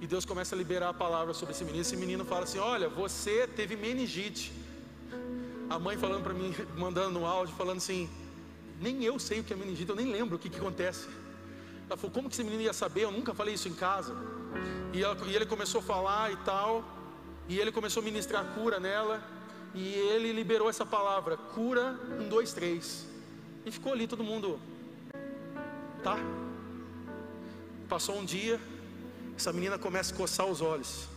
E 0.00 0.06
Deus 0.06 0.24
começa 0.24 0.54
a 0.54 0.58
liberar 0.58 0.90
a 0.90 0.94
palavra 0.94 1.32
sobre 1.34 1.54
esse 1.54 1.64
menino. 1.64 1.82
Esse 1.82 1.96
menino 1.96 2.24
fala 2.24 2.44
assim: 2.44 2.58
Olha, 2.58 2.88
você 2.88 3.46
teve 3.46 3.76
meningite. 3.76 4.52
A 5.68 5.78
mãe 5.78 5.96
falando 5.96 6.24
para 6.24 6.34
mim, 6.34 6.54
mandando 6.76 7.18
no 7.18 7.26
áudio, 7.26 7.54
falando 7.54 7.78
assim: 7.78 8.08
Nem 8.80 9.04
eu 9.04 9.18
sei 9.18 9.40
o 9.40 9.44
que 9.44 9.52
é 9.52 9.56
meningite, 9.56 9.88
eu 9.88 9.96
nem 9.96 10.10
lembro 10.10 10.36
o 10.36 10.38
que, 10.38 10.50
que 10.50 10.58
acontece. 10.58 11.08
Ela 11.86 11.96
falou: 11.96 12.12
Como 12.12 12.28
que 12.28 12.34
esse 12.34 12.44
menino 12.44 12.62
ia 12.62 12.72
saber? 12.72 13.04
Eu 13.04 13.12
nunca 13.12 13.32
falei 13.34 13.54
isso 13.54 13.68
em 13.68 13.74
casa. 13.74 14.39
E, 14.92 15.02
ela, 15.02 15.16
e 15.26 15.34
ele 15.34 15.46
começou 15.46 15.80
a 15.80 15.82
falar 15.82 16.32
e 16.32 16.36
tal. 16.38 16.84
E 17.48 17.58
ele 17.58 17.72
começou 17.72 18.00
a 18.00 18.04
ministrar 18.04 18.44
cura 18.54 18.78
nela. 18.78 19.22
E 19.74 19.94
ele 19.94 20.32
liberou 20.32 20.68
essa 20.68 20.84
palavra: 20.84 21.36
cura, 21.36 21.98
um, 22.20 22.28
dois, 22.28 22.52
três. 22.52 23.06
E 23.64 23.70
ficou 23.70 23.92
ali 23.92 24.06
todo 24.06 24.24
mundo. 24.24 24.58
Tá? 26.02 26.16
Passou 27.88 28.18
um 28.18 28.24
dia. 28.24 28.60
Essa 29.36 29.52
menina 29.52 29.78
começa 29.78 30.12
a 30.12 30.16
coçar 30.16 30.46
os 30.46 30.60
olhos. 30.60 31.08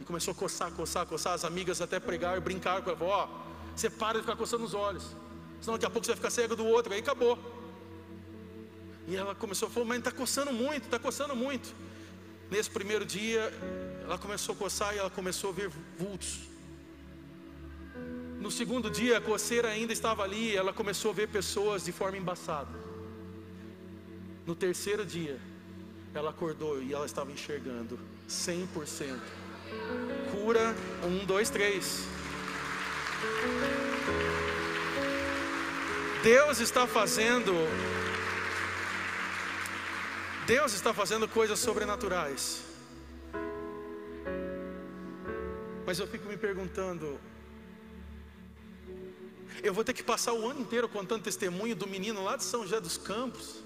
E 0.00 0.04
começou 0.04 0.32
a 0.32 0.34
coçar, 0.34 0.70
coçar, 0.72 1.06
coçar. 1.06 1.34
As 1.34 1.44
amigas 1.44 1.80
até 1.80 2.00
pregaram 2.00 2.38
e 2.38 2.40
brincaram 2.40 2.82
com 2.82 2.90
ela: 2.90 3.04
Ó, 3.04 3.24
oh, 3.24 3.76
você 3.76 3.88
para 3.88 4.14
de 4.14 4.20
ficar 4.20 4.36
coçando 4.36 4.64
os 4.64 4.74
olhos. 4.74 5.04
Senão 5.60 5.74
daqui 5.74 5.86
a 5.86 5.90
pouco 5.90 6.04
você 6.04 6.12
vai 6.12 6.16
ficar 6.16 6.30
cego 6.30 6.56
do 6.56 6.66
outro. 6.66 6.92
Aí 6.92 7.00
acabou. 7.00 7.38
E 9.06 9.16
ela 9.16 9.34
começou 9.34 9.68
a 9.68 9.70
falar: 9.70 9.86
Mas 9.86 9.98
está 9.98 10.10
coçando 10.10 10.52
muito, 10.52 10.84
está 10.84 10.98
coçando 10.98 11.36
muito. 11.36 11.74
Nesse 12.50 12.68
primeiro 12.68 13.04
dia, 13.04 13.52
ela 14.02 14.18
começou 14.18 14.54
a 14.54 14.58
coçar 14.58 14.94
e 14.94 14.98
ela 14.98 15.08
começou 15.08 15.50
a 15.50 15.52
ver 15.52 15.70
vultos. 15.96 16.40
No 18.40 18.50
segundo 18.50 18.90
dia, 18.90 19.18
a 19.18 19.20
coceira 19.20 19.68
ainda 19.68 19.92
estava 19.92 20.24
ali, 20.24 20.56
ela 20.56 20.72
começou 20.72 21.12
a 21.12 21.14
ver 21.14 21.28
pessoas 21.28 21.84
de 21.84 21.92
forma 21.92 22.18
embaçada. 22.18 22.76
No 24.44 24.56
terceiro 24.56 25.06
dia, 25.06 25.38
ela 26.12 26.30
acordou 26.30 26.82
e 26.82 26.92
ela 26.92 27.06
estava 27.06 27.30
enxergando 27.30 28.00
100%. 28.28 29.20
Cura, 30.32 30.74
um, 31.04 31.24
dois, 31.24 31.50
três. 31.50 32.04
Deus 36.24 36.58
está 36.58 36.86
fazendo 36.86 37.52
Deus 40.46 40.72
está 40.72 40.92
fazendo 40.92 41.28
coisas 41.28 41.58
sobrenaturais. 41.58 42.62
Mas 45.86 45.98
eu 45.98 46.06
fico 46.06 46.28
me 46.28 46.36
perguntando: 46.36 47.18
eu 49.62 49.74
vou 49.74 49.84
ter 49.84 49.92
que 49.92 50.02
passar 50.02 50.32
o 50.32 50.48
ano 50.48 50.60
inteiro 50.60 50.88
contando 50.88 51.22
testemunho 51.22 51.74
do 51.76 51.86
menino 51.86 52.22
lá 52.24 52.36
de 52.36 52.44
São 52.44 52.62
José 52.62 52.80
dos 52.80 52.96
Campos? 52.96 53.62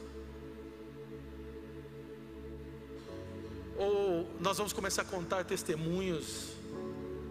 Ou 3.77 4.29
nós 4.41 4.57
vamos 4.59 4.73
começar 4.73 5.03
a 5.03 5.05
contar 5.05 5.45
testemunhos 5.45 6.53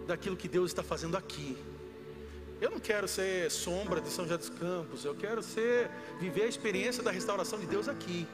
daquilo 0.07 0.35
que 0.35 0.47
Deus 0.47 0.71
está 0.71 0.83
fazendo 0.83 1.15
aqui? 1.15 1.57
Eu 2.61 2.71
não 2.71 2.79
quero 2.79 3.07
ser 3.07 3.51
sombra 3.51 3.99
de 3.99 4.09
São 4.09 4.25
José 4.25 4.37
dos 4.37 4.49
Campos, 4.49 5.03
eu 5.03 5.15
quero 5.15 5.43
ser 5.43 5.89
viver 6.19 6.43
a 6.43 6.47
experiência 6.47 7.03
da 7.03 7.11
restauração 7.11 7.59
de 7.59 7.65
Deus 7.65 7.89
aqui. 7.89 8.27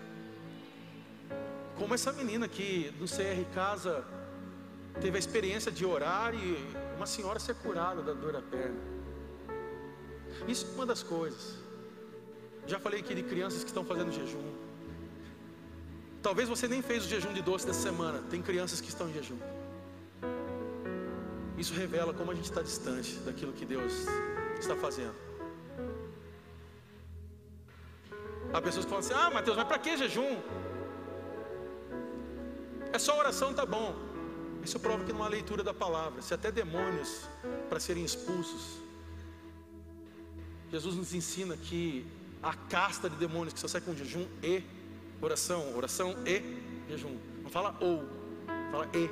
Como 1.79 1.93
essa 1.95 2.11
menina 2.11 2.45
que 2.45 2.93
no 2.99 3.07
CR 3.07 3.41
Casa 3.55 4.03
teve 4.99 5.15
a 5.15 5.19
experiência 5.19 5.71
de 5.71 5.85
orar 5.85 6.35
e 6.35 6.57
uma 6.97 7.05
senhora 7.05 7.39
ser 7.39 7.55
curada 7.55 8.01
da 8.01 8.11
dor 8.11 8.33
da 8.33 8.41
perna. 8.41 8.81
Isso 10.45 10.67
é 10.67 10.75
uma 10.75 10.85
das 10.85 11.01
coisas. 11.01 11.55
Já 12.67 12.79
falei 12.79 12.99
aqui 12.99 13.15
de 13.15 13.23
crianças 13.23 13.63
que 13.63 13.69
estão 13.69 13.85
fazendo 13.85 14.11
jejum. 14.11 14.43
Talvez 16.21 16.49
você 16.49 16.67
nem 16.67 16.81
fez 16.81 17.05
o 17.05 17.07
jejum 17.07 17.31
de 17.31 17.41
doce 17.41 17.65
dessa 17.65 17.81
semana. 17.81 18.21
Tem 18.29 18.41
crianças 18.41 18.81
que 18.81 18.89
estão 18.89 19.09
em 19.09 19.13
jejum. 19.13 19.39
Isso 21.57 21.73
revela 21.73 22.13
como 22.13 22.31
a 22.31 22.35
gente 22.35 22.45
está 22.45 22.61
distante 22.61 23.15
daquilo 23.19 23.53
que 23.53 23.65
Deus 23.65 23.93
está 24.59 24.75
fazendo. 24.75 25.15
Há 28.51 28.61
pessoas 28.61 28.83
que 28.85 28.91
falam 28.91 29.05
assim: 29.05 29.13
Ah, 29.13 29.29
Mateus, 29.31 29.55
mas 29.55 29.67
para 29.67 29.79
que 29.79 29.95
jejum? 29.95 30.41
É 32.91 32.97
só 32.99 33.17
oração, 33.17 33.53
tá 33.53 33.65
bom. 33.65 33.95
Isso 34.63 34.79
prova 34.79 35.03
que 35.03 35.13
não 35.13 35.23
há 35.23 35.27
leitura 35.27 35.63
da 35.63 35.73
palavra. 35.73 36.21
Se 36.21 36.33
até 36.33 36.51
demônios 36.51 37.27
para 37.69 37.79
serem 37.79 38.03
expulsos. 38.03 38.79
Jesus 40.71 40.95
nos 40.95 41.13
ensina 41.13 41.55
que 41.57 42.05
a 42.41 42.53
casta 42.53 43.09
de 43.09 43.15
demônios 43.15 43.53
que 43.53 43.59
só 43.59 43.67
sai 43.67 43.81
com 43.81 43.95
jejum 43.95 44.27
e 44.43 44.63
oração, 45.21 45.75
oração 45.75 46.15
e 46.25 46.41
jejum. 46.89 47.17
Não 47.43 47.49
fala 47.49 47.75
ou, 47.79 48.07
fala 48.71 48.87
e. 48.93 49.09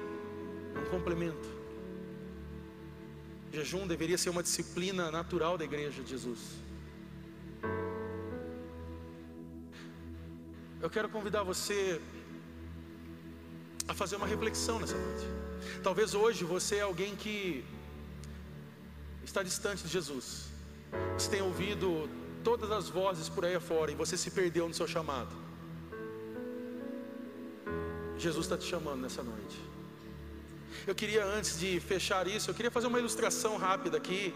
É 0.75 0.79
um 0.79 0.89
complemento. 0.89 1.47
Jejum 3.51 3.87
deveria 3.87 4.17
ser 4.17 4.29
uma 4.29 4.43
disciplina 4.43 5.09
natural 5.09 5.57
da 5.57 5.65
igreja 5.65 6.03
de 6.03 6.09
Jesus. 6.09 6.39
Eu 10.79 10.89
quero 10.89 11.09
convidar 11.09 11.43
você 11.43 11.99
a 13.87 13.93
fazer 13.93 14.15
uma 14.15 14.27
reflexão 14.27 14.79
nessa 14.79 14.97
noite. 14.97 15.25
Talvez 15.81 16.13
hoje 16.13 16.43
você 16.43 16.77
é 16.77 16.81
alguém 16.81 17.15
que 17.15 17.63
está 19.23 19.41
distante 19.43 19.83
de 19.83 19.89
Jesus. 19.89 20.45
Você 21.17 21.29
tem 21.29 21.41
ouvido 21.41 22.09
todas 22.43 22.71
as 22.71 22.89
vozes 22.89 23.29
por 23.29 23.45
aí 23.45 23.55
afora 23.55 23.91
e 23.91 23.95
você 23.95 24.17
se 24.17 24.31
perdeu 24.31 24.67
no 24.67 24.73
seu 24.73 24.87
chamado. 24.87 25.35
Jesus 28.17 28.45
está 28.45 28.57
te 28.57 28.65
chamando 28.65 29.01
nessa 29.01 29.21
noite. 29.21 29.57
Eu 30.85 30.95
queria, 30.95 31.25
antes 31.25 31.59
de 31.59 31.79
fechar 31.79 32.27
isso, 32.27 32.49
eu 32.49 32.53
queria 32.55 32.71
fazer 32.71 32.87
uma 32.87 32.99
ilustração 32.99 33.57
rápida 33.57 33.97
aqui. 33.97 34.33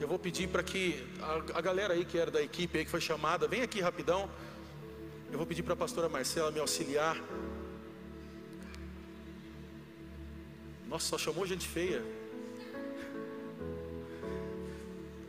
Eu 0.00 0.08
vou 0.08 0.18
pedir 0.18 0.48
para 0.48 0.62
que 0.62 1.04
a, 1.20 1.58
a, 1.58 1.60
galera 1.60 1.94
aí 1.94 2.04
que 2.04 2.18
era 2.18 2.30
da 2.30 2.42
equipe 2.42 2.78
aí 2.78 2.84
que 2.84 2.90
foi 2.90 3.00
chamada, 3.00 3.48
vem 3.48 3.62
aqui 3.62 3.80
rapidão. 3.80 4.28
Eu 5.30 5.38
vou 5.38 5.46
pedir 5.46 5.62
para 5.62 5.74
a 5.74 5.76
pastora 5.76 6.08
Marcela 6.08 6.50
me 6.50 6.60
auxiliar. 6.60 7.16
Nossa, 10.94 11.08
só 11.08 11.18
chamou 11.18 11.44
gente 11.44 11.66
feia. 11.66 12.00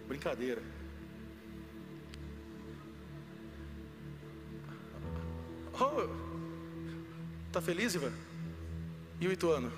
Brincadeira. 0.08 0.62
Oh, 5.74 6.08
tá 7.52 7.60
feliz, 7.60 7.96
Ivan? 7.96 8.14
E 9.20 9.28
o 9.28 9.32
Ituano? 9.32 9.74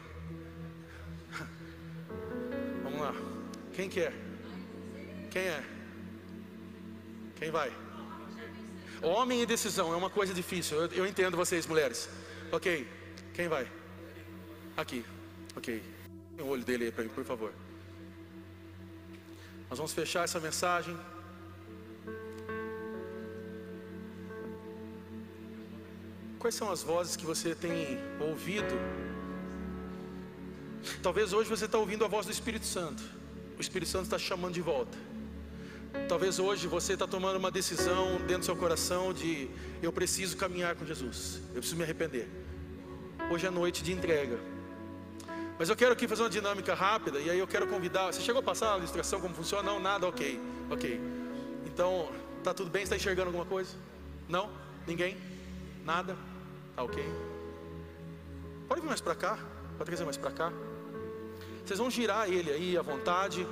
Vamos 2.83 2.99
lá. 2.99 3.13
Quem 3.73 3.87
quer? 3.89 4.11
Quem 5.31 5.43
é? 5.43 5.63
Quem 7.37 7.49
vai? 7.49 7.71
Homem 9.01 9.41
e 9.41 9.45
decisão 9.45 9.93
é 9.93 9.95
uma 9.95 10.09
coisa 10.09 10.33
difícil. 10.33 10.81
Eu, 10.81 10.87
eu 10.91 11.07
entendo 11.07 11.37
vocês, 11.37 11.65
mulheres. 11.65 12.09
Ok. 12.51 12.85
Quem 13.33 13.47
vai? 13.47 13.71
Aqui. 14.75 15.05
Ok. 15.57 15.81
O 16.39 16.49
olho 16.49 16.63
dele 16.63 16.85
aí 16.85 16.91
para 16.91 17.03
mim, 17.03 17.09
por 17.09 17.25
favor. 17.25 17.51
Nós 19.67 19.79
vamos 19.79 19.91
fechar 19.91 20.23
essa 20.23 20.39
mensagem. 20.39 20.95
Quais 26.37 26.53
são 26.53 26.71
as 26.71 26.83
vozes 26.83 27.15
que 27.15 27.25
você 27.25 27.55
tem 27.55 27.97
ouvido? 28.19 28.75
Talvez 31.01 31.33
hoje 31.33 31.49
você 31.49 31.65
está 31.65 31.79
ouvindo 31.79 32.05
a 32.05 32.07
voz 32.07 32.27
do 32.27 32.31
Espírito 32.31 32.67
Santo. 32.67 33.01
O 33.57 33.61
Espírito 33.61 33.89
Santo 33.89 34.03
está 34.03 34.19
chamando 34.19 34.53
de 34.53 34.61
volta. 34.61 34.95
Talvez 36.07 36.37
hoje 36.37 36.67
você 36.67 36.93
está 36.93 37.07
tomando 37.07 37.37
uma 37.37 37.49
decisão 37.49 38.17
dentro 38.27 38.39
do 38.39 38.45
seu 38.45 38.55
coração 38.55 39.11
de 39.11 39.49
eu 39.81 39.91
preciso 39.91 40.37
caminhar 40.37 40.75
com 40.75 40.85
Jesus. 40.85 41.41
Eu 41.47 41.61
preciso 41.61 41.77
me 41.77 41.83
arrepender. 41.83 42.29
Hoje 43.31 43.47
é 43.47 43.49
noite 43.49 43.83
de 43.83 43.91
entrega. 43.91 44.37
Mas 45.59 45.69
eu 45.69 45.75
quero 45.75 45.93
aqui 45.93 46.07
fazer 46.07 46.21
uma 46.21 46.29
dinâmica 46.29 46.75
rápida 46.75 47.19
e 47.19 47.29
aí 47.29 47.39
eu 47.39 47.47
quero 47.47 47.65
convidar. 47.67 48.13
Você 48.13 48.21
chegou 48.21 48.41
a 48.41 48.43
passar 48.43 48.75
a 48.75 48.77
ilustração 48.77 49.19
como 49.19 49.33
funciona? 49.33 49.63
Não, 49.63 49.79
nada, 49.79 50.07
ok, 50.07 50.39
ok. 50.69 51.01
Então, 51.65 52.09
tá 52.43 52.53
tudo 52.53 52.69
bem? 52.69 52.83
Está 52.83 52.95
enxergando 52.95 53.27
alguma 53.27 53.45
coisa? 53.45 53.75
Não? 54.29 54.51
Ninguém? 54.85 55.17
Nada? 55.83 56.15
Tá 56.75 56.83
ok? 56.83 57.03
Pode 58.67 58.81
vir 58.81 58.87
mais 58.87 59.01
para 59.01 59.15
cá? 59.15 59.39
Pode 59.77 59.85
trazer 59.85 60.03
mais 60.03 60.17
para 60.17 60.31
cá? 60.31 60.53
Vocês 61.65 61.79
vão 61.79 61.89
girar 61.89 62.29
ele 62.29 62.51
aí 62.51 62.77
à 62.77 62.81
vontade. 62.83 63.47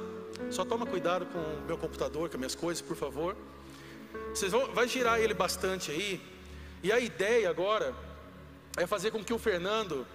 Só 0.51 0.63
toma 0.63 0.85
cuidado 0.85 1.25
com 1.25 1.39
o 1.39 1.65
meu 1.65 1.77
computador, 1.77 2.29
com 2.29 2.35
as 2.35 2.39
minhas 2.39 2.55
coisas, 2.55 2.81
por 2.81 2.95
favor. 2.95 3.35
Vocês 4.29 4.51
vão, 4.51 4.71
vai 4.73 4.87
girar 4.87 5.19
ele 5.19 5.33
bastante 5.33 5.89
aí. 5.89 6.21
E 6.83 6.91
a 6.91 6.99
ideia 6.99 7.49
agora 7.49 7.95
é 8.77 8.85
fazer 8.85 9.09
com 9.09 9.23
que 9.23 9.33
o 9.33 9.39
Fernando 9.39 10.05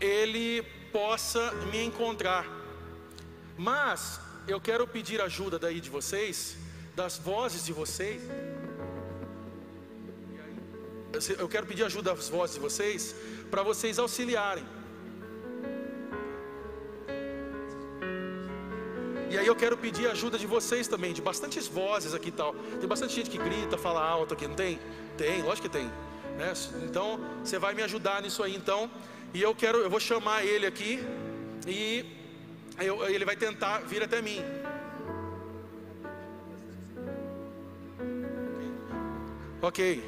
ele 0.00 0.64
possa 0.92 1.52
me 1.70 1.82
encontrar. 1.84 2.46
Mas 3.56 4.20
eu 4.46 4.60
quero 4.60 4.86
pedir 4.86 5.20
ajuda 5.20 5.58
daí 5.58 5.80
de 5.80 5.90
vocês, 5.90 6.56
das 6.94 7.18
vozes 7.18 7.64
de 7.64 7.72
vocês. 7.72 8.22
Eu 11.38 11.48
quero 11.48 11.66
pedir 11.66 11.84
ajuda 11.84 12.14
das 12.14 12.28
vozes 12.28 12.54
de 12.54 12.60
vocês, 12.60 13.14
para 13.50 13.62
vocês 13.62 13.98
auxiliarem. 13.98 14.64
E 19.30 19.38
aí 19.38 19.46
eu 19.46 19.54
quero 19.54 19.76
pedir 19.76 20.08
ajuda 20.08 20.36
de 20.36 20.46
vocês 20.46 20.88
também, 20.88 21.12
de 21.12 21.22
bastantes 21.22 21.68
vozes 21.68 22.14
aqui 22.14 22.30
e 22.30 22.32
tal. 22.32 22.52
Tem 22.80 22.88
bastante 22.88 23.14
gente 23.14 23.30
que 23.30 23.38
grita, 23.38 23.78
fala 23.78 24.02
alto 24.02 24.34
aqui, 24.34 24.46
não 24.48 24.56
tem? 24.56 24.80
Tem, 25.16 25.42
lógico 25.42 25.68
que 25.68 25.78
tem. 25.78 25.86
Né? 26.36 26.52
Então, 26.82 27.20
você 27.44 27.58
vai 27.58 27.72
me 27.72 27.82
ajudar 27.82 28.22
nisso 28.22 28.42
aí 28.42 28.56
então. 28.56 28.90
E 29.32 29.40
eu 29.40 29.54
quero, 29.54 29.78
eu 29.78 29.90
vou 29.90 30.00
chamar 30.00 30.44
ele 30.44 30.66
aqui 30.66 31.00
e 31.66 32.04
eu, 32.78 33.08
ele 33.08 33.24
vai 33.24 33.36
tentar 33.36 33.78
vir 33.78 34.02
até 34.02 34.20
mim. 34.20 34.42
Ok. 39.62 40.02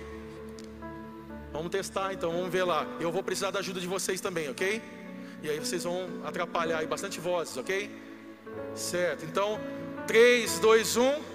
Vamos 1.52 1.70
testar 1.70 2.14
então, 2.14 2.32
vamos 2.32 2.50
ver 2.50 2.64
lá. 2.64 2.86
Eu 2.98 3.12
vou 3.12 3.22
precisar 3.22 3.50
da 3.50 3.58
ajuda 3.58 3.78
de 3.78 3.86
vocês 3.86 4.20
também, 4.20 4.48
ok? 4.48 4.82
E 5.42 5.50
aí 5.50 5.58
vocês 5.58 5.84
vão 5.84 6.08
atrapalhar 6.24 6.78
aí 6.78 6.86
bastante 6.86 7.20
vozes, 7.20 7.56
ok? 7.56 7.90
Certo. 8.74 9.24
Então, 9.24 9.60
3, 10.06 10.58
2, 10.58 10.96
1. 10.96 11.32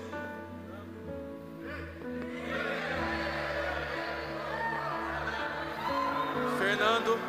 Fernando. 6.57 7.26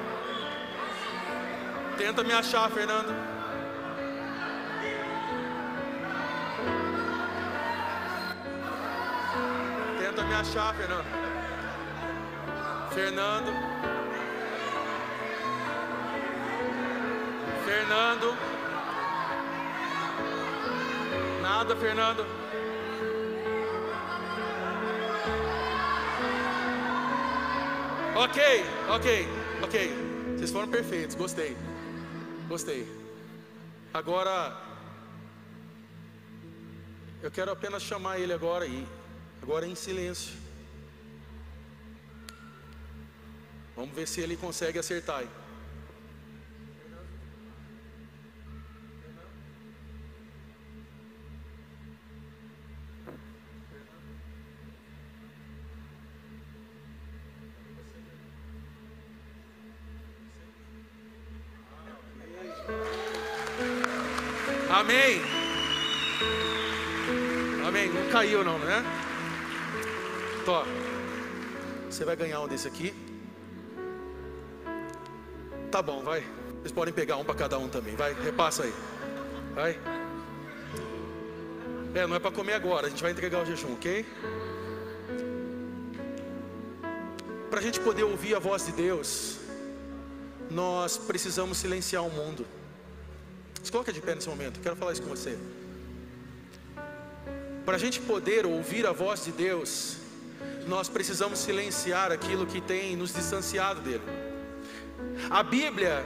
Tenta 1.99 2.23
me 2.23 2.33
achar, 2.33 2.71
Fernando. 2.71 3.13
Tenta 9.99 10.23
me 10.23 10.35
achar, 10.35 10.75
Fernando. 10.77 11.05
Fernando. 12.95 13.53
Fernando. 17.67 18.37
Nada, 21.43 21.77
Fernando. 21.77 22.27
Ok, 28.15 28.65
ok, 28.89 29.29
ok. 29.63 30.09
Vocês 30.37 30.53
foram 30.53 30.69
perfeitos, 30.69 31.17
gostei. 31.17 31.57
Gostei. 32.49 32.89
Agora, 33.93 34.59
eu 37.23 37.31
quero 37.31 37.51
apenas 37.51 37.83
chamar 37.83 38.19
ele 38.19 38.33
agora 38.33 38.65
aí, 38.65 38.89
agora 39.43 39.67
em 39.67 39.75
silêncio. 39.75 40.35
Vamos 43.77 43.95
ver 43.95 44.09
se 44.09 44.23
ele 44.23 44.35
consegue 44.35 44.79
acertar 44.79 45.25
Amém. 64.79 65.21
Amém. 67.67 67.91
caiu 68.13 68.45
não, 68.45 68.61
né? 68.61 68.85
Tó. 70.45 70.65
Você 71.91 72.05
vai 72.05 72.15
ganhar 72.15 72.41
um 72.41 72.47
desse 72.47 72.69
aqui. 72.69 72.95
Tá 75.69 75.83
bom, 75.83 76.05
vai. 76.05 76.25
Vocês 76.61 76.71
podem 76.71 76.95
pegar 76.95 77.17
um 77.17 77.25
para 77.25 77.35
cada 77.35 77.59
um 77.59 77.69
também. 77.69 77.97
Vai, 77.97 78.15
repassa 78.23 78.63
aí. 78.63 78.75
Vai. 79.53 79.81
É, 81.93 82.07
não 82.07 82.15
é 82.15 82.21
para 82.21 82.31
comer 82.31 82.53
agora, 82.53 82.87
a 82.87 82.91
gente 82.91 83.03
vai 83.03 83.11
entregar 83.11 83.43
o 83.43 83.47
jejum, 83.47 83.73
ok? 83.73 84.07
Para 87.51 87.59
a 87.59 87.63
gente 87.63 87.81
poder 87.81 88.05
ouvir 88.05 88.37
a 88.37 88.39
voz 88.39 88.67
de 88.67 88.71
Deus, 88.71 89.39
nós 90.49 90.97
precisamos 90.97 91.59
silenciar 91.59 92.07
o 92.07 92.11
mundo. 92.11 92.47
Se 93.69 93.73
coloca 93.73 93.93
de 93.93 94.01
pé 94.01 94.15
nesse 94.15 94.31
momento, 94.31 94.61
quero 94.61 94.77
falar 94.77 94.93
isso 94.95 95.03
com 95.03 95.11
você. 95.11 95.39
Para 97.67 97.77
a 97.77 97.79
gente 97.79 98.01
poder 98.01 98.47
ouvir 98.47 98.87
a 98.87 98.93
voz 98.93 99.27
de 99.27 99.31
Deus, 99.31 99.99
nós 100.67 100.89
precisamos 100.89 101.39
silenciar 101.39 102.11
aquilo 102.11 102.47
que 102.47 102.63
tem 102.63 102.97
nos 102.97 103.13
distanciado 103.13 103.83
dele. 103.83 104.03
A 105.29 105.43
Bíblia 105.43 106.03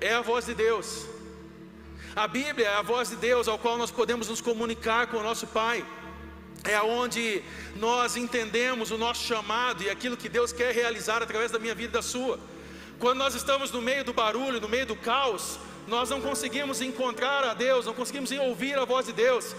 é 0.00 0.14
a 0.14 0.20
voz 0.20 0.46
de 0.46 0.54
Deus. 0.54 1.06
A 2.16 2.26
Bíblia 2.26 2.66
é 2.66 2.74
a 2.74 2.82
voz 2.82 3.08
de 3.10 3.14
Deus 3.14 3.46
ao 3.46 3.56
qual 3.56 3.78
nós 3.78 3.92
podemos 3.92 4.28
nos 4.28 4.40
comunicar 4.40 5.06
com 5.06 5.18
o 5.18 5.22
nosso 5.22 5.46
Pai. 5.46 5.86
É 6.64 6.82
onde 6.82 7.40
nós 7.76 8.16
entendemos 8.16 8.90
o 8.90 8.98
nosso 8.98 9.22
chamado 9.22 9.84
e 9.84 9.90
aquilo 9.90 10.16
que 10.16 10.28
Deus 10.28 10.52
quer 10.52 10.74
realizar 10.74 11.22
através 11.22 11.52
da 11.52 11.60
minha 11.60 11.76
vida 11.76 11.90
e 11.90 11.92
da 11.92 12.02
sua. 12.02 12.40
Quando 12.98 13.18
nós 13.18 13.36
estamos 13.36 13.70
no 13.70 13.80
meio 13.80 14.02
do 14.02 14.12
barulho, 14.12 14.60
no 14.60 14.68
meio 14.68 14.86
do 14.86 14.96
caos, 14.96 15.60
nós 15.86 16.10
não 16.10 16.20
conseguimos 16.20 16.80
encontrar 16.80 17.44
a 17.44 17.54
Deus, 17.54 17.86
não 17.86 17.94
conseguimos 17.94 18.30
ouvir 18.32 18.78
a 18.78 18.84
voz 18.84 19.06
de 19.06 19.12
Deus. 19.12 19.54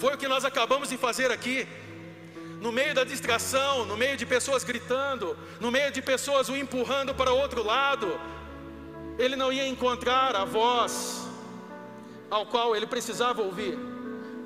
Foi 0.00 0.14
o 0.14 0.18
que 0.18 0.28
nós 0.28 0.44
acabamos 0.44 0.88
de 0.88 0.96
fazer 0.96 1.30
aqui. 1.30 1.66
No 2.60 2.72
meio 2.72 2.94
da 2.94 3.04
distração, 3.04 3.84
no 3.84 3.96
meio 3.96 4.16
de 4.16 4.24
pessoas 4.24 4.64
gritando, 4.64 5.36
no 5.60 5.70
meio 5.70 5.90
de 5.92 6.00
pessoas 6.00 6.48
o 6.48 6.56
empurrando 6.56 7.14
para 7.14 7.30
outro 7.32 7.62
lado, 7.62 8.18
ele 9.18 9.36
não 9.36 9.52
ia 9.52 9.66
encontrar 9.66 10.34
a 10.34 10.44
voz 10.44 11.26
ao 12.30 12.46
qual 12.46 12.74
ele 12.74 12.86
precisava 12.86 13.42
ouvir. 13.42 13.78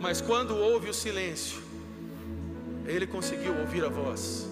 Mas 0.01 0.20
quando 0.20 0.57
houve 0.57 0.88
o 0.90 0.94
silêncio, 0.94 1.62
ele 2.86 3.07
conseguiu 3.07 3.57
ouvir 3.59 3.84
a 3.84 3.88
voz. 3.88 4.49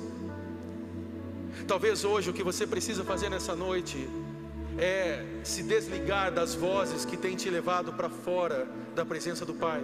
Talvez 1.66 2.05
hoje 2.05 2.30
o 2.30 2.32
que 2.32 2.42
você 2.42 2.66
precisa 2.66 3.03
fazer 3.05 3.28
nessa 3.28 3.57
noite 3.57 4.09
é 4.79 5.24
se 5.43 5.62
desligar 5.62 6.31
das 6.31 6.55
vozes 6.55 7.05
que 7.05 7.16
têm 7.16 7.37
te 7.37 7.49
levado 7.49 7.93
para 7.93 8.09
fora 8.09 8.66
da 8.95 9.05
presença 9.05 9.45
do 9.45 9.55
Pai. 9.55 9.83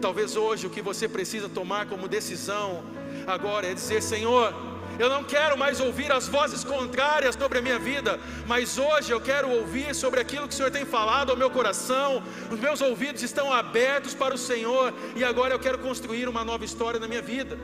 Talvez 0.00 0.36
hoje 0.36 0.66
o 0.66 0.70
que 0.70 0.82
você 0.82 1.08
precisa 1.08 1.48
tomar 1.48 1.86
como 1.86 2.08
decisão 2.08 2.82
agora 3.26 3.66
é 3.66 3.74
dizer: 3.74 4.02
Senhor, 4.02 4.52
eu 4.98 5.08
não 5.08 5.22
quero 5.22 5.56
mais 5.56 5.80
ouvir 5.80 6.10
as 6.10 6.26
vozes 6.26 6.64
contrárias 6.64 7.36
sobre 7.36 7.58
a 7.58 7.62
minha 7.62 7.78
vida, 7.78 8.18
mas 8.46 8.78
hoje 8.78 9.12
eu 9.12 9.20
quero 9.20 9.48
ouvir 9.48 9.94
sobre 9.94 10.20
aquilo 10.20 10.48
que 10.48 10.54
o 10.54 10.56
Senhor 10.56 10.70
tem 10.70 10.84
falado 10.84 11.30
ao 11.30 11.36
meu 11.36 11.50
coração. 11.50 12.22
Os 12.50 12.58
meus 12.58 12.80
ouvidos 12.80 13.22
estão 13.22 13.52
abertos 13.52 14.12
para 14.12 14.34
o 14.34 14.38
Senhor 14.38 14.92
e 15.14 15.24
agora 15.24 15.54
eu 15.54 15.58
quero 15.58 15.78
construir 15.78 16.28
uma 16.28 16.44
nova 16.44 16.64
história 16.64 16.98
na 16.98 17.06
minha 17.06 17.22
vida. 17.22 17.56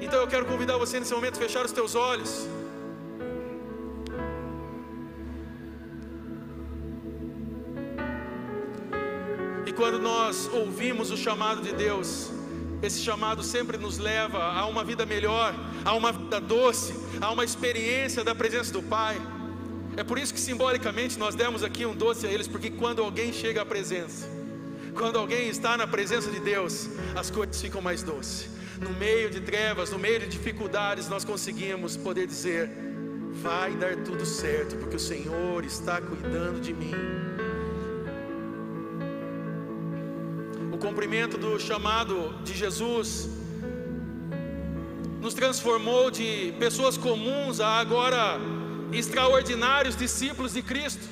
Então 0.00 0.20
eu 0.20 0.28
quero 0.28 0.46
convidar 0.46 0.76
você 0.76 1.00
nesse 1.00 1.12
momento 1.12 1.36
a 1.36 1.40
fechar 1.40 1.64
os 1.64 1.72
teus 1.72 1.94
olhos. 1.94 2.46
Quando 9.76 9.98
nós 9.98 10.48
ouvimos 10.52 11.10
o 11.10 11.16
chamado 11.16 11.60
de 11.60 11.72
Deus, 11.72 12.30
esse 12.82 13.00
chamado 13.00 13.42
sempre 13.42 13.76
nos 13.76 13.98
leva 13.98 14.42
a 14.42 14.66
uma 14.66 14.82
vida 14.82 15.04
melhor, 15.04 15.54
a 15.84 15.92
uma 15.94 16.12
vida 16.12 16.40
doce, 16.40 16.94
a 17.20 17.30
uma 17.30 17.44
experiência 17.44 18.24
da 18.24 18.34
presença 18.34 18.72
do 18.72 18.82
Pai. 18.82 19.20
É 19.96 20.02
por 20.02 20.18
isso 20.18 20.32
que 20.32 20.40
simbolicamente 20.40 21.18
nós 21.18 21.34
demos 21.34 21.62
aqui 21.62 21.84
um 21.84 21.94
doce 21.94 22.26
a 22.26 22.30
eles, 22.30 22.48
porque 22.48 22.70
quando 22.70 23.02
alguém 23.02 23.32
chega 23.32 23.62
à 23.62 23.66
presença, 23.66 24.26
quando 24.94 25.18
alguém 25.18 25.48
está 25.48 25.76
na 25.76 25.86
presença 25.86 26.30
de 26.30 26.40
Deus, 26.40 26.88
as 27.14 27.30
coisas 27.30 27.60
ficam 27.60 27.82
mais 27.82 28.02
doces. 28.02 28.48
No 28.80 28.90
meio 28.90 29.30
de 29.30 29.40
trevas, 29.40 29.90
no 29.90 29.98
meio 29.98 30.20
de 30.20 30.26
dificuldades, 30.26 31.08
nós 31.08 31.24
conseguimos 31.24 31.96
poder 31.96 32.26
dizer: 32.26 32.70
vai 33.42 33.74
dar 33.74 33.96
tudo 33.96 34.24
certo, 34.24 34.76
porque 34.76 34.96
o 34.96 35.00
Senhor 35.00 35.64
está 35.64 36.00
cuidando 36.00 36.60
de 36.60 36.74
mim. 36.74 36.92
O 40.76 40.78
cumprimento 40.78 41.38
do 41.38 41.58
chamado 41.58 42.34
de 42.44 42.54
Jesus 42.54 43.30
nos 45.22 45.32
transformou 45.32 46.10
de 46.10 46.52
pessoas 46.58 46.98
comuns 46.98 47.60
a 47.60 47.78
agora 47.78 48.38
extraordinários 48.92 49.96
discípulos 49.96 50.52
de 50.52 50.62
Cristo. 50.62 51.06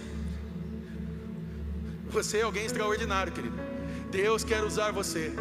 Você 2.11 2.39
é 2.39 2.43
alguém 2.43 2.67
extraordinário, 2.67 3.33
querido. 3.33 3.59
Deus 4.11 4.45
quer 4.45 4.63
usar 4.63 4.91
você. 4.93 5.33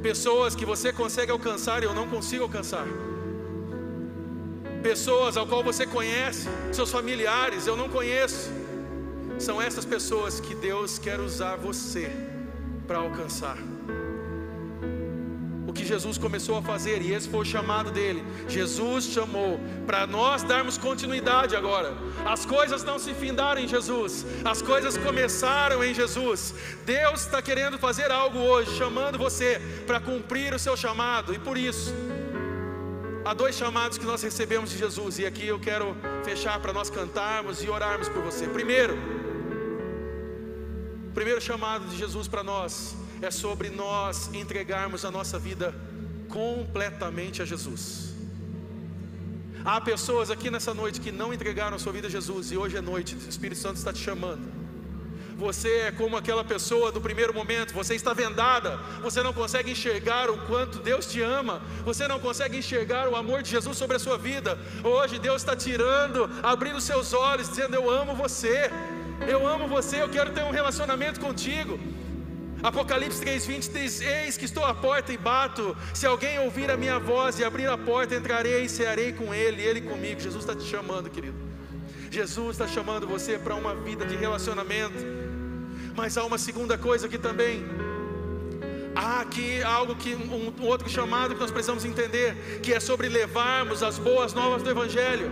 Pessoas 0.00 0.54
que 0.54 0.64
você 0.64 0.92
consegue 0.92 1.32
alcançar 1.32 1.82
e 1.82 1.86
eu 1.86 1.92
não 1.92 2.06
consigo 2.08 2.44
alcançar. 2.44 2.86
Pessoas 4.80 5.36
ao 5.36 5.46
qual 5.46 5.64
você 5.64 5.84
conhece, 5.86 6.48
seus 6.72 6.90
familiares, 6.90 7.66
eu 7.66 7.76
não 7.76 7.88
conheço. 7.88 8.52
São 9.40 9.60
essas 9.60 9.84
pessoas 9.84 10.38
que 10.38 10.54
Deus 10.54 11.00
quer 11.00 11.18
usar 11.18 11.56
você 11.56 12.33
para 12.86 12.98
alcançar. 12.98 13.56
O 15.66 15.72
que 15.72 15.84
Jesus 15.84 16.18
começou 16.18 16.56
a 16.58 16.62
fazer, 16.62 17.02
e 17.02 17.12
esse 17.12 17.28
foi 17.28 17.40
o 17.40 17.44
chamado 17.44 17.90
dele. 17.90 18.22
Jesus 18.48 19.06
chamou 19.06 19.58
para 19.86 20.06
nós 20.06 20.42
darmos 20.42 20.76
continuidade 20.78 21.56
agora. 21.56 21.92
As 22.24 22.44
coisas 22.46 22.84
não 22.84 22.98
se 22.98 23.12
findaram 23.14 23.60
em 23.60 23.66
Jesus, 23.66 24.24
as 24.44 24.62
coisas 24.62 24.96
começaram 24.96 25.82
em 25.82 25.92
Jesus. 25.92 26.54
Deus 26.84 27.22
está 27.22 27.40
querendo 27.42 27.78
fazer 27.78 28.10
algo 28.12 28.38
hoje, 28.38 28.76
chamando 28.76 29.18
você 29.18 29.60
para 29.86 29.98
cumprir 29.98 30.52
o 30.54 30.58
seu 30.58 30.76
chamado, 30.76 31.34
e 31.34 31.38
por 31.38 31.56
isso, 31.56 31.92
há 33.24 33.32
dois 33.32 33.56
chamados 33.56 33.96
que 33.96 34.04
nós 34.04 34.22
recebemos 34.22 34.70
de 34.70 34.78
Jesus, 34.78 35.18
e 35.18 35.26
aqui 35.26 35.46
eu 35.46 35.58
quero 35.58 35.96
fechar 36.22 36.60
para 36.60 36.72
nós 36.72 36.90
cantarmos 36.90 37.64
e 37.64 37.68
orarmos 37.68 38.08
por 38.08 38.22
você. 38.22 38.46
Primeiro, 38.46 39.23
primeiro 41.14 41.40
chamado 41.40 41.86
de 41.86 41.96
Jesus 41.96 42.26
para 42.26 42.42
nós 42.42 42.96
é 43.22 43.30
sobre 43.30 43.70
nós 43.70 44.28
entregarmos 44.34 45.04
a 45.04 45.10
nossa 45.10 45.38
vida 45.38 45.72
completamente 46.28 47.40
a 47.40 47.44
Jesus. 47.44 48.12
Há 49.64 49.80
pessoas 49.80 50.30
aqui 50.30 50.50
nessa 50.50 50.74
noite 50.74 51.00
que 51.00 51.12
não 51.12 51.32
entregaram 51.32 51.76
a 51.76 51.78
sua 51.78 51.92
vida 51.92 52.08
a 52.08 52.10
Jesus 52.10 52.50
e 52.50 52.56
hoje 52.56 52.76
é 52.76 52.80
noite, 52.80 53.14
o 53.14 53.28
Espírito 53.28 53.60
Santo 53.60 53.76
está 53.76 53.92
te 53.92 54.00
chamando. 54.00 54.64
Você 55.36 55.68
é 55.86 55.92
como 55.92 56.16
aquela 56.16 56.44
pessoa 56.44 56.92
do 56.92 57.00
primeiro 57.00 57.32
momento, 57.32 57.72
você 57.72 57.94
está 57.94 58.12
vendada, 58.12 58.76
você 59.00 59.22
não 59.22 59.32
consegue 59.32 59.70
enxergar 59.70 60.30
o 60.30 60.38
quanto 60.46 60.78
Deus 60.78 61.06
te 61.06 61.20
ama, 61.22 61.62
você 61.84 62.06
não 62.06 62.20
consegue 62.20 62.58
enxergar 62.58 63.08
o 63.08 63.16
amor 63.16 63.42
de 63.42 63.50
Jesus 63.50 63.76
sobre 63.76 63.96
a 63.96 63.98
sua 63.98 64.16
vida. 64.16 64.58
Hoje 64.82 65.18
Deus 65.18 65.42
está 65.42 65.56
tirando, 65.56 66.30
abrindo 66.42 66.80
seus 66.80 67.12
olhos, 67.12 67.48
dizendo: 67.48 67.74
Eu 67.74 67.90
amo 67.90 68.14
você, 68.14 68.70
eu 69.28 69.46
amo 69.46 69.66
você, 69.68 70.02
eu 70.02 70.08
quero 70.08 70.32
ter 70.32 70.42
um 70.42 70.50
relacionamento 70.50 71.20
contigo. 71.20 71.78
Apocalipse 72.62 73.22
3:20 73.22 73.72
diz: 73.72 74.00
Eis 74.00 74.36
que 74.36 74.46
estou 74.46 74.64
à 74.64 74.74
porta 74.74 75.12
e 75.12 75.18
bato. 75.18 75.76
Se 75.92 76.06
alguém 76.06 76.38
ouvir 76.38 76.70
a 76.70 76.76
minha 76.76 76.98
voz 76.98 77.38
e 77.38 77.44
abrir 77.44 77.68
a 77.68 77.76
porta, 77.76 78.14
entrarei 78.14 78.62
e 78.64 78.68
cearei 78.68 79.12
com 79.12 79.34
ele, 79.34 79.62
ele 79.62 79.80
comigo. 79.82 80.20
Jesus 80.20 80.44
está 80.44 80.54
te 80.54 80.64
chamando, 80.64 81.10
querido. 81.10 81.36
Jesus 82.10 82.50
está 82.50 82.66
chamando 82.66 83.06
você 83.06 83.38
para 83.38 83.54
uma 83.54 83.74
vida 83.74 84.06
de 84.06 84.16
relacionamento. 84.16 84.98
Mas 85.94 86.16
há 86.16 86.24
uma 86.24 86.38
segunda 86.38 86.78
coisa 86.78 87.06
aqui 87.06 87.18
também. 87.18 87.64
Há 88.94 89.20
aqui 89.20 89.62
algo 89.62 89.94
que 89.96 90.14
um 90.14 90.64
outro 90.64 90.88
chamado 90.88 91.34
que 91.34 91.40
nós 91.40 91.50
precisamos 91.50 91.84
entender, 91.84 92.60
que 92.62 92.72
é 92.72 92.80
sobre 92.80 93.08
levarmos 93.08 93.82
as 93.82 93.98
boas 93.98 94.32
novas 94.32 94.62
do 94.62 94.70
Evangelho. 94.70 95.30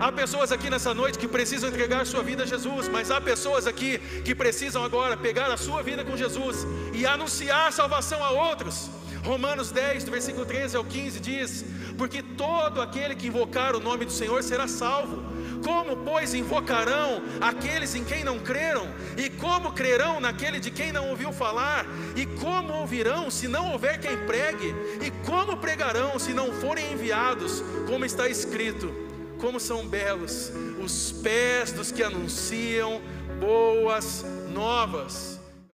Há 0.00 0.12
pessoas 0.12 0.52
aqui 0.52 0.70
nessa 0.70 0.94
noite 0.94 1.18
que 1.18 1.26
precisam 1.26 1.68
entregar 1.68 2.06
sua 2.06 2.22
vida 2.22 2.44
a 2.44 2.46
Jesus, 2.46 2.86
mas 2.88 3.10
há 3.10 3.20
pessoas 3.20 3.66
aqui 3.66 3.98
que 4.24 4.32
precisam 4.32 4.84
agora 4.84 5.16
pegar 5.16 5.50
a 5.50 5.56
sua 5.56 5.82
vida 5.82 6.04
com 6.04 6.16
Jesus 6.16 6.64
e 6.94 7.04
anunciar 7.04 7.72
salvação 7.72 8.22
a 8.22 8.30
outros. 8.30 8.88
Romanos 9.24 9.72
10, 9.72 10.04
do 10.04 10.12
versículo 10.12 10.46
13 10.46 10.76
ao 10.76 10.84
15 10.84 11.18
diz: 11.18 11.64
Porque 11.96 12.22
todo 12.22 12.80
aquele 12.80 13.16
que 13.16 13.26
invocar 13.26 13.74
o 13.74 13.80
nome 13.80 14.04
do 14.04 14.12
Senhor 14.12 14.40
será 14.44 14.68
salvo. 14.68 15.20
Como, 15.64 15.96
pois, 15.96 16.32
invocarão 16.32 17.20
aqueles 17.40 17.96
em 17.96 18.04
quem 18.04 18.22
não 18.22 18.38
creram? 18.38 18.86
E 19.16 19.28
como 19.28 19.72
crerão 19.72 20.20
naquele 20.20 20.60
de 20.60 20.70
quem 20.70 20.92
não 20.92 21.08
ouviu 21.08 21.32
falar? 21.32 21.84
E 22.14 22.24
como 22.24 22.72
ouvirão 22.74 23.28
se 23.32 23.48
não 23.48 23.72
houver 23.72 23.98
quem 23.98 24.16
pregue? 24.18 24.72
E 25.02 25.10
como 25.26 25.56
pregarão 25.56 26.20
se 26.20 26.32
não 26.32 26.52
forem 26.52 26.92
enviados? 26.92 27.64
Como 27.88 28.04
está 28.04 28.28
escrito: 28.28 29.07
como 29.38 29.58
são 29.58 29.86
belos 29.86 30.52
os 30.82 31.12
pés 31.12 31.72
dos 31.72 31.90
que 31.90 32.02
anunciam 32.02 33.00
boas 33.40 34.24
novas. 34.52 35.37